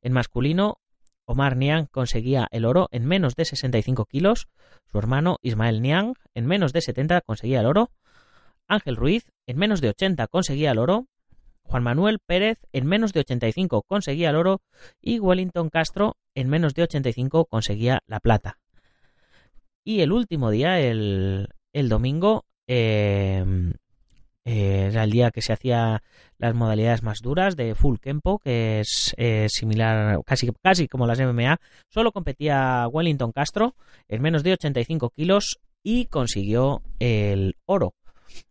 En 0.00 0.12
masculino, 0.12 0.78
Omar 1.24 1.56
Niang 1.56 1.86
conseguía 1.86 2.48
el 2.50 2.64
oro 2.64 2.88
en 2.90 3.06
menos 3.06 3.36
de 3.36 3.44
65 3.44 4.06
kilos, 4.06 4.48
su 4.90 4.98
hermano 4.98 5.38
Ismael 5.40 5.80
Niang 5.80 6.14
en 6.34 6.46
menos 6.46 6.72
de 6.72 6.80
70 6.80 7.20
conseguía 7.20 7.60
el 7.60 7.66
oro, 7.66 7.92
Ángel 8.66 8.96
Ruiz 8.96 9.30
en 9.46 9.56
menos 9.56 9.80
de 9.80 9.90
80 9.90 10.26
conseguía 10.26 10.72
el 10.72 10.78
oro, 10.78 11.06
Juan 11.64 11.82
Manuel 11.82 12.18
Pérez 12.18 12.58
en 12.72 12.86
menos 12.86 13.12
de 13.12 13.20
85 13.20 13.82
conseguía 13.82 14.30
el 14.30 14.36
oro 14.36 14.60
y 15.00 15.18
Wellington 15.18 15.70
Castro 15.70 16.16
en 16.34 16.48
menos 16.48 16.74
de 16.74 16.82
85 16.82 17.46
conseguía 17.46 18.02
la 18.06 18.20
plata. 18.20 18.58
Y 19.84 20.00
el 20.00 20.12
último 20.12 20.50
día, 20.50 20.78
el, 20.78 21.48
domingo, 21.72 22.44
eh, 22.68 23.44
eh, 24.44 24.88
era 24.90 25.04
el 25.04 25.10
día 25.10 25.30
que 25.30 25.42
se 25.42 25.52
hacía 25.52 26.02
las 26.38 26.54
modalidades 26.54 27.02
más 27.02 27.20
duras 27.20 27.56
de 27.56 27.74
full 27.74 27.98
kempo, 27.98 28.38
que 28.38 28.80
es 28.80 29.14
eh, 29.16 29.46
similar, 29.48 30.20
casi, 30.24 30.50
casi 30.62 30.88
como 30.88 31.06
las 31.06 31.20
MMA. 31.20 31.58
Solo 31.88 32.12
competía 32.12 32.86
Wellington 32.88 33.32
Castro 33.32 33.74
en 34.08 34.22
menos 34.22 34.42
de 34.42 34.52
85 34.52 35.10
kilos 35.10 35.58
y 35.82 36.06
consiguió 36.06 36.82
el 36.98 37.56
oro. 37.66 37.94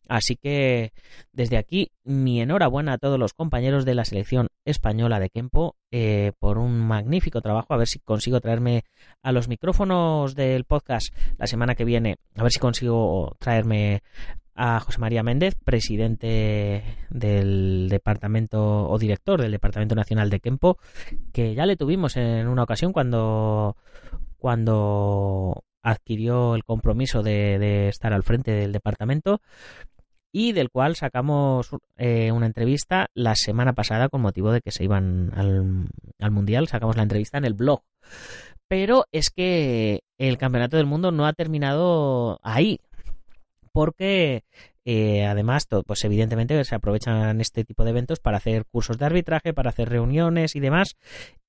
Así 0.07 0.35
que 0.35 0.91
desde 1.31 1.57
aquí 1.57 1.91
mi 2.03 2.41
enhorabuena 2.41 2.93
a 2.93 2.97
todos 2.97 3.17
los 3.17 3.33
compañeros 3.33 3.85
de 3.85 3.95
la 3.95 4.03
selección 4.03 4.47
española 4.65 5.19
de 5.19 5.29
Kempo 5.29 5.77
eh, 5.89 6.33
por 6.39 6.57
un 6.57 6.79
magnífico 6.79 7.41
trabajo. 7.41 7.73
A 7.73 7.77
ver 7.77 7.87
si 7.87 7.99
consigo 7.99 8.41
traerme 8.41 8.83
a 9.23 9.31
los 9.31 9.47
micrófonos 9.47 10.35
del 10.35 10.65
podcast 10.65 11.15
la 11.37 11.47
semana 11.47 11.75
que 11.75 11.85
viene. 11.85 12.17
A 12.35 12.43
ver 12.43 12.51
si 12.51 12.59
consigo 12.59 13.35
traerme 13.39 14.03
a 14.53 14.79
José 14.79 14.99
María 14.99 15.23
Méndez, 15.23 15.55
presidente 15.55 16.83
del 17.09 17.87
departamento 17.89 18.89
o 18.89 18.99
director 18.99 19.41
del 19.41 19.51
Departamento 19.51 19.95
Nacional 19.95 20.29
de 20.29 20.39
Kempo, 20.39 20.77
que 21.31 21.55
ya 21.55 21.65
le 21.65 21.77
tuvimos 21.77 22.17
en 22.17 22.47
una 22.47 22.63
ocasión 22.63 22.91
cuando, 22.91 23.77
cuando 24.37 25.63
adquirió 25.83 26.55
el 26.55 26.63
compromiso 26.63 27.23
de, 27.23 27.87
estar 27.87 28.13
al 28.13 28.23
frente 28.23 28.51
del 28.51 28.71
departamento 28.71 29.41
y 30.31 30.53
del 30.53 30.69
cual 30.69 30.95
sacamos 30.95 31.69
eh, 31.97 32.31
una 32.31 32.45
entrevista 32.45 33.09
la 33.13 33.35
semana 33.35 33.73
pasada 33.73 34.07
con 34.07 34.21
motivo 34.21 34.51
de 34.51 34.61
que 34.61 34.71
se 34.71 34.83
iban 34.83 35.31
al, 35.35 35.87
al 36.19 36.31
Mundial, 36.31 36.67
sacamos 36.67 36.95
la 36.95 37.03
entrevista 37.03 37.37
en 37.37 37.45
el 37.45 37.53
blog. 37.53 37.83
Pero 38.67 39.05
es 39.11 39.29
que 39.29 40.03
el 40.17 40.37
Campeonato 40.37 40.77
del 40.77 40.85
Mundo 40.85 41.11
no 41.11 41.25
ha 41.25 41.33
terminado 41.33 42.39
ahí 42.41 42.79
porque 43.71 44.43
eh, 44.83 45.25
además, 45.25 45.67
pues 45.85 46.03
evidentemente 46.03 46.63
se 46.63 46.75
aprovechan 46.75 47.39
este 47.39 47.63
tipo 47.63 47.83
de 47.83 47.91
eventos 47.91 48.19
para 48.19 48.37
hacer 48.37 48.65
cursos 48.65 48.97
de 48.97 49.05
arbitraje, 49.05 49.53
para 49.53 49.69
hacer 49.69 49.89
reuniones 49.89 50.55
y 50.55 50.59
demás. 50.59 50.97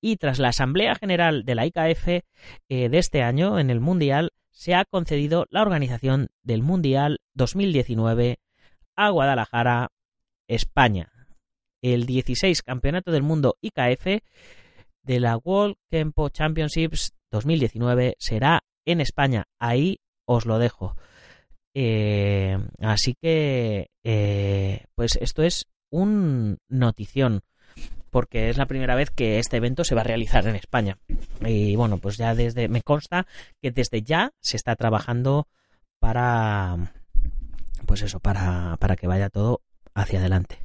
Y 0.00 0.16
tras 0.16 0.38
la 0.38 0.48
Asamblea 0.48 0.94
General 0.94 1.44
de 1.44 1.54
la 1.54 1.66
IKF 1.66 2.08
eh, 2.08 2.22
de 2.68 2.98
este 2.98 3.22
año 3.22 3.58
en 3.58 3.70
el 3.70 3.80
Mundial, 3.80 4.32
se 4.50 4.74
ha 4.74 4.84
concedido 4.84 5.46
la 5.50 5.62
organización 5.62 6.28
del 6.42 6.62
Mundial 6.62 7.20
2019 7.34 8.38
a 8.96 9.08
Guadalajara, 9.08 9.92
España. 10.46 11.10
El 11.80 12.04
16 12.06 12.62
Campeonato 12.62 13.10
del 13.12 13.22
Mundo 13.22 13.56
IKF 13.60 14.22
de 15.02 15.20
la 15.20 15.36
World 15.36 15.76
Kempo 15.90 16.28
Championships 16.28 17.14
2019 17.30 18.14
será 18.18 18.62
en 18.84 19.00
España. 19.00 19.46
Ahí 19.58 20.00
os 20.26 20.46
lo 20.46 20.58
dejo. 20.58 20.94
Eh, 21.74 22.58
así 22.80 23.14
que, 23.20 23.90
eh, 24.04 24.84
pues 24.94 25.18
esto 25.20 25.42
es 25.42 25.66
un 25.90 26.58
notición, 26.68 27.42
porque 28.10 28.50
es 28.50 28.58
la 28.58 28.66
primera 28.66 28.94
vez 28.94 29.10
que 29.10 29.38
este 29.38 29.56
evento 29.56 29.84
se 29.84 29.94
va 29.94 30.02
a 30.02 30.04
realizar 30.04 30.46
en 30.46 30.56
España. 30.56 30.98
Y 31.40 31.76
bueno, 31.76 31.98
pues 31.98 32.16
ya 32.16 32.34
desde, 32.34 32.68
me 32.68 32.82
consta 32.82 33.26
que 33.60 33.70
desde 33.70 34.02
ya 34.02 34.32
se 34.40 34.56
está 34.56 34.76
trabajando 34.76 35.48
para, 35.98 36.92
pues 37.86 38.02
eso, 38.02 38.20
para, 38.20 38.76
para 38.78 38.96
que 38.96 39.06
vaya 39.06 39.30
todo 39.30 39.62
hacia 39.94 40.18
adelante. 40.18 40.58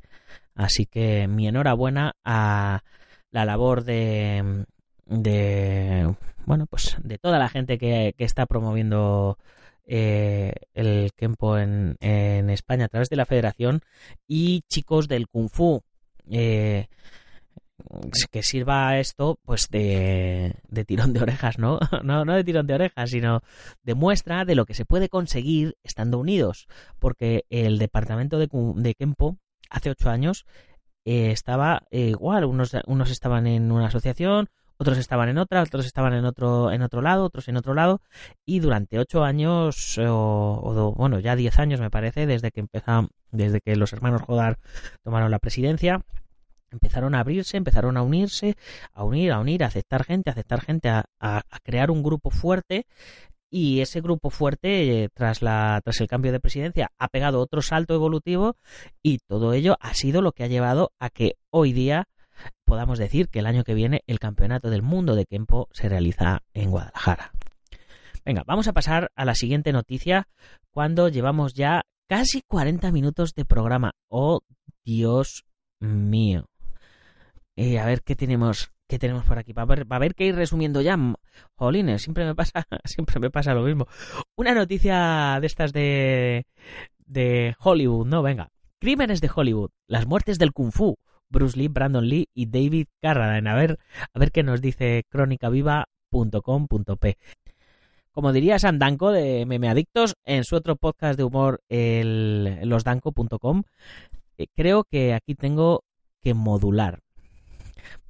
Así 0.55 0.86
que 0.86 1.28
mi 1.28 1.47
enhorabuena 1.47 2.16
a 2.26 2.84
la 3.32 3.45
labor 3.45 3.84
de, 3.84 4.66
de 5.05 6.16
bueno, 6.45 6.66
pues 6.66 6.97
de 7.03 7.18
toda 7.18 7.38
la 7.38 7.49
gente 7.49 7.78
que, 7.78 8.16
que 8.18 8.24
está 8.24 8.45
promoviendo 8.45 9.38
eh, 9.88 10.53
el 10.73 11.11
Kempo 11.15 11.57
en, 11.57 11.95
en, 12.01 12.49
España 12.49 12.85
a 12.85 12.89
través 12.89 13.09
de 13.09 13.15
la 13.15 13.25
federación 13.25 13.81
y 14.27 14.61
chicos 14.67 15.07
del 15.07 15.27
Kung 15.27 15.49
Fu. 15.49 15.81
Eh, 16.29 16.88
que 18.31 18.43
sirva 18.43 18.97
esto 18.99 19.39
pues 19.45 19.69
de, 19.69 20.55
de, 20.67 20.83
tirón 20.83 21.13
de 21.13 21.21
orejas, 21.21 21.57
¿no? 21.57 21.79
¿no? 22.03 22.25
No 22.25 22.33
de 22.33 22.43
tirón 22.43 22.67
de 22.67 22.73
orejas, 22.73 23.11
sino 23.11 23.41
de 23.83 23.93
muestra 23.93 24.45
de 24.45 24.55
lo 24.55 24.65
que 24.65 24.73
se 24.73 24.85
puede 24.85 25.09
conseguir 25.09 25.77
estando 25.83 26.19
unidos. 26.19 26.67
Porque 26.99 27.45
el 27.49 27.77
departamento 27.77 28.39
de, 28.39 28.49
de 28.51 28.95
Kempo 28.95 29.38
hace 29.69 29.91
ocho 29.91 30.09
años 30.09 30.45
eh, 31.05 31.31
estaba 31.31 31.83
igual, 31.91 32.45
unos, 32.45 32.75
unos 32.88 33.11
estaban 33.11 33.47
en 33.47 33.71
una 33.71 33.88
asociación, 33.88 34.49
otros 34.78 34.97
estaban 34.97 35.30
en 35.30 35.38
otra, 35.38 35.63
otros 35.63 35.86
estaban 35.86 36.13
en 36.13 36.25
otro, 36.25 36.71
en 36.71 36.82
otro 36.82 37.01
lado, 37.01 37.25
otros 37.25 37.47
en 37.47 37.57
otro 37.57 37.73
lado, 37.73 38.01
y 38.45 38.59
durante 38.59 38.99
ocho 38.99 39.23
años, 39.23 39.97
o, 39.99 40.93
bueno, 40.95 41.19
ya 41.19 41.36
diez 41.36 41.59
años 41.59 41.80
me 41.80 41.89
parece, 41.89 42.25
desde 42.25 42.51
que 42.51 42.61
empezaron, 42.61 43.09
desde 43.32 43.61
que 43.61 43.75
los 43.75 43.93
hermanos 43.93 44.21
Jodar 44.21 44.57
tomaron 45.03 45.32
la 45.32 45.39
presidencia, 45.39 46.03
empezaron 46.71 47.15
a 47.15 47.21
abrirse, 47.21 47.57
empezaron 47.57 47.97
a 47.97 48.03
unirse, 48.03 48.55
a 48.93 49.03
unir, 49.03 49.32
a 49.32 49.39
unir, 49.39 49.63
a 49.63 49.67
aceptar 49.67 50.03
gente, 50.03 50.30
a 50.30 50.34
aceptar 50.34 50.61
gente, 50.61 50.89
a, 50.89 51.41
crear 51.63 51.91
un 51.91 52.03
grupo 52.03 52.30
fuerte. 52.30 52.86
Y 53.49 53.80
ese 53.80 54.01
grupo 54.01 54.30
fuerte 54.30 55.03
eh, 55.03 55.09
tras 55.13 55.41
la 55.41 55.80
tras 55.82 56.01
el 56.01 56.09
cambio 56.09 56.34
de 56.34 56.41
presidencia 56.41 56.91
ha 56.97 57.07
pegado 57.07 57.39
otro 57.39 57.61
salto 57.61 57.95
evolutivo. 57.95 58.57
Y 59.01 59.19
todo 59.19 59.53
ello 59.53 59.78
ha 59.80 59.93
sido 59.93 60.21
lo 60.21 60.34
que 60.34 60.43
ha 60.43 60.47
llevado 60.47 60.91
a 60.99 61.09
que 61.09 61.38
hoy 61.49 61.71
día 61.71 62.09
podamos 62.65 62.99
decir 62.99 63.29
que 63.29 63.39
el 63.39 63.45
año 63.45 63.63
que 63.63 63.73
viene 63.73 64.03
el 64.07 64.19
Campeonato 64.19 64.69
del 64.69 64.81
Mundo 64.81 65.15
de 65.15 65.25
Kempo 65.25 65.67
se 65.71 65.89
realiza 65.89 66.43
en 66.53 66.71
Guadalajara. 66.71 67.31
Venga, 68.25 68.43
vamos 68.45 68.67
a 68.67 68.73
pasar 68.73 69.11
a 69.15 69.23
la 69.23 69.35
siguiente 69.35 69.71
noticia 69.71 70.27
cuando 70.71 71.07
llevamos 71.07 71.53
ya 71.53 71.83
casi 72.07 72.41
40 72.41 72.91
minutos 72.91 73.33
de 73.33 73.45
programa. 73.45 73.93
Oh, 74.09 74.41
Dios 74.83 75.45
mío. 75.79 76.49
Eh, 77.55 77.79
a 77.79 77.85
ver 77.85 78.03
qué 78.03 78.15
tenemos, 78.15 78.71
qué 78.88 78.99
tenemos 78.99 79.23
por 79.25 79.39
aquí. 79.39 79.53
Va 79.53 79.63
a 79.63 79.95
haber, 79.95 80.13
que 80.13 80.25
ir 80.25 80.35
resumiendo 80.35 80.81
ya. 80.81 80.97
Jolines, 81.55 82.01
siempre 82.01 82.25
me 82.25 82.35
pasa, 82.35 82.65
siempre 82.85 83.19
me 83.19 83.29
pasa 83.29 83.53
lo 83.53 83.63
mismo. 83.63 83.88
Una 84.35 84.53
noticia 84.53 85.39
de 85.39 85.47
estas 85.47 85.73
de, 85.73 86.45
de 87.05 87.55
Hollywood, 87.59 88.07
¿no? 88.07 88.21
Venga. 88.21 88.49
Crímenes 88.79 89.21
de 89.21 89.31
Hollywood. 89.33 89.71
Las 89.88 90.05
muertes 90.05 90.38
del 90.38 90.53
Kung 90.53 90.71
Fu. 90.71 90.97
Bruce 91.30 91.57
Lee, 91.57 91.67
Brandon 91.67 92.07
Lee 92.07 92.30
y 92.34 92.47
David 92.47 92.88
Carradine. 93.01 93.49
A 93.49 93.55
ver, 93.55 93.80
a 94.13 94.19
ver 94.19 94.32
qué 94.32 94.43
nos 94.43 94.61
dice 94.61 95.03
crónicaviva.com.p. 95.09 97.17
Como 98.11 98.34
diría 98.34 98.57
Sam 98.57 98.80
Danko 98.80 99.11
de 99.11 99.45
Meme 99.45 99.69
Adictos 99.69 100.15
en 100.25 100.43
su 100.43 100.55
otro 100.55 100.75
podcast 100.75 101.17
de 101.17 101.23
humor, 101.23 101.61
el, 101.69 102.67
losdanko.com, 102.67 103.63
eh, 104.38 104.47
creo 104.55 104.84
que 104.84 105.13
aquí 105.13 105.36
tengo 105.36 105.84
que 106.21 106.34
modular. 106.34 106.99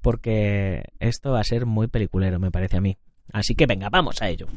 porque 0.01 0.83
esto 0.99 1.31
va 1.31 1.41
a 1.41 1.43
ser 1.43 1.65
muy 1.65 1.87
peliculero, 1.87 2.39
me 2.39 2.51
parece 2.51 2.77
a 2.77 2.81
mí. 2.81 2.97
Así 3.33 3.55
que 3.55 3.65
venga, 3.65 3.89
vamos 3.89 4.21
a 4.21 4.29
ello. 4.29 4.47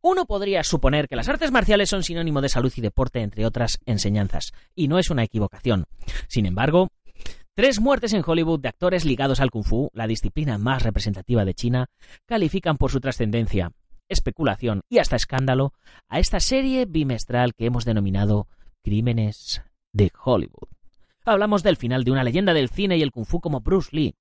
Uno 0.00 0.26
podría 0.26 0.62
suponer 0.62 1.08
que 1.08 1.16
las 1.16 1.28
artes 1.28 1.50
marciales 1.50 1.88
son 1.88 2.04
sinónimo 2.04 2.40
de 2.40 2.48
salud 2.48 2.72
y 2.76 2.80
deporte, 2.80 3.22
entre 3.22 3.44
otras 3.44 3.78
enseñanzas, 3.86 4.52
y 4.74 4.86
no 4.86 5.00
es 5.00 5.10
una 5.10 5.24
equivocación. 5.24 5.86
Sin 6.28 6.46
embargo, 6.46 6.90
tres 7.56 7.80
muertes 7.80 8.12
en 8.12 8.22
Hollywood 8.24 8.60
de 8.60 8.68
actores 8.68 9.06
ligados 9.06 9.40
al 9.40 9.50
kung 9.50 9.64
fu, 9.64 9.88
la 9.94 10.06
disciplina 10.06 10.58
más 10.58 10.82
representativa 10.82 11.46
de 11.46 11.54
China, 11.54 11.86
califican 12.26 12.76
por 12.76 12.90
su 12.90 13.00
trascendencia, 13.00 13.72
especulación 14.10 14.82
y 14.90 14.98
hasta 14.98 15.16
escándalo 15.16 15.72
a 16.06 16.18
esta 16.18 16.38
serie 16.38 16.84
bimestral 16.84 17.54
que 17.54 17.64
hemos 17.64 17.86
denominado 17.86 18.46
Crímenes 18.82 19.62
de 19.94 20.12
Hollywood. 20.22 20.68
Hablamos 21.24 21.62
del 21.62 21.78
final 21.78 22.04
de 22.04 22.10
una 22.10 22.24
leyenda 22.24 22.52
del 22.52 22.68
cine 22.68 22.98
y 22.98 23.02
el 23.02 23.10
kung 23.10 23.24
fu 23.24 23.40
como 23.40 23.62
Bruce 23.62 23.88
Lee, 23.90 24.14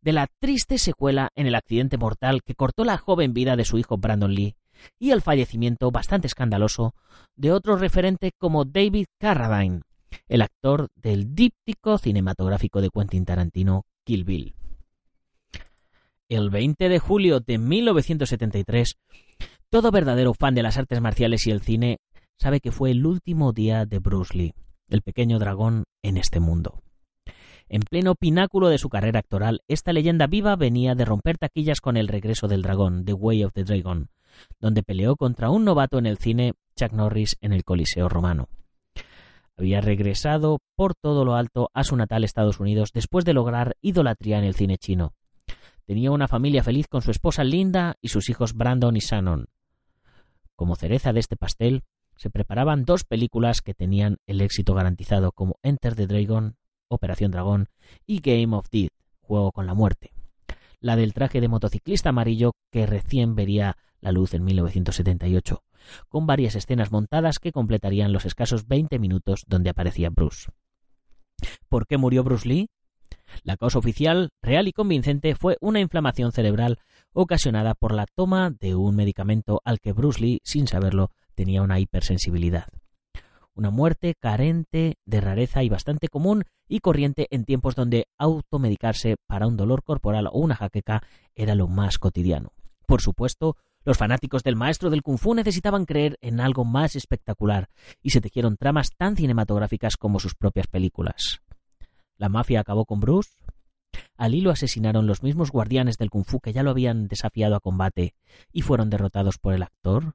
de 0.00 0.12
la 0.12 0.26
triste 0.40 0.78
secuela 0.78 1.30
en 1.36 1.46
el 1.46 1.54
accidente 1.54 1.96
mortal 1.96 2.42
que 2.42 2.56
cortó 2.56 2.84
la 2.84 2.98
joven 2.98 3.34
vida 3.34 3.54
de 3.54 3.64
su 3.64 3.78
hijo 3.78 3.98
Brandon 3.98 4.34
Lee 4.34 4.56
y 4.98 5.12
el 5.12 5.22
fallecimiento 5.22 5.92
bastante 5.92 6.26
escandaloso 6.26 6.96
de 7.36 7.52
otro 7.52 7.76
referente 7.76 8.32
como 8.36 8.64
David 8.64 9.06
Carradine, 9.20 9.82
el 10.28 10.42
actor 10.42 10.88
del 10.94 11.34
díptico 11.34 11.98
cinematográfico 11.98 12.80
de 12.80 12.90
Quentin 12.90 13.24
Tarantino 13.24 13.84
Kill 14.04 14.24
Bill. 14.24 14.54
El 16.28 16.50
20 16.50 16.88
de 16.88 16.98
julio 16.98 17.40
de 17.40 17.58
1973, 17.58 18.96
todo 19.70 19.90
verdadero 19.90 20.32
fan 20.34 20.54
de 20.54 20.62
las 20.62 20.78
artes 20.78 21.00
marciales 21.00 21.46
y 21.46 21.50
el 21.50 21.60
cine 21.60 21.98
sabe 22.38 22.60
que 22.60 22.72
fue 22.72 22.90
el 22.90 23.04
último 23.04 23.52
día 23.52 23.84
de 23.84 23.98
Bruce 23.98 24.36
Lee, 24.36 24.54
el 24.88 25.02
pequeño 25.02 25.38
dragón 25.38 25.84
en 26.02 26.16
este 26.16 26.40
mundo. 26.40 26.80
En 27.68 27.82
pleno 27.82 28.14
pináculo 28.14 28.68
de 28.68 28.78
su 28.78 28.88
carrera 28.88 29.20
actoral, 29.20 29.60
esta 29.68 29.92
leyenda 29.92 30.26
viva 30.26 30.56
venía 30.56 30.94
de 30.94 31.04
romper 31.04 31.38
taquillas 31.38 31.80
con 31.80 31.96
El 31.96 32.08
regreso 32.08 32.46
del 32.48 32.62
dragón, 32.62 33.04
The 33.04 33.14
Way 33.14 33.44
of 33.44 33.52
the 33.52 33.64
Dragon, 33.64 34.08
donde 34.60 34.82
peleó 34.82 35.16
contra 35.16 35.50
un 35.50 35.64
novato 35.64 35.98
en 35.98 36.06
el 36.06 36.18
cine, 36.18 36.54
Chuck 36.76 36.92
Norris, 36.92 37.36
en 37.40 37.52
el 37.52 37.64
Coliseo 37.64 38.08
romano. 38.08 38.48
Había 39.56 39.80
regresado 39.80 40.58
por 40.74 40.94
todo 40.94 41.24
lo 41.24 41.34
alto 41.34 41.70
a 41.74 41.84
su 41.84 41.96
natal 41.96 42.24
Estados 42.24 42.58
Unidos 42.58 42.90
después 42.92 43.24
de 43.24 43.34
lograr 43.34 43.76
idolatría 43.80 44.38
en 44.38 44.44
el 44.44 44.54
cine 44.54 44.78
chino. 44.78 45.12
Tenía 45.84 46.10
una 46.10 46.28
familia 46.28 46.62
feliz 46.62 46.88
con 46.88 47.02
su 47.02 47.10
esposa 47.10 47.44
Linda 47.44 47.96
y 48.00 48.08
sus 48.08 48.28
hijos 48.30 48.54
Brandon 48.54 48.96
y 48.96 49.00
Shannon. 49.00 49.46
Como 50.56 50.76
cereza 50.76 51.12
de 51.12 51.20
este 51.20 51.36
pastel, 51.36 51.84
se 52.16 52.30
preparaban 52.30 52.84
dos 52.84 53.04
películas 53.04 53.60
que 53.60 53.74
tenían 53.74 54.18
el 54.26 54.40
éxito 54.40 54.74
garantizado 54.74 55.32
como 55.32 55.56
Enter 55.62 55.94
the 55.94 56.06
Dragon 56.06 56.56
Operación 56.88 57.30
Dragón 57.30 57.68
y 58.06 58.20
Game 58.20 58.56
of 58.56 58.68
Death, 58.70 58.92
Juego 59.20 59.52
con 59.52 59.66
la 59.66 59.74
Muerte. 59.74 60.12
La 60.80 60.96
del 60.96 61.14
traje 61.14 61.40
de 61.40 61.48
motociclista 61.48 62.10
amarillo 62.10 62.52
que 62.70 62.86
recién 62.86 63.34
vería 63.34 63.76
la 64.04 64.12
luz 64.12 64.34
en 64.34 64.44
1978, 64.44 65.64
con 66.08 66.26
varias 66.26 66.54
escenas 66.54 66.92
montadas 66.92 67.38
que 67.38 67.52
completarían 67.52 68.12
los 68.12 68.26
escasos 68.26 68.68
20 68.68 68.98
minutos 68.98 69.44
donde 69.48 69.70
aparecía 69.70 70.10
Bruce. 70.10 70.50
¿Por 71.68 71.86
qué 71.86 71.96
murió 71.96 72.22
Bruce 72.22 72.48
Lee? 72.48 72.68
La 73.42 73.56
causa 73.56 73.78
oficial, 73.78 74.28
real 74.42 74.68
y 74.68 74.72
convincente, 74.72 75.34
fue 75.34 75.56
una 75.60 75.80
inflamación 75.80 76.32
cerebral 76.32 76.78
ocasionada 77.14 77.74
por 77.74 77.94
la 77.94 78.06
toma 78.14 78.50
de 78.50 78.74
un 78.74 78.94
medicamento 78.94 79.62
al 79.64 79.80
que 79.80 79.92
Bruce 79.92 80.20
Lee, 80.20 80.40
sin 80.44 80.68
saberlo, 80.68 81.10
tenía 81.34 81.62
una 81.62 81.80
hipersensibilidad 81.80 82.68
una 83.54 83.70
muerte 83.70 84.14
carente 84.18 84.96
de 85.06 85.20
rareza 85.20 85.62
y 85.62 85.68
bastante 85.68 86.08
común 86.08 86.44
y 86.68 86.80
corriente 86.80 87.28
en 87.30 87.44
tiempos 87.44 87.74
donde 87.74 88.08
automedicarse 88.18 89.16
para 89.26 89.46
un 89.46 89.56
dolor 89.56 89.82
corporal 89.84 90.26
o 90.26 90.38
una 90.38 90.56
jaqueca 90.56 91.02
era 91.34 91.54
lo 91.54 91.68
más 91.68 91.98
cotidiano. 91.98 92.52
Por 92.86 93.00
supuesto, 93.00 93.56
los 93.84 93.98
fanáticos 93.98 94.42
del 94.42 94.56
maestro 94.56 94.90
del 94.90 95.02
kung 95.02 95.18
fu 95.18 95.34
necesitaban 95.34 95.84
creer 95.84 96.18
en 96.20 96.40
algo 96.40 96.64
más 96.64 96.96
espectacular 96.96 97.68
y 98.02 98.10
se 98.10 98.20
tejieron 98.20 98.56
tramas 98.56 98.90
tan 98.96 99.16
cinematográficas 99.16 99.96
como 99.96 100.20
sus 100.20 100.34
propias 100.34 100.66
películas. 100.66 101.40
¿La 102.16 102.28
mafia 102.28 102.60
acabó 102.60 102.84
con 102.86 103.00
Bruce? 103.00 103.30
Al 104.16 104.34
hilo 104.34 104.50
asesinaron 104.50 105.06
los 105.06 105.22
mismos 105.22 105.50
guardianes 105.50 105.98
del 105.98 106.10
kung 106.10 106.24
fu 106.24 106.40
que 106.40 106.52
ya 106.52 106.62
lo 106.62 106.70
habían 106.70 107.08
desafiado 107.08 107.56
a 107.56 107.60
combate 107.60 108.14
y 108.52 108.62
fueron 108.62 108.90
derrotados 108.90 109.38
por 109.38 109.54
el 109.54 109.62
actor 109.62 110.14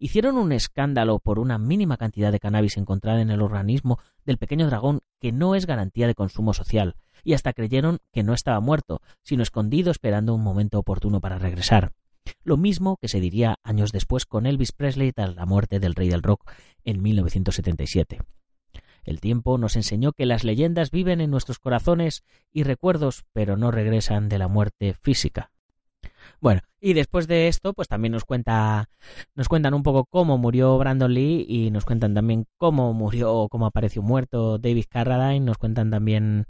hicieron 0.00 0.38
un 0.38 0.50
escándalo 0.50 1.20
por 1.20 1.38
una 1.38 1.58
mínima 1.58 1.98
cantidad 1.98 2.32
de 2.32 2.40
cannabis 2.40 2.78
encontrada 2.78 3.20
en 3.20 3.30
el 3.30 3.42
organismo 3.42 3.98
del 4.24 4.38
pequeño 4.38 4.66
dragón 4.66 5.02
que 5.20 5.30
no 5.30 5.54
es 5.54 5.66
garantía 5.66 6.06
de 6.06 6.14
consumo 6.14 6.54
social, 6.54 6.96
y 7.22 7.34
hasta 7.34 7.52
creyeron 7.52 7.98
que 8.10 8.22
no 8.22 8.32
estaba 8.32 8.60
muerto, 8.60 9.02
sino 9.22 9.42
escondido 9.42 9.90
esperando 9.90 10.34
un 10.34 10.42
momento 10.42 10.78
oportuno 10.78 11.20
para 11.20 11.38
regresar. 11.38 11.92
Lo 12.42 12.56
mismo 12.56 12.96
que 13.00 13.08
se 13.08 13.20
diría 13.20 13.58
años 13.62 13.92
después 13.92 14.26
con 14.26 14.46
Elvis 14.46 14.72
Presley 14.72 15.12
tras 15.12 15.34
la 15.34 15.46
muerte 15.46 15.80
del 15.80 15.94
rey 15.94 16.08
del 16.08 16.22
rock 16.22 16.50
en 16.84 17.02
1977. 17.02 18.18
El 19.04 19.20
tiempo 19.20 19.58
nos 19.58 19.76
enseñó 19.76 20.12
que 20.12 20.26
las 20.26 20.44
leyendas 20.44 20.90
viven 20.90 21.20
en 21.20 21.30
nuestros 21.30 21.58
corazones 21.58 22.24
y 22.52 22.64
recuerdos, 22.64 23.24
pero 23.32 23.56
no 23.56 23.70
regresan 23.70 24.28
de 24.28 24.38
la 24.38 24.48
muerte 24.48 24.94
física. 24.94 25.50
Bueno, 26.40 26.62
y 26.80 26.94
después 26.94 27.28
de 27.28 27.48
esto, 27.48 27.74
pues 27.74 27.86
también 27.86 28.12
nos 28.12 28.24
cuenta, 28.24 28.88
nos 29.34 29.48
cuentan 29.48 29.74
un 29.74 29.82
poco 29.82 30.06
cómo 30.06 30.38
murió 30.38 30.78
Brandon 30.78 31.12
Lee 31.12 31.44
y 31.46 31.70
nos 31.70 31.84
cuentan 31.84 32.14
también 32.14 32.46
cómo 32.56 32.94
murió, 32.94 33.48
cómo 33.50 33.66
apareció 33.66 34.00
muerto 34.00 34.58
David 34.58 34.86
Carradine, 34.88 35.44
nos 35.44 35.58
cuentan 35.58 35.90
también 35.90 36.46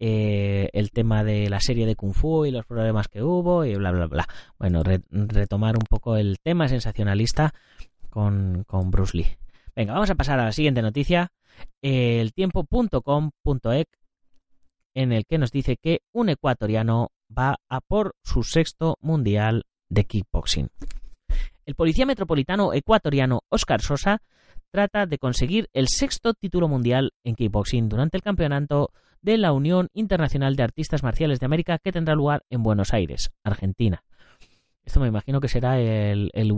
eh, 0.00 0.70
el 0.72 0.90
tema 0.90 1.22
de 1.22 1.48
la 1.48 1.60
serie 1.60 1.86
de 1.86 1.94
Kung 1.94 2.14
Fu 2.14 2.46
y 2.46 2.50
los 2.50 2.66
problemas 2.66 3.06
que 3.06 3.22
hubo 3.22 3.64
y 3.64 3.76
bla, 3.76 3.92
bla, 3.92 4.06
bla. 4.06 4.26
Bueno, 4.58 4.82
retomar 4.82 5.76
un 5.76 5.86
poco 5.88 6.16
el 6.16 6.38
tema 6.42 6.68
sensacionalista 6.68 7.54
con, 8.10 8.64
con 8.66 8.90
Bruce 8.90 9.16
Lee. 9.16 9.38
Venga, 9.76 9.92
vamos 9.92 10.10
a 10.10 10.16
pasar 10.16 10.40
a 10.40 10.46
la 10.46 10.52
siguiente 10.52 10.82
noticia. 10.82 11.30
El 11.80 12.32
tiempo.com.ec 12.32 13.88
en 14.94 15.12
el 15.12 15.26
que 15.26 15.38
nos 15.38 15.52
dice 15.52 15.76
que 15.76 16.00
un 16.12 16.28
ecuatoriano 16.28 17.12
va 17.36 17.56
a 17.68 17.80
por 17.80 18.14
su 18.22 18.42
sexto 18.42 18.96
mundial 19.00 19.64
de 19.88 20.04
kickboxing. 20.04 20.68
El 21.66 21.74
policía 21.74 22.06
metropolitano 22.06 22.72
ecuatoriano 22.72 23.42
Oscar 23.50 23.80
Sosa 23.82 24.22
trata 24.70 25.06
de 25.06 25.18
conseguir 25.18 25.68
el 25.72 25.88
sexto 25.88 26.34
título 26.34 26.68
mundial 26.68 27.12
en 27.24 27.34
kickboxing 27.34 27.88
durante 27.88 28.16
el 28.16 28.22
campeonato 28.22 28.90
de 29.22 29.38
la 29.38 29.52
Unión 29.52 29.88
Internacional 29.92 30.56
de 30.56 30.62
Artistas 30.62 31.02
Marciales 31.02 31.40
de 31.40 31.46
América 31.46 31.78
que 31.78 31.92
tendrá 31.92 32.14
lugar 32.14 32.44
en 32.50 32.62
Buenos 32.62 32.94
Aires, 32.94 33.32
Argentina. 33.44 34.04
Esto 34.84 35.00
me 35.00 35.08
imagino 35.08 35.40
que 35.40 35.48
será 35.48 35.78
el, 35.78 36.30
el 36.32 36.54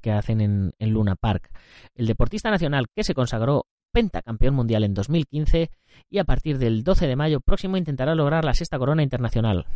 que, 0.00 0.12
hacen 0.12 0.40
en, 0.40 0.72
en 0.78 0.90
Luna 0.90 1.16
Park. 1.16 1.50
El 1.96 2.06
deportista 2.06 2.48
nacional 2.48 2.86
que 2.94 3.02
se 3.02 3.14
consagró 3.14 3.66
pentacampeón 3.92 4.54
mundial 4.54 4.84
en 4.84 4.94
2015 4.94 5.70
y 6.08 6.18
a 6.18 6.24
partir 6.24 6.58
del 6.58 6.84
12 6.84 7.06
de 7.06 7.16
mayo 7.16 7.40
próximo 7.40 7.76
intentará 7.76 8.14
lograr 8.14 8.44
la 8.44 8.54
sexta 8.54 8.78
corona 8.78 9.02
internacional. 9.02 9.66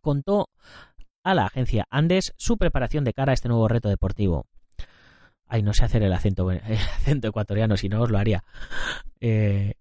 Contó 0.00 0.48
a 1.24 1.34
la 1.34 1.46
agencia 1.46 1.86
Andes 1.90 2.32
su 2.36 2.56
preparación 2.56 3.04
de 3.04 3.12
cara 3.12 3.32
a 3.32 3.34
este 3.34 3.48
nuevo 3.48 3.68
reto 3.68 3.88
deportivo. 3.88 4.46
Ay, 5.46 5.62
no 5.62 5.72
sé 5.72 5.84
hacer 5.84 6.02
el 6.02 6.12
acento, 6.12 6.50
acento 6.96 7.28
ecuatoriano, 7.28 7.76
si 7.76 7.88
no 7.88 8.02
os 8.02 8.10
lo 8.10 8.18
haría. 8.18 8.44
Eh, 9.20 9.74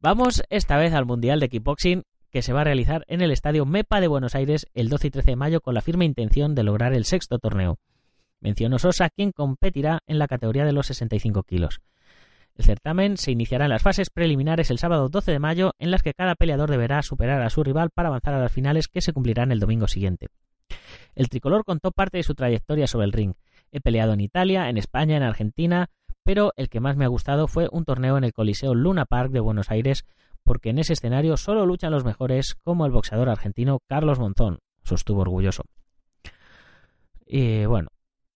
vamos 0.00 0.42
esta 0.48 0.76
vez 0.76 0.94
al 0.94 1.06
Mundial 1.06 1.40
de 1.40 1.48
Kickboxing 1.48 2.02
que 2.30 2.42
se 2.42 2.54
va 2.54 2.62
a 2.62 2.64
realizar 2.64 3.04
en 3.08 3.20
el 3.20 3.30
Estadio 3.30 3.66
MEPA 3.66 4.00
de 4.00 4.08
Buenos 4.08 4.34
Aires 4.34 4.66
el 4.72 4.88
12 4.88 5.08
y 5.08 5.10
13 5.10 5.30
de 5.32 5.36
mayo 5.36 5.60
con 5.60 5.74
la 5.74 5.82
firme 5.82 6.06
intención 6.06 6.54
de 6.54 6.62
lograr 6.62 6.94
el 6.94 7.04
sexto 7.04 7.38
torneo. 7.38 7.78
Mencionó 8.40 8.78
Sosa, 8.78 9.10
quien 9.10 9.32
competirá 9.32 10.00
en 10.06 10.18
la 10.18 10.26
categoría 10.26 10.64
de 10.64 10.72
los 10.72 10.86
65 10.86 11.42
kilos. 11.42 11.80
El 12.54 12.64
certamen 12.64 13.16
se 13.16 13.32
iniciará 13.32 13.64
en 13.64 13.70
las 13.70 13.82
fases 13.82 14.10
preliminares 14.10 14.70
el 14.70 14.78
sábado 14.78 15.08
12 15.08 15.32
de 15.32 15.38
mayo, 15.38 15.72
en 15.78 15.90
las 15.90 16.02
que 16.02 16.14
cada 16.14 16.34
peleador 16.34 16.70
deberá 16.70 17.02
superar 17.02 17.40
a 17.40 17.50
su 17.50 17.64
rival 17.64 17.90
para 17.90 18.08
avanzar 18.08 18.34
a 18.34 18.40
las 18.40 18.52
finales 18.52 18.88
que 18.88 19.00
se 19.00 19.12
cumplirán 19.12 19.52
el 19.52 19.60
domingo 19.60 19.88
siguiente. 19.88 20.28
El 21.14 21.28
tricolor 21.28 21.64
contó 21.64 21.92
parte 21.92 22.18
de 22.18 22.22
su 22.22 22.34
trayectoria 22.34 22.86
sobre 22.86 23.06
el 23.06 23.12
ring. 23.12 23.34
He 23.70 23.80
peleado 23.80 24.12
en 24.12 24.20
Italia, 24.20 24.68
en 24.68 24.76
España, 24.76 25.16
en 25.16 25.22
Argentina, 25.22 25.88
pero 26.24 26.52
el 26.56 26.68
que 26.68 26.80
más 26.80 26.96
me 26.96 27.04
ha 27.04 27.08
gustado 27.08 27.48
fue 27.48 27.68
un 27.72 27.84
torneo 27.84 28.18
en 28.18 28.24
el 28.24 28.32
Coliseo 28.32 28.74
Luna 28.74 29.06
Park 29.06 29.32
de 29.32 29.40
Buenos 29.40 29.70
Aires, 29.70 30.04
porque 30.44 30.70
en 30.70 30.78
ese 30.78 30.92
escenario 30.92 31.36
solo 31.36 31.66
luchan 31.66 31.90
los 31.90 32.04
mejores, 32.04 32.54
como 32.62 32.86
el 32.86 32.92
boxeador 32.92 33.28
argentino 33.28 33.80
Carlos 33.88 34.18
Monzón. 34.18 34.58
Sostuvo 34.84 35.22
orgulloso. 35.22 35.64
Y 37.26 37.64
bueno, 37.64 37.88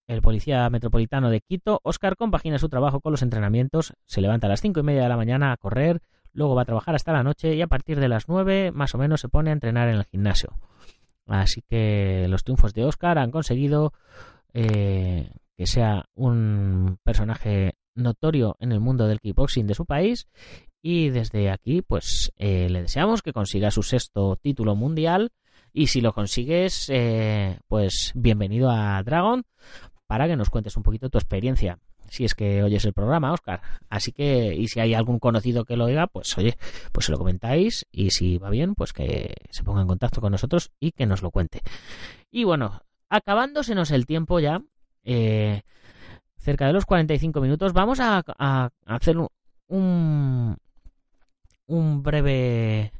el 0.07 0.23
policía 0.23 0.69
metropolitano 0.71 1.31
de 1.31 1.41
Quito, 1.41 1.81
Oscar, 1.83 2.17
compagina 2.17 2.59
su 2.59 2.69
trabajo 2.69 3.01
con 3.01 3.13
los 3.13 3.23
entrenamientos, 3.23 3.95
se 4.07 4.21
levanta 4.21 4.47
a 4.47 4.51
las 4.51 4.61
cinco 4.61 4.81
y 4.81 4.83
media 4.83 5.03
de 5.03 5.09
la 5.09 5.17
mañana 5.17 5.53
a 5.53 5.57
correr, 5.57 6.01
luego 6.33 6.55
va 6.55 6.63
a 6.63 6.67
trabajar 6.67 6.95
hasta 6.95 7.13
la 7.13 7.23
noche 7.23 7.55
y 7.55 7.63
a 7.63 7.67
partir 7.67 7.99
de 7.99 8.09
las 8.09 8.29
nueve 8.29 8.71
más 8.73 8.95
o 8.95 8.99
menos 8.99 9.21
se 9.21 9.29
pone 9.29 9.51
a 9.51 9.53
entrenar 9.53 9.89
en 9.89 9.97
el 9.97 10.05
gimnasio. 10.05 10.59
Así 11.27 11.63
que 11.63 12.27
los 12.29 12.45
triunfos 12.45 12.73
de 12.73 12.85
Oscar 12.85 13.19
han 13.19 13.33
conseguido 13.33 13.93
eh, 14.53 15.31
que 15.57 15.67
sea 15.67 16.05
un 16.15 16.99
personaje 17.03 17.75
notorio 17.95 18.57
en 18.61 18.73
el 18.73 18.81
mundo 18.81 19.07
del 19.07 19.21
kickboxing 19.21 19.67
de 19.67 19.75
su 19.75 19.87
país 19.87 20.29
Y 20.83 21.09
desde 21.09 21.51
aquí, 21.51 21.83
pues 21.83 22.31
eh, 22.37 22.69
le 22.69 22.83
deseamos 22.83 23.23
que 23.23 23.33
consiga 23.33 23.71
su 23.71 23.83
sexto 23.83 24.37
título 24.37 24.77
mundial. 24.77 25.33
Y 25.73 25.89
si 25.89 26.01
lo 26.01 26.13
consigues, 26.13 26.89
eh, 26.91 27.59
pues 27.67 28.13
bienvenido 28.15 28.71
a 28.71 29.03
Dragon 29.03 29.45
para 30.07 30.27
que 30.27 30.37
nos 30.37 30.51
cuentes 30.51 30.77
un 30.77 30.83
poquito 30.83 31.09
tu 31.09 31.19
experiencia. 31.19 31.79
Si 32.09 32.25
es 32.25 32.35
que 32.35 32.63
oyes 32.63 32.85
el 32.85 32.93
programa, 32.93 33.33
Oscar. 33.33 33.61
Así 33.89 34.13
que, 34.13 34.55
y 34.55 34.69
si 34.69 34.81
hay 34.81 34.95
algún 34.95 35.19
conocido 35.19 35.65
que 35.65 35.77
lo 35.77 35.87
oiga, 35.87 36.07
pues 36.07 36.37
oye, 36.39 36.57
pues 36.93 37.07
se 37.07 37.13
lo 37.13 37.19
comentáis. 37.19 37.87
Y 37.91 38.11
si 38.11 38.39
va 38.39 38.51
bien, 38.51 38.75
pues 38.75 38.93
que 38.93 39.35
se 39.51 39.65
ponga 39.65 39.83
en 39.83 39.89
contacto 39.89 40.21
con 40.21 40.33
nosotros 40.33 40.71
y 40.79 40.93
que 40.93 41.07
nos 41.07 41.23
lo 41.23 41.31
cuente. 41.31 41.63
Y 42.31 42.45
bueno, 42.45 42.83
acabándosenos 43.09 43.91
el 43.91 44.07
tiempo 44.07 44.39
ya, 44.39 44.63
eh, 45.05 45.63
cerca 46.39 46.67
de 46.67 46.73
los 46.73 46.87
45 46.87 47.41
minutos, 47.41 47.73
vamos 47.73 47.99
a, 48.01 48.23
a 48.39 48.71
hacer 48.87 49.17
un, 49.69 50.57
un 51.67 52.03
breve 52.03 52.93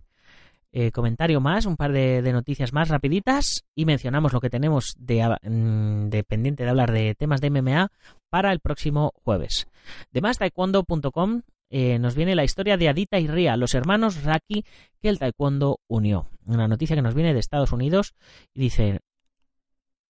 eh, 0.79 0.93
comentario 0.93 1.41
más, 1.41 1.65
un 1.65 1.79
par 1.79 1.91
de, 1.91 2.21
noticias 2.35 2.75
más 2.75 2.91
rapiditas 2.91 3.65
y 3.75 3.87
mencionamos 3.87 4.35
lo 4.35 4.43
que 4.43 4.51
tenemos 4.51 4.95
de, 4.99 5.25
mm, 5.43 6.11
pendiente 6.29 6.65
de 6.65 6.69
hablar 6.69 6.93
de 6.93 7.15
temas 7.15 7.41
de 7.41 7.49
MMA 7.49 7.91
para 8.29 8.53
el 8.53 8.61
próximo 8.61 9.15
jueves. 9.25 9.69
De 10.13 10.21
más 10.21 10.37
taekwondo.com 10.37 11.41
eh, 11.71 11.99
nos 11.99 12.15
viene 12.15 12.35
la 12.35 12.45
historia 12.45 12.77
de 12.77 12.91
Adita 12.91 13.19
y 13.19 13.27
Ria, 13.27 13.57
los 13.57 13.73
hermanos 13.73 14.23
Raki 14.23 14.67
que 15.01 15.09
el 15.09 15.19
taekwondo 15.19 15.81
unió. 15.89 16.29
Una 16.45 16.69
noticia 16.69 16.95
que 16.95 17.01
nos 17.01 17.15
viene 17.15 17.33
de 17.33 17.41
Estados 17.41 17.73
Unidos 17.73 18.15
y 18.53 18.61
dice 18.61 19.01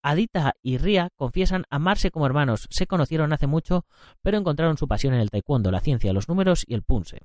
Adita 0.02 0.54
y 0.64 0.78
Ria 0.78 1.10
confiesan 1.14 1.62
amarse 1.70 2.10
como 2.10 2.26
hermanos. 2.26 2.66
Se 2.70 2.88
conocieron 2.88 3.32
hace 3.32 3.46
mucho, 3.46 3.84
pero 4.20 4.36
encontraron 4.36 4.78
su 4.78 4.88
pasión 4.88 5.14
en 5.14 5.20
el 5.20 5.30
taekwondo, 5.30 5.70
la 5.70 5.78
ciencia, 5.78 6.12
los 6.12 6.28
números 6.28 6.64
y 6.66 6.74
el 6.74 6.82
punse. 6.82 7.20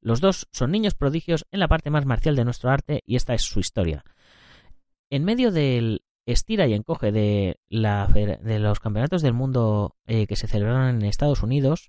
Los 0.00 0.20
dos 0.20 0.48
son 0.52 0.70
niños 0.70 0.94
prodigios 0.94 1.46
en 1.50 1.60
la 1.60 1.68
parte 1.68 1.90
más 1.90 2.06
marcial 2.06 2.36
de 2.36 2.44
nuestro 2.44 2.70
arte 2.70 3.02
y 3.06 3.16
esta 3.16 3.34
es 3.34 3.42
su 3.42 3.60
historia. 3.60 4.04
En 5.10 5.24
medio 5.24 5.52
del 5.52 6.02
estira 6.26 6.66
y 6.66 6.74
encoge 6.74 7.12
de, 7.12 7.60
la, 7.68 8.08
de 8.08 8.58
los 8.58 8.80
campeonatos 8.80 9.22
del 9.22 9.32
mundo 9.32 9.96
eh, 10.06 10.26
que 10.26 10.36
se 10.36 10.48
celebraron 10.48 10.88
en 10.88 11.02
Estados 11.02 11.42
Unidos, 11.42 11.88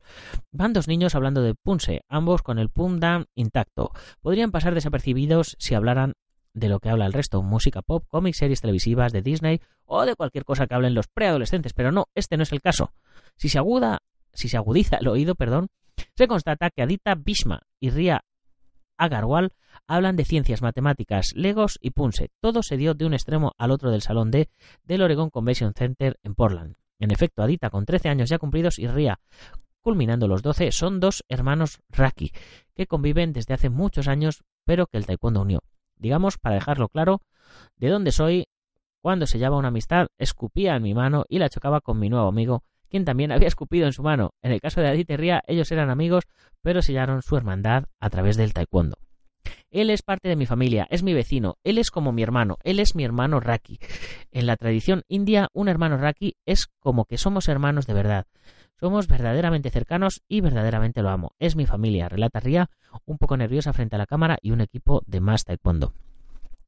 van 0.52 0.74
dos 0.74 0.88
niños 0.88 1.16
hablando 1.16 1.42
de 1.42 1.56
Punse, 1.56 2.04
ambos 2.08 2.44
con 2.44 2.60
el 2.60 2.70
Pum 2.70 3.00
Dam 3.00 3.26
intacto. 3.34 3.92
Podrían 4.22 4.52
pasar 4.52 4.76
desapercibidos 4.76 5.56
si 5.60 5.74
hablaran 5.74 6.14
de 6.54 6.70
lo 6.70 6.80
que 6.80 6.90
habla 6.90 7.06
el 7.06 7.14
resto, 7.14 7.42
música 7.44 7.82
pop, 7.82 8.06
cómics, 8.08 8.38
series 8.38 8.62
televisivas 8.62 9.12
de 9.12 9.22
Disney 9.22 9.62
o 9.86 10.06
de 10.06 10.16
cualquier 10.16 10.44
cosa 10.44 10.66
que 10.66 10.74
hablen 10.74 10.96
los 10.96 11.08
preadolescentes, 11.08 11.74
pero 11.74 11.92
no, 11.92 12.08
este 12.16 12.38
no 12.38 12.44
es 12.44 12.52
el 12.52 12.62
caso. 12.62 12.94
Si 13.36 13.50
se 13.50 13.58
aguda, 13.58 14.00
si 14.34 14.50
se 14.50 14.58
agudiza 14.58 14.98
el 14.98 15.08
oído, 15.08 15.36
perdón, 15.36 15.68
se 16.18 16.28
constata 16.28 16.72
que 16.72 16.82
Adita 16.82 17.14
Bishma 17.14 17.62
y 17.80 17.92
Ria 17.92 18.26
Agarwal 18.98 19.54
hablan 19.86 20.16
de 20.16 20.26
ciencias, 20.26 20.64
matemáticas, 20.64 21.32
legos 21.36 21.78
y 21.80 21.92
punse. 21.92 22.32
Todo 22.42 22.64
se 22.64 22.76
dio 22.76 22.96
de 22.96 23.06
un 23.06 23.14
extremo 23.14 23.54
al 23.60 23.70
otro 23.70 23.92
del 23.92 24.02
salón 24.02 24.32
D 24.32 24.50
del 24.84 25.04
Oregon 25.04 25.30
Convention 25.30 25.74
Center 25.76 26.20
en 26.24 26.34
Portland. 26.34 26.76
En 26.98 27.12
efecto, 27.12 27.44
Adita, 27.44 27.70
con 27.70 27.86
13 27.86 28.10
años 28.10 28.30
ya 28.30 28.40
cumplidos, 28.40 28.80
y 28.80 28.88
Ria, 28.88 29.20
culminando 29.82 30.28
los 30.28 30.42
12, 30.42 30.72
son 30.72 31.00
dos 31.00 31.24
hermanos 31.30 31.82
Raki, 31.90 32.32
que 32.74 32.88
conviven 32.88 33.32
desde 33.32 33.54
hace 33.54 33.70
muchos 33.70 34.08
años, 34.08 34.44
pero 34.66 34.88
que 34.88 34.98
el 34.98 35.06
taekwondo 35.06 35.42
unió. 35.42 35.62
Digamos, 35.98 36.40
para 36.40 36.56
dejarlo 36.56 36.90
claro, 36.90 37.22
de 37.76 37.90
dónde 37.90 38.12
soy, 38.12 38.48
cuando 39.02 39.28
se 39.28 39.38
llama 39.38 39.58
una 39.58 39.68
amistad, 39.68 40.08
escupía 40.18 40.76
en 40.76 40.82
mi 40.82 40.96
mano 40.96 41.26
y 41.30 41.38
la 41.38 41.50
chocaba 41.50 41.80
con 41.80 42.00
mi 42.00 42.10
nuevo 42.10 42.28
amigo, 42.28 42.64
quien 42.90 43.06
también 43.06 43.32
había 43.32 43.48
escupido 43.48 43.86
en 43.86 43.94
su 43.94 44.04
mano. 44.04 44.32
En 44.42 44.52
el 44.52 44.62
caso 44.62 44.82
de 44.82 44.88
Adit 44.88 45.10
y 45.10 45.16
Ria, 45.18 45.44
ellos 45.48 45.72
eran 45.72 45.90
amigos, 45.90 46.26
pero 46.62 46.82
sellaron 46.82 47.22
su 47.22 47.36
hermandad 47.38 47.86
a 48.00 48.10
través 48.10 48.38
del 48.38 48.54
taekwondo. 48.54 48.98
Él 49.70 49.90
es 49.90 50.02
parte 50.02 50.30
de 50.30 50.36
mi 50.36 50.46
familia, 50.46 50.88
es 50.90 51.04
mi 51.04 51.14
vecino, 51.14 51.58
él 51.64 51.78
es 51.78 51.92
como 51.92 52.12
mi 52.12 52.24
hermano, 52.24 52.58
él 52.64 52.80
es 52.80 52.96
mi 52.96 53.04
hermano 53.04 53.40
Raki. 53.40 53.80
En 54.32 54.46
la 54.46 54.56
tradición 54.56 55.04
india, 55.08 55.50
un 55.54 55.68
hermano 55.68 55.98
Raki 55.98 56.38
es 56.46 56.68
como 56.80 57.06
que 57.06 57.18
somos 57.18 57.50
hermanos 57.50 57.86
de 57.86 57.94
verdad. 57.94 58.26
Somos 58.80 59.08
verdaderamente 59.08 59.70
cercanos 59.70 60.22
y 60.28 60.42
verdaderamente 60.42 61.02
lo 61.02 61.10
amo. 61.10 61.34
Es 61.40 61.56
mi 61.56 61.66
familia, 61.66 62.10
relata 62.10 62.40
Ria, 62.40 62.70
un 63.06 63.18
poco 63.18 63.36
nerviosa 63.36 63.74
frente 63.74 63.96
a 63.96 64.00
la 64.00 64.06
cámara 64.06 64.38
y 64.42 64.52
un 64.52 64.62
equipo 64.62 65.02
de 65.06 65.20
más 65.20 65.44
taekwondo. 65.44 65.94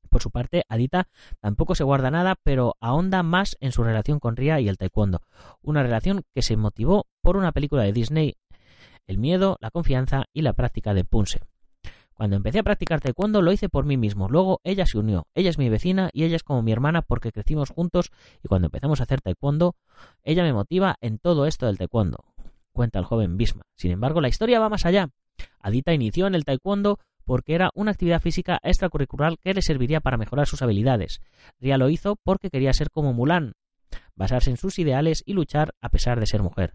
Por 0.09 0.21
su 0.21 0.31
parte, 0.31 0.63
Adita 0.67 1.07
tampoco 1.39 1.75
se 1.75 1.83
guarda 1.83 2.11
nada, 2.11 2.35
pero 2.43 2.75
ahonda 2.79 3.23
más 3.23 3.55
en 3.59 3.71
su 3.71 3.83
relación 3.83 4.19
con 4.19 4.35
Ria 4.35 4.59
y 4.59 4.67
el 4.67 4.77
taekwondo, 4.77 5.21
una 5.61 5.83
relación 5.83 6.23
que 6.33 6.41
se 6.41 6.57
motivó 6.57 7.05
por 7.21 7.37
una 7.37 7.51
película 7.51 7.83
de 7.83 7.93
Disney, 7.93 8.35
el 9.07 9.17
miedo, 9.17 9.57
la 9.61 9.71
confianza 9.71 10.25
y 10.33 10.41
la 10.41 10.53
práctica 10.53 10.93
de 10.93 11.03
punse. 11.03 11.41
Cuando 12.19 12.35
empecé 12.35 12.59
a 12.59 12.63
practicar 12.63 12.99
taekwondo 12.99 13.41
lo 13.41 13.53
hice 13.53 13.69
por 13.69 13.85
mí 13.85 13.95
mismo, 13.95 14.27
luego 14.27 14.59
ella 14.65 14.85
se 14.85 14.97
unió, 14.97 15.27
ella 15.35 15.49
es 15.49 15.57
mi 15.57 15.69
vecina 15.69 16.09
y 16.11 16.25
ella 16.25 16.35
es 16.35 16.43
como 16.43 16.61
mi 16.61 16.73
hermana 16.73 17.01
porque 17.01 17.31
crecimos 17.31 17.69
juntos 17.69 18.11
y 18.43 18.49
cuando 18.49 18.65
empezamos 18.65 18.99
a 18.99 19.03
hacer 19.03 19.21
taekwondo, 19.21 19.75
ella 20.23 20.43
me 20.43 20.51
motiva 20.51 20.97
en 20.99 21.17
todo 21.17 21.45
esto 21.45 21.65
del 21.65 21.77
taekwondo, 21.77 22.25
cuenta 22.73 22.99
el 22.99 23.05
joven 23.05 23.37
Bisma. 23.37 23.61
Sin 23.77 23.91
embargo, 23.91 24.19
la 24.19 24.27
historia 24.27 24.59
va 24.59 24.67
más 24.67 24.85
allá. 24.85 25.09
Adita 25.61 25.93
inició 25.93 26.27
en 26.27 26.35
el 26.35 26.43
taekwondo 26.43 26.99
porque 27.29 27.53
era 27.53 27.69
una 27.75 27.91
actividad 27.91 28.23
física 28.23 28.59
extracurricular 28.63 29.37
que 29.37 29.53
le 29.53 29.61
serviría 29.61 29.99
para 29.99 30.17
mejorar 30.17 30.47
sus 30.47 30.63
habilidades. 30.63 31.21
Ria 31.59 31.77
lo 31.77 31.91
hizo 31.91 32.15
porque 32.15 32.49
quería 32.49 32.73
ser 32.73 32.89
como 32.89 33.13
Mulan, 33.13 33.53
basarse 34.15 34.49
en 34.49 34.57
sus 34.57 34.79
ideales 34.79 35.21
y 35.27 35.33
luchar 35.33 35.75
a 35.79 35.89
pesar 35.89 36.19
de 36.19 36.25
ser 36.25 36.41
mujer. 36.41 36.73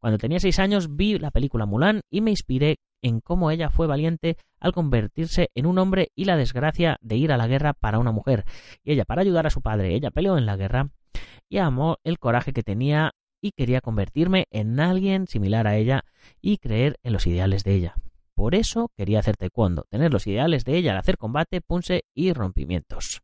Cuando 0.00 0.18
tenía 0.18 0.40
seis 0.40 0.58
años 0.58 0.96
vi 0.96 1.16
la 1.20 1.30
película 1.30 1.64
Mulan 1.64 2.00
y 2.10 2.22
me 2.22 2.32
inspiré 2.32 2.78
en 3.02 3.20
cómo 3.20 3.52
ella 3.52 3.70
fue 3.70 3.86
valiente 3.86 4.36
al 4.58 4.72
convertirse 4.72 5.50
en 5.54 5.64
un 5.64 5.78
hombre 5.78 6.10
y 6.16 6.24
la 6.24 6.36
desgracia 6.36 6.98
de 7.00 7.14
ir 7.14 7.30
a 7.30 7.36
la 7.36 7.46
guerra 7.46 7.72
para 7.72 8.00
una 8.00 8.10
mujer. 8.10 8.46
Y 8.82 8.90
ella 8.90 9.04
para 9.04 9.22
ayudar 9.22 9.46
a 9.46 9.50
su 9.50 9.62
padre, 9.62 9.94
ella 9.94 10.10
peleó 10.10 10.36
en 10.36 10.46
la 10.46 10.56
guerra 10.56 10.88
y 11.48 11.58
amó 11.58 11.98
el 12.02 12.18
coraje 12.18 12.52
que 12.52 12.64
tenía 12.64 13.12
y 13.40 13.52
quería 13.52 13.80
convertirme 13.80 14.46
en 14.50 14.80
alguien 14.80 15.28
similar 15.28 15.68
a 15.68 15.76
ella 15.76 16.02
y 16.42 16.58
creer 16.58 16.96
en 17.04 17.12
los 17.12 17.28
ideales 17.28 17.62
de 17.62 17.74
ella. 17.74 17.94
Por 18.34 18.54
eso 18.54 18.90
quería 18.96 19.20
hacer 19.20 19.36
taekwondo, 19.36 19.86
tener 19.88 20.12
los 20.12 20.26
ideales 20.26 20.64
de 20.64 20.76
ella 20.76 20.92
al 20.92 20.98
hacer 20.98 21.18
combate, 21.18 21.60
punse 21.60 22.04
y 22.14 22.32
rompimientos. 22.32 23.22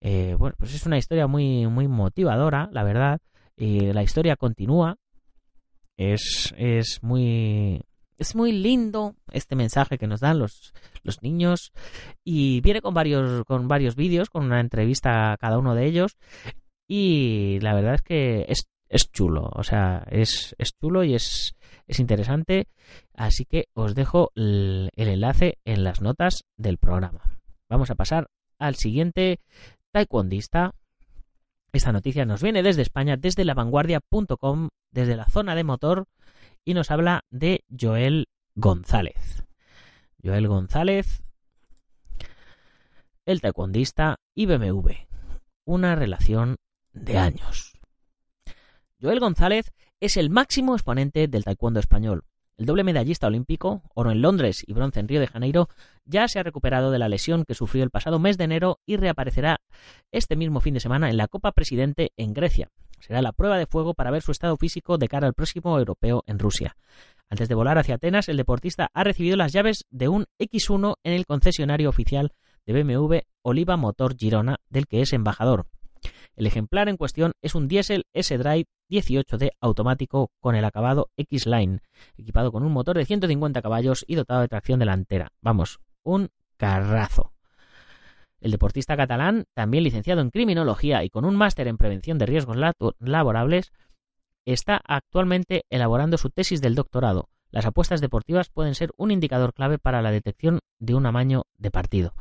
Eh, 0.00 0.34
bueno, 0.36 0.56
pues 0.58 0.74
es 0.74 0.84
una 0.84 0.98
historia 0.98 1.26
muy, 1.26 1.66
muy 1.68 1.86
motivadora, 1.86 2.68
la 2.72 2.82
verdad. 2.82 3.20
La 3.56 4.02
historia 4.02 4.34
continúa. 4.36 4.96
Es, 5.96 6.52
es 6.56 6.98
muy. 7.02 7.80
Es 8.18 8.34
muy 8.34 8.52
lindo 8.52 9.14
este 9.32 9.56
mensaje 9.56 9.98
que 9.98 10.06
nos 10.06 10.20
dan 10.20 10.38
los, 10.38 10.72
los 11.02 11.22
niños. 11.22 11.72
Y 12.24 12.60
viene 12.60 12.80
con 12.80 12.94
varios, 12.94 13.44
con 13.44 13.68
varios 13.68 13.94
vídeos, 13.94 14.30
con 14.30 14.44
una 14.44 14.60
entrevista 14.60 15.32
a 15.32 15.36
cada 15.36 15.58
uno 15.58 15.74
de 15.74 15.86
ellos. 15.86 16.16
Y 16.88 17.58
la 17.60 17.74
verdad 17.74 17.94
es 17.94 18.02
que 18.02 18.46
es, 18.48 18.68
es 18.88 19.10
chulo. 19.12 19.50
O 19.54 19.62
sea, 19.62 20.04
es, 20.10 20.54
es 20.58 20.72
chulo 20.78 21.04
y 21.04 21.14
es, 21.14 21.54
es 21.86 22.00
interesante. 22.00 22.68
Así 23.14 23.44
que 23.44 23.68
os 23.74 23.94
dejo 23.94 24.30
el, 24.34 24.90
enlace 24.96 25.58
en 25.64 25.84
las 25.84 26.00
notas 26.00 26.44
del 26.56 26.78
programa. 26.78 27.22
Vamos 27.68 27.90
a 27.90 27.94
pasar 27.94 28.28
al 28.58 28.76
siguiente 28.76 29.40
taekwondista. 29.90 30.74
Esta 31.72 31.92
noticia 31.92 32.24
nos 32.24 32.42
viene 32.42 32.62
desde 32.62 32.82
España, 32.82 33.16
desde 33.16 33.44
lavanguardia.com, 33.44 34.68
desde 34.90 35.16
la 35.16 35.26
zona 35.26 35.54
de 35.54 35.64
motor, 35.64 36.06
y 36.64 36.74
nos 36.74 36.90
habla 36.90 37.24
de 37.30 37.64
Joel 37.78 38.28
González. 38.54 39.44
Joel 40.22 40.48
González, 40.48 41.22
el 43.24 43.40
taekwondista 43.40 44.20
y 44.34 44.46
BMW. 44.46 44.90
Una 45.64 45.94
relación 45.94 46.56
de 46.92 47.18
años. 47.18 47.72
Joel 49.00 49.20
González 49.20 49.72
es 50.02 50.16
el 50.16 50.30
máximo 50.30 50.74
exponente 50.74 51.28
del 51.28 51.44
taekwondo 51.44 51.78
español. 51.78 52.24
El 52.56 52.66
doble 52.66 52.82
medallista 52.82 53.28
olímpico, 53.28 53.82
oro 53.94 54.10
en 54.10 54.20
Londres 54.20 54.64
y 54.66 54.72
bronce 54.72 54.98
en 54.98 55.06
Río 55.06 55.20
de 55.20 55.28
Janeiro, 55.28 55.68
ya 56.04 56.26
se 56.26 56.40
ha 56.40 56.42
recuperado 56.42 56.90
de 56.90 56.98
la 56.98 57.08
lesión 57.08 57.44
que 57.44 57.54
sufrió 57.54 57.84
el 57.84 57.90
pasado 57.90 58.18
mes 58.18 58.36
de 58.36 58.42
enero 58.42 58.80
y 58.84 58.96
reaparecerá 58.96 59.60
este 60.10 60.34
mismo 60.34 60.58
fin 60.58 60.74
de 60.74 60.80
semana 60.80 61.08
en 61.08 61.16
la 61.16 61.28
Copa 61.28 61.52
Presidente 61.52 62.10
en 62.16 62.34
Grecia. 62.34 62.72
Será 62.98 63.22
la 63.22 63.30
prueba 63.30 63.56
de 63.58 63.66
fuego 63.66 63.94
para 63.94 64.10
ver 64.10 64.22
su 64.22 64.32
estado 64.32 64.56
físico 64.56 64.98
de 64.98 65.06
cara 65.06 65.28
al 65.28 65.34
próximo 65.34 65.78
europeo 65.78 66.24
en 66.26 66.40
Rusia. 66.40 66.76
Antes 67.30 67.48
de 67.48 67.54
volar 67.54 67.78
hacia 67.78 67.94
Atenas, 67.94 68.28
el 68.28 68.36
deportista 68.36 68.90
ha 68.92 69.04
recibido 69.04 69.36
las 69.36 69.52
llaves 69.52 69.86
de 69.90 70.08
un 70.08 70.26
X1 70.40 70.96
en 71.04 71.12
el 71.12 71.26
concesionario 71.26 71.88
oficial 71.88 72.32
de 72.66 72.82
BMW 72.82 73.18
Oliva 73.42 73.76
Motor 73.76 74.16
Girona, 74.18 74.56
del 74.68 74.88
que 74.88 75.00
es 75.00 75.12
embajador. 75.12 75.66
El 76.34 76.46
ejemplar 76.46 76.88
en 76.88 76.96
cuestión 76.96 77.32
es 77.42 77.54
un 77.54 77.68
diésel 77.68 78.06
S-Drive 78.12 78.66
18D 78.90 79.50
automático 79.60 80.30
con 80.40 80.54
el 80.54 80.64
acabado 80.64 81.10
X-Line, 81.16 81.80
equipado 82.16 82.52
con 82.52 82.62
un 82.62 82.72
motor 82.72 82.96
de 82.96 83.04
150 83.04 83.62
caballos 83.62 84.04
y 84.06 84.14
dotado 84.14 84.40
de 84.40 84.48
tracción 84.48 84.78
delantera. 84.78 85.32
Vamos, 85.40 85.80
un 86.02 86.30
carrazo. 86.56 87.32
El 88.40 88.50
deportista 88.50 88.96
catalán, 88.96 89.44
también 89.54 89.84
licenciado 89.84 90.20
en 90.20 90.30
criminología 90.30 91.04
y 91.04 91.10
con 91.10 91.24
un 91.24 91.36
máster 91.36 91.68
en 91.68 91.78
prevención 91.78 92.18
de 92.18 92.26
riesgos 92.26 92.56
laborables, 92.98 93.72
está 94.44 94.80
actualmente 94.84 95.64
elaborando 95.70 96.18
su 96.18 96.30
tesis 96.30 96.60
del 96.60 96.74
doctorado, 96.74 97.28
las 97.52 97.66
apuestas 97.66 98.00
deportivas 98.00 98.48
pueden 98.48 98.74
ser 98.74 98.92
un 98.96 99.10
indicador 99.10 99.52
clave 99.52 99.78
para 99.78 100.00
la 100.00 100.10
detección 100.10 100.60
de 100.78 100.94
un 100.94 101.04
amaño 101.04 101.44
de 101.58 101.70
partido. 101.70 102.14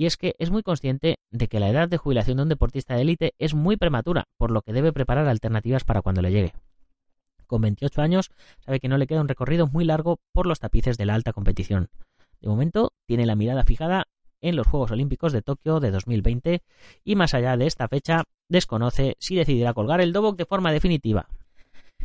Y 0.00 0.06
es 0.06 0.16
que 0.16 0.34
es 0.38 0.50
muy 0.50 0.62
consciente 0.62 1.18
de 1.30 1.46
que 1.46 1.60
la 1.60 1.68
edad 1.68 1.86
de 1.86 1.98
jubilación 1.98 2.38
de 2.38 2.44
un 2.44 2.48
deportista 2.48 2.94
de 2.94 3.02
élite 3.02 3.34
es 3.38 3.52
muy 3.52 3.76
prematura, 3.76 4.28
por 4.38 4.50
lo 4.50 4.62
que 4.62 4.72
debe 4.72 4.94
preparar 4.94 5.28
alternativas 5.28 5.84
para 5.84 6.00
cuando 6.00 6.22
le 6.22 6.32
llegue. 6.32 6.54
Con 7.46 7.60
28 7.60 8.00
años, 8.00 8.30
sabe 8.64 8.80
que 8.80 8.88
no 8.88 8.96
le 8.96 9.06
queda 9.06 9.20
un 9.20 9.28
recorrido 9.28 9.66
muy 9.66 9.84
largo 9.84 10.18
por 10.32 10.46
los 10.46 10.58
tapices 10.58 10.96
de 10.96 11.04
la 11.04 11.12
alta 11.12 11.34
competición. 11.34 11.90
De 12.40 12.48
momento, 12.48 12.94
tiene 13.04 13.26
la 13.26 13.36
mirada 13.36 13.62
fijada 13.64 14.06
en 14.40 14.56
los 14.56 14.66
Juegos 14.66 14.90
Olímpicos 14.90 15.34
de 15.34 15.42
Tokio 15.42 15.80
de 15.80 15.90
2020 15.90 16.62
y 17.04 17.14
más 17.14 17.34
allá 17.34 17.58
de 17.58 17.66
esta 17.66 17.86
fecha, 17.86 18.24
desconoce 18.48 19.16
si 19.18 19.36
decidirá 19.36 19.74
colgar 19.74 20.00
el 20.00 20.14
Dobok 20.14 20.38
de 20.38 20.46
forma 20.46 20.72
definitiva. 20.72 21.28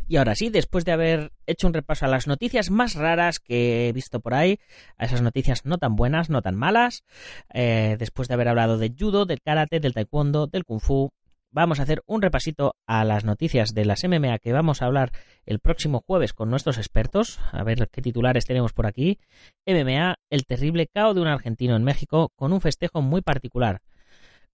Y 0.08 0.16
ahora 0.16 0.34
sí, 0.34 0.50
después 0.50 0.84
de 0.84 0.92
haber 0.92 1.32
hecho 1.46 1.66
un 1.66 1.74
repaso 1.74 2.04
a 2.04 2.08
las 2.08 2.26
noticias 2.26 2.70
más 2.70 2.94
raras 2.94 3.40
que 3.40 3.88
he 3.88 3.92
visto 3.92 4.20
por 4.20 4.34
ahí, 4.34 4.60
a 4.96 5.06
esas 5.06 5.20
noticias 5.20 5.64
no 5.64 5.78
tan 5.78 5.96
buenas, 5.96 6.30
no 6.30 6.42
tan 6.42 6.54
malas, 6.54 7.04
eh, 7.52 7.96
después 7.98 8.28
de 8.28 8.34
haber 8.34 8.48
hablado 8.48 8.78
de 8.78 8.94
judo, 8.96 9.26
del 9.26 9.40
karate, 9.40 9.80
del 9.80 9.94
taekwondo, 9.94 10.46
del 10.46 10.64
kung 10.64 10.80
fu, 10.80 11.10
vamos 11.50 11.80
a 11.80 11.84
hacer 11.84 12.02
un 12.06 12.22
repasito 12.22 12.76
a 12.86 13.02
las 13.04 13.24
noticias 13.24 13.72
de 13.74 13.84
las 13.84 14.04
MMA 14.04 14.38
que 14.38 14.52
vamos 14.52 14.82
a 14.82 14.86
hablar 14.86 15.10
el 15.44 15.58
próximo 15.58 16.04
jueves 16.06 16.34
con 16.34 16.50
nuestros 16.50 16.78
expertos, 16.78 17.40
a 17.50 17.64
ver 17.64 17.88
qué 17.90 18.02
titulares 18.02 18.44
tenemos 18.44 18.72
por 18.72 18.86
aquí. 18.86 19.18
MMA, 19.66 20.16
el 20.30 20.44
terrible 20.44 20.86
caos 20.86 21.14
de 21.14 21.22
un 21.22 21.28
argentino 21.28 21.74
en 21.74 21.82
México 21.82 22.30
con 22.36 22.52
un 22.52 22.60
festejo 22.60 23.00
muy 23.02 23.22
particular. 23.22 23.80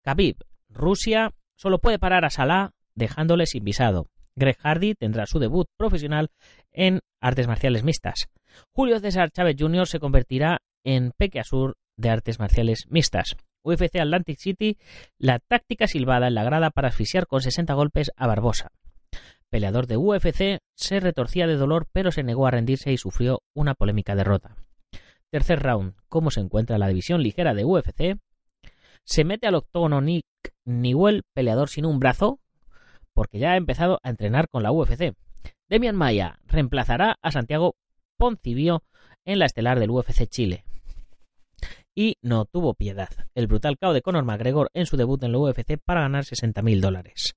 Khabib, 0.03 0.37
Rusia, 0.69 1.33
solo 1.57 1.79
puede 1.79 1.99
parar 1.99 2.25
a 2.25 2.31
Salah 2.31 2.71
dejándole 2.95 3.47
sin 3.47 3.65
visado. 3.65 4.12
Greg 4.37 4.57
Hardy 4.59 4.95
tendrá 4.95 5.27
su 5.27 5.39
debut 5.39 5.67
profesional 5.77 6.31
en 6.73 7.01
artes 7.21 7.47
marciales 7.47 7.85
mixtas. 7.85 8.29
Julio 8.73 8.99
César 9.01 9.31
Chávez 9.31 9.57
Jr. 9.59 9.87
se 9.87 10.01
convertirá 10.01 10.59
en 10.85 11.13
Peque 11.17 11.41
Asur 11.41 11.77
de 11.97 12.11
artes 12.11 12.39
marciales 12.39 12.87
mixtas. 12.89 13.37
UFC 13.65 14.01
Atlantic 14.01 14.39
City, 14.39 14.79
la 15.19 15.39
táctica 15.39 15.87
silbada 15.87 16.27
en 16.27 16.35
la 16.35 16.45
grada 16.45 16.71
para 16.71 16.89
asfixiar 16.89 17.27
con 17.27 17.43
60 17.43 17.73
golpes 17.75 18.11
a 18.17 18.27
Barbosa. 18.27 18.73
Peleador 19.51 19.87
de 19.87 19.97
UFC 19.97 20.59
se 20.75 21.01
retorcía 21.01 21.47
de 21.47 21.57
dolor 21.57 21.87
pero 21.93 22.11
se 22.11 22.23
negó 22.23 22.47
a 22.47 22.51
rendirse 22.51 22.93
y 22.93 22.97
sufrió 22.97 23.43
una 23.55 23.75
polémica 23.75 24.15
derrota. 24.15 24.57
Tercer 25.31 25.63
round, 25.63 25.95
¿cómo 26.09 26.31
se 26.31 26.41
encuentra 26.41 26.79
la 26.79 26.89
división 26.89 27.23
ligera 27.23 27.55
de 27.55 27.65
UFC? 27.65 28.19
Se 29.05 29.25
mete 29.25 29.47
al 29.47 29.55
octógono 29.55 30.01
Nick 30.01 30.27
Newell, 30.65 31.23
peleador 31.35 31.69
sin 31.69 31.87
un 31.87 31.99
brazo, 31.99 32.41
porque 33.15 33.39
ya 33.39 33.53
ha 33.53 33.57
empezado 33.57 34.01
a 34.03 34.11
entrenar 34.11 34.49
con 34.49 34.63
la 34.63 34.73
UFC. 34.73 35.15
Demian 35.69 35.97
Maya 35.97 36.39
reemplazará 36.47 37.17
a 37.23 37.31
Santiago 37.31 37.77
Poncibio 38.17 38.85
en 39.25 39.39
la 39.39 39.47
estelar 39.47 39.81
del 39.81 39.91
UFC 39.91 40.27
Chile. 40.29 40.65
Y 41.95 42.17
no 42.23 42.47
tuvo 42.47 42.75
piedad. 42.75 43.11
El 43.35 43.47
brutal 43.47 43.79
KO 43.79 43.93
de 43.93 44.03
Conor 44.03 44.25
McGregor 44.25 44.71
en 44.75 44.87
su 44.87 44.97
debut 44.97 45.23
en 45.23 45.33
la 45.33 45.39
UFC 45.39 45.79
para 45.85 46.03
ganar 46.03 46.25
60.000 46.25 46.81
dólares. 46.81 47.35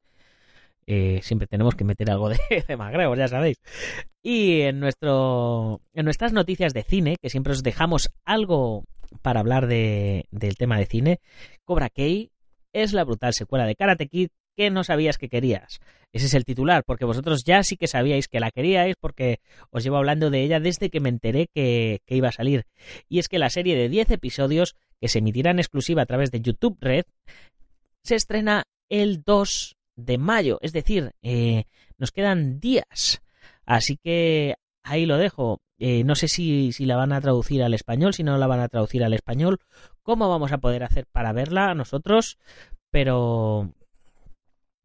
Eh, 0.88 1.19
siempre 1.23 1.47
tenemos 1.47 1.76
que 1.76 1.84
meter 1.84 2.11
algo 2.11 2.30
de, 2.30 2.38
de, 2.67 2.78
McGregor, 2.78 3.17
ya 3.17 3.28
sabéis. 3.28 3.57
Y 4.21 4.61
en, 4.61 4.80
nuestro, 4.80 5.82
en 5.93 6.05
nuestras 6.05 6.32
noticias 6.32 6.73
de 6.73 6.84
cine, 6.84 7.17
que 7.21 7.30
siempre 7.30 7.53
os 7.53 7.63
dejamos 7.63 8.11
algo 8.23 8.86
para 9.21 9.39
hablar 9.39 9.67
de, 9.67 10.26
del 10.32 10.57
tema 10.57 10.78
de 10.78 10.86
cine, 10.86 11.19
Cobra 11.63 11.89
Kai 11.89 12.32
es 12.73 12.93
la 12.93 13.03
brutal 13.03 13.34
secuela 13.34 13.65
de 13.65 13.76
Karate 13.76 14.07
Kid 14.07 14.30
que 14.55 14.69
no 14.69 14.83
sabías 14.83 15.17
que 15.17 15.29
querías. 15.29 15.79
Ese 16.11 16.27
es 16.27 16.33
el 16.33 16.45
titular, 16.45 16.83
porque 16.85 17.05
vosotros 17.05 17.43
ya 17.43 17.61
sí 17.63 17.75
que 17.75 17.87
sabíais 17.87 18.27
que 18.27 18.39
la 18.39 18.51
queríais, 18.51 18.95
porque 18.99 19.39
os 19.69 19.83
llevo 19.83 19.97
hablando 19.97 20.29
de 20.29 20.43
ella 20.43 20.59
desde 20.59 20.89
que 20.89 21.01
me 21.01 21.09
enteré 21.09 21.47
que, 21.53 21.99
iba 22.07 22.29
a 22.29 22.31
salir. 22.31 22.65
Y 23.09 23.19
es 23.19 23.27
que 23.27 23.39
la 23.39 23.49
serie 23.49 23.75
de 23.75 23.89
10 23.89 24.11
episodios, 24.11 24.75
que 24.99 25.09
se 25.09 25.19
emitirá 25.19 25.51
en 25.51 25.59
exclusiva 25.59 26.03
a 26.03 26.05
través 26.05 26.31
de 26.31 26.41
YouTube 26.41 26.77
Red, 26.79 27.03
se 28.03 28.15
estrena 28.15 28.63
el 28.89 29.23
2 29.23 29.75
de 29.97 30.17
mayo, 30.17 30.59
es 30.61 30.71
decir, 30.73 31.11
eh, 31.21 31.65
nos 31.97 32.11
quedan 32.11 32.59
días. 32.59 33.21
Así 33.65 33.97
que 33.97 34.55
ahí 34.83 35.05
lo 35.05 35.17
dejo. 35.17 35.59
Eh, 35.77 36.05
no 36.05 36.15
sé 36.15 36.29
si, 36.29 36.71
si, 36.71 36.85
la 36.85 36.95
van 36.95 37.11
a 37.11 37.19
traducir 37.19 37.61
al 37.61 37.73
español, 37.73 38.13
si 38.13 38.23
no 38.23 38.37
la 38.37 38.47
van 38.47 38.61
a 38.61 38.69
traducir 38.69 39.03
al 39.03 39.13
español, 39.13 39.59
cómo 40.03 40.29
vamos 40.29 40.53
a 40.53 40.59
poder 40.59 40.83
hacer 40.83 41.05
para 41.11 41.33
verla 41.33 41.73
nosotros, 41.73 42.37
pero, 42.95 43.73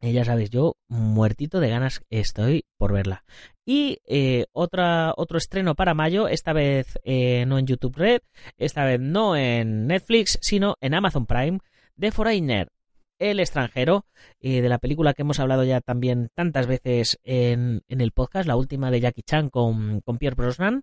ya 0.02 0.24
sabéis, 0.24 0.50
yo 0.50 0.76
muertito 0.88 1.60
de 1.60 1.68
ganas 1.68 2.02
estoy 2.08 2.64
por 2.78 2.92
verla. 2.92 3.24
Y 3.66 3.98
eh, 4.06 4.46
otra, 4.52 5.12
otro 5.16 5.38
estreno 5.38 5.74
para 5.74 5.94
mayo, 5.94 6.26
esta 6.26 6.52
vez 6.52 6.98
eh, 7.04 7.44
no 7.46 7.58
en 7.58 7.66
YouTube 7.66 7.96
Red, 7.96 8.22
esta 8.56 8.84
vez 8.84 8.98
no 8.98 9.36
en 9.36 9.86
Netflix, 9.86 10.38
sino 10.40 10.76
en 10.80 10.94
Amazon 10.94 11.26
Prime, 11.26 11.58
The 11.98 12.12
Foreigner, 12.12 12.72
El 13.18 13.38
extranjero, 13.40 14.06
eh, 14.40 14.62
de 14.62 14.68
la 14.70 14.78
película 14.78 15.12
que 15.12 15.22
hemos 15.22 15.38
hablado 15.38 15.64
ya 15.64 15.82
también 15.82 16.30
tantas 16.34 16.66
veces 16.66 17.18
en, 17.22 17.82
en 17.88 18.00
el 18.00 18.12
podcast, 18.12 18.48
la 18.48 18.56
última 18.56 18.90
de 18.90 19.00
Jackie 19.00 19.22
Chan 19.22 19.50
con, 19.50 20.00
con 20.00 20.16
Pierre 20.16 20.36
Brosnan. 20.36 20.82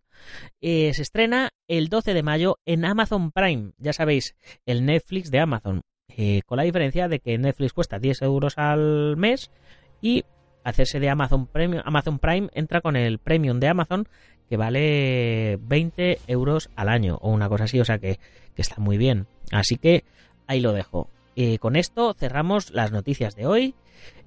se 0.61 0.89
estrena 0.89 1.49
el 1.67 1.89
12 1.89 2.13
de 2.13 2.23
mayo 2.23 2.59
en 2.65 2.85
Amazon 2.85 3.31
Prime, 3.31 3.71
ya 3.79 3.93
sabéis, 3.93 4.35
el 4.67 4.85
Netflix 4.85 5.31
de 5.31 5.39
Amazon. 5.39 5.81
Eh, 6.15 6.41
con 6.45 6.57
la 6.57 6.63
diferencia 6.63 7.07
de 7.07 7.19
que 7.19 7.37
Netflix 7.37 7.73
cuesta 7.73 7.99
10 7.99 8.21
euros 8.23 8.57
al 8.57 9.17
mes 9.17 9.51
y 10.01 10.23
hacerse 10.63 10.99
de 10.99 11.09
Amazon 11.09 11.47
Premium, 11.47 11.83
Amazon 11.85 12.19
Prime 12.19 12.49
entra 12.53 12.81
con 12.81 12.95
el 12.95 13.19
Premium 13.19 13.59
de 13.59 13.67
Amazon 13.67 14.07
que 14.49 14.57
vale 14.57 15.59
20 15.61 16.19
euros 16.27 16.69
al 16.75 16.89
año 16.89 17.19
o 17.21 17.29
una 17.29 17.49
cosa 17.49 17.65
así, 17.65 17.79
o 17.79 17.85
sea 17.85 17.99
que, 17.99 18.19
que 18.55 18.61
está 18.61 18.77
muy 18.77 18.97
bien. 18.97 19.27
Así 19.51 19.77
que 19.77 20.05
ahí 20.47 20.61
lo 20.61 20.73
dejo. 20.73 21.09
Eh, 21.35 21.59
con 21.59 21.75
esto 21.75 22.13
cerramos 22.13 22.71
las 22.71 22.91
noticias 22.91 23.35
de 23.35 23.45
hoy 23.45 23.75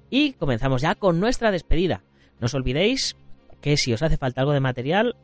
y 0.09 0.33
comenzamos 0.33 0.81
ya 0.81 0.95
con 0.95 1.19
nuestra 1.19 1.51
despedida. 1.51 2.03
No 2.39 2.45
os 2.45 2.53
olvidéis 2.53 3.17
que 3.59 3.75
si 3.75 3.91
os 3.91 4.01
hace 4.01 4.17
falta 4.17 4.41
algo 4.41 4.53
de 4.53 4.59
material 4.59 5.15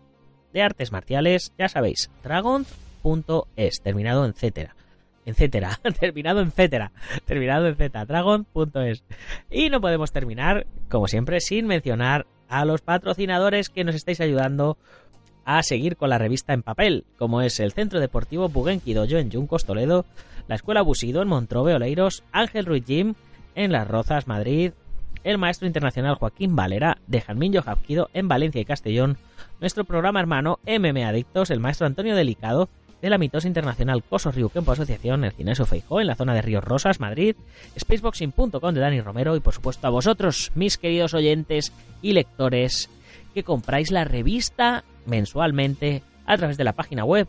de 0.53 0.63
artes 0.63 0.91
marciales, 0.91 1.53
ya 1.57 1.69
sabéis, 1.69 2.09
dragon.es, 2.23 3.81
terminado 3.81 4.25
en 4.25 4.31
etcétera 4.31 4.75
etcétera, 5.27 5.79
terminado 5.99 6.39
en 6.39 6.47
etcétera, 6.47 6.91
terminado 7.25 7.67
en 7.67 7.75
z, 7.75 8.05
dragon.es. 8.05 9.03
Y 9.51 9.69
no 9.69 9.81
podemos 9.81 10.11
terminar, 10.11 10.65
como 10.89 11.07
siempre, 11.07 11.41
sin 11.41 11.67
mencionar 11.67 12.25
a 12.47 12.63
los 12.63 12.81
patrocinadores 12.81 13.69
que 13.69 13.83
nos 13.83 13.93
estáis 13.93 14.21
ayudando 14.21 14.77
a 15.43 15.61
seguir 15.63 15.97
con 15.97 16.09
la 16.09 16.17
revista 16.17 16.53
en 16.53 16.63
papel, 16.63 17.05
como 17.17 17.41
es 17.41 17.59
el 17.59 17.73
Centro 17.73 17.99
Deportivo 17.99 18.47
Bugenki 18.47 18.93
Dojo 18.93 19.17
en 19.17 19.29
Juncos, 19.29 19.65
Toledo, 19.65 20.05
la 20.47 20.55
Escuela 20.55 20.81
Busido 20.81 21.21
en 21.21 21.27
Montrove, 21.27 21.75
Oleiros, 21.75 22.23
Ángel 22.31 22.65
Ruiz 22.65 22.85
Jim 22.85 23.13
en 23.55 23.73
Las 23.73 23.87
Rozas, 23.87 24.27
Madrid, 24.27 24.71
el 25.25 25.37
maestro 25.37 25.67
internacional 25.67 26.15
Joaquín 26.15 26.55
Valera 26.55 26.99
de 27.07 27.19
Jalmillo 27.19 27.63
Japquido 27.63 28.09
en 28.13 28.29
Valencia 28.29 28.61
y 28.61 28.65
Castellón, 28.65 29.17
nuestro 29.59 29.83
programa 29.83 30.21
hermano 30.21 30.59
MM 30.65 31.03
Adictos, 31.03 31.51
el 31.51 31.59
maestro 31.59 31.85
Antonio 31.85 32.15
Delicado 32.15 32.69
de 33.01 33.09
la 33.09 33.17
mitosa 33.17 33.47
internacional 33.47 34.03
Coso 34.03 34.31
Río 34.31 34.49
Kempo 34.49 34.71
Asociación, 34.71 35.23
el 35.23 35.31
Cineso 35.31 35.65
Feijó, 35.65 36.01
en 36.01 36.07
la 36.07 36.15
zona 36.15 36.33
de 36.33 36.41
Ríos 36.41 36.63
Rosas, 36.63 36.99
Madrid, 36.99 37.35
spaceboxing.com 37.77 38.73
de 38.73 38.79
Dani 38.79 39.01
Romero 39.01 39.35
y 39.35 39.39
por 39.39 39.53
supuesto 39.53 39.87
a 39.87 39.91
vosotros, 39.91 40.51
mis 40.55 40.77
queridos 40.77 41.13
oyentes 41.13 41.73
y 42.01 42.13
lectores, 42.13 42.89
que 43.33 43.43
compráis 43.43 43.91
la 43.91 44.03
revista 44.03 44.83
mensualmente 45.05 46.03
a 46.25 46.37
través 46.37 46.57
de 46.57 46.63
la 46.63 46.73
página 46.73 47.05
web 47.05 47.27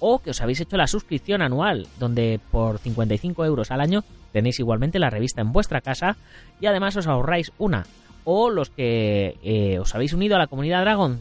o 0.00 0.20
que 0.20 0.30
os 0.30 0.40
habéis 0.40 0.60
hecho 0.60 0.76
la 0.76 0.86
suscripción 0.86 1.42
anual, 1.42 1.88
donde 1.98 2.40
por 2.50 2.78
55 2.78 3.44
euros 3.44 3.70
al 3.70 3.80
año 3.80 4.04
tenéis 4.32 4.60
igualmente 4.60 4.98
la 4.98 5.10
revista 5.10 5.40
en 5.40 5.52
vuestra 5.52 5.80
casa 5.80 6.16
y 6.60 6.66
además 6.66 6.96
os 6.96 7.06
ahorráis 7.06 7.52
una. 7.58 7.86
O 8.24 8.50
los 8.50 8.70
que 8.70 9.36
eh, 9.42 9.78
os 9.78 9.94
habéis 9.94 10.12
unido 10.12 10.36
a 10.36 10.38
la 10.38 10.46
comunidad 10.46 10.82
Dragon, 10.82 11.20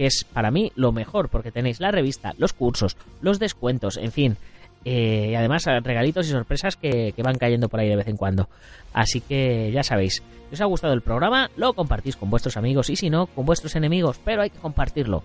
que 0.00 0.06
es 0.06 0.24
para 0.24 0.50
mí 0.50 0.72
lo 0.76 0.92
mejor, 0.92 1.28
porque 1.28 1.52
tenéis 1.52 1.78
la 1.78 1.90
revista, 1.90 2.32
los 2.38 2.54
cursos, 2.54 2.96
los 3.20 3.38
descuentos, 3.38 3.98
en 3.98 4.12
fin. 4.12 4.36
Eh, 4.86 5.28
y 5.32 5.34
además 5.34 5.66
regalitos 5.66 6.26
y 6.26 6.30
sorpresas 6.30 6.76
que, 6.76 7.12
van 7.22 7.36
cayendo 7.36 7.68
por 7.68 7.80
ahí 7.80 7.88
de 7.90 7.96
vez 7.96 8.08
en 8.08 8.16
cuando. 8.16 8.48
Así 8.94 9.20
que 9.20 9.70
ya 9.70 9.82
sabéis, 9.82 10.22
si 10.48 10.54
os 10.54 10.60
ha 10.62 10.64
gustado 10.64 10.94
el 10.94 11.02
programa, 11.02 11.50
lo 11.58 11.74
compartís 11.74 12.16
con 12.16 12.30
vuestros 12.30 12.56
amigos 12.56 12.88
y 12.88 12.96
si 12.96 13.10
no, 13.10 13.26
con 13.26 13.44
vuestros 13.44 13.76
enemigos, 13.76 14.18
pero 14.24 14.40
hay 14.40 14.48
que 14.48 14.58
compartirlo. 14.58 15.22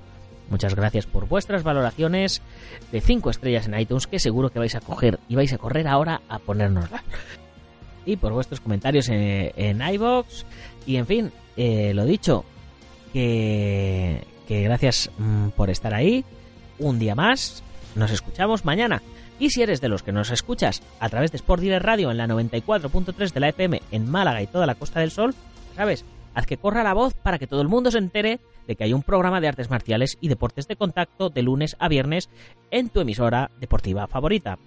Muchas 0.50 0.76
gracias 0.76 1.06
por 1.06 1.26
vuestras 1.30 1.64
valoraciones 1.64 2.42
de 2.92 3.00
5 3.00 3.30
estrellas 3.30 3.68
en 3.68 3.80
iTunes, 3.80 4.08
que 4.08 4.20
seguro 4.20 4.50
que 4.50 4.60
vais 4.60 4.76
a 4.76 4.82
coger 4.82 5.22
y 5.30 5.36
vais 5.36 5.54
a 5.54 5.58
correr 5.58 5.88
ahora 5.88 6.20
a 6.28 6.38
ponérnoslas. 6.38 7.02
Y 8.06 8.18
por 8.18 8.34
vuestros 8.34 8.60
comentarios 8.60 9.08
en, 9.08 9.54
en 9.56 9.82
iBox. 9.94 10.46
Y 10.86 10.98
en 10.98 11.06
fin, 11.08 11.32
eh, 11.56 11.94
lo 11.94 12.04
dicho, 12.04 12.44
que, 13.14 14.35
que 14.48 14.64
gracias 14.64 15.10
mm, 15.18 15.50
por 15.50 15.70
estar 15.70 15.94
ahí. 15.94 16.24
Un 16.80 17.00
día 17.00 17.16
más. 17.16 17.64
Nos 17.96 18.12
escuchamos 18.12 18.66
mañana. 18.66 19.02
Y 19.40 19.50
si 19.50 19.62
eres 19.62 19.82
de 19.82 19.90
los 19.90 20.04
que 20.04 20.12
nos 20.12 20.32
escuchas 20.32 20.82
a 21.00 21.10
través 21.10 21.32
de 21.32 21.38
Sport 21.38 21.62
Direct 21.62 21.86
Radio 21.86 22.12
en 22.12 22.18
la 22.18 22.28
94.3 22.28 23.34
de 23.34 23.40
la 23.40 23.50
FM 23.50 23.82
en 23.92 24.10
Málaga 24.10 24.42
y 24.42 24.48
toda 24.48 24.66
la 24.66 24.76
Costa 24.76 25.02
del 25.02 25.12
Sol, 25.12 25.36
¿sabes? 25.76 26.06
Haz 26.34 26.46
que 26.46 26.58
corra 26.58 26.84
la 26.84 26.94
voz 26.94 27.14
para 27.14 27.38
que 27.38 27.48
todo 27.48 27.62
el 27.62 27.68
mundo 27.68 27.92
se 27.92 27.98
entere 27.98 28.40
de 28.68 28.76
que 28.76 28.84
hay 28.84 28.94
un 28.94 29.04
programa 29.04 29.42
de 29.42 29.48
artes 29.48 29.70
marciales 29.70 30.18
y 30.22 30.28
deportes 30.28 30.68
de 30.68 30.76
contacto 30.76 31.30
de 31.30 31.42
lunes 31.42 31.76
a 31.80 31.88
viernes 31.88 32.30
en 32.72 32.90
tu 32.90 33.00
emisora 33.00 33.52
deportiva 33.60 34.08
favorita. 34.08 34.58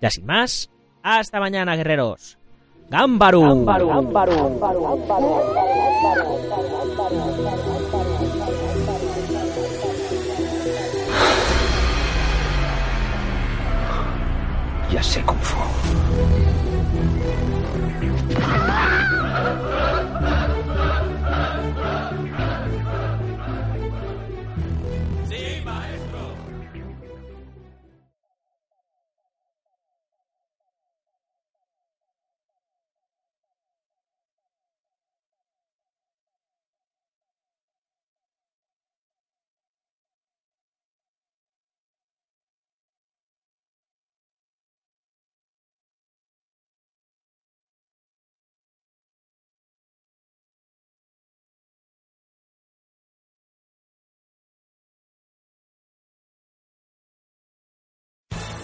Ya 0.00 0.10
sin 0.10 0.26
más, 0.26 0.70
hasta 1.02 1.40
mañana, 1.40 1.76
guerreros. 1.76 2.38
¡Gámbaru! 2.90 3.64
Ya 14.92 15.02
sé 15.02 15.22
Kung 15.22 15.38
Fu. 15.40 15.60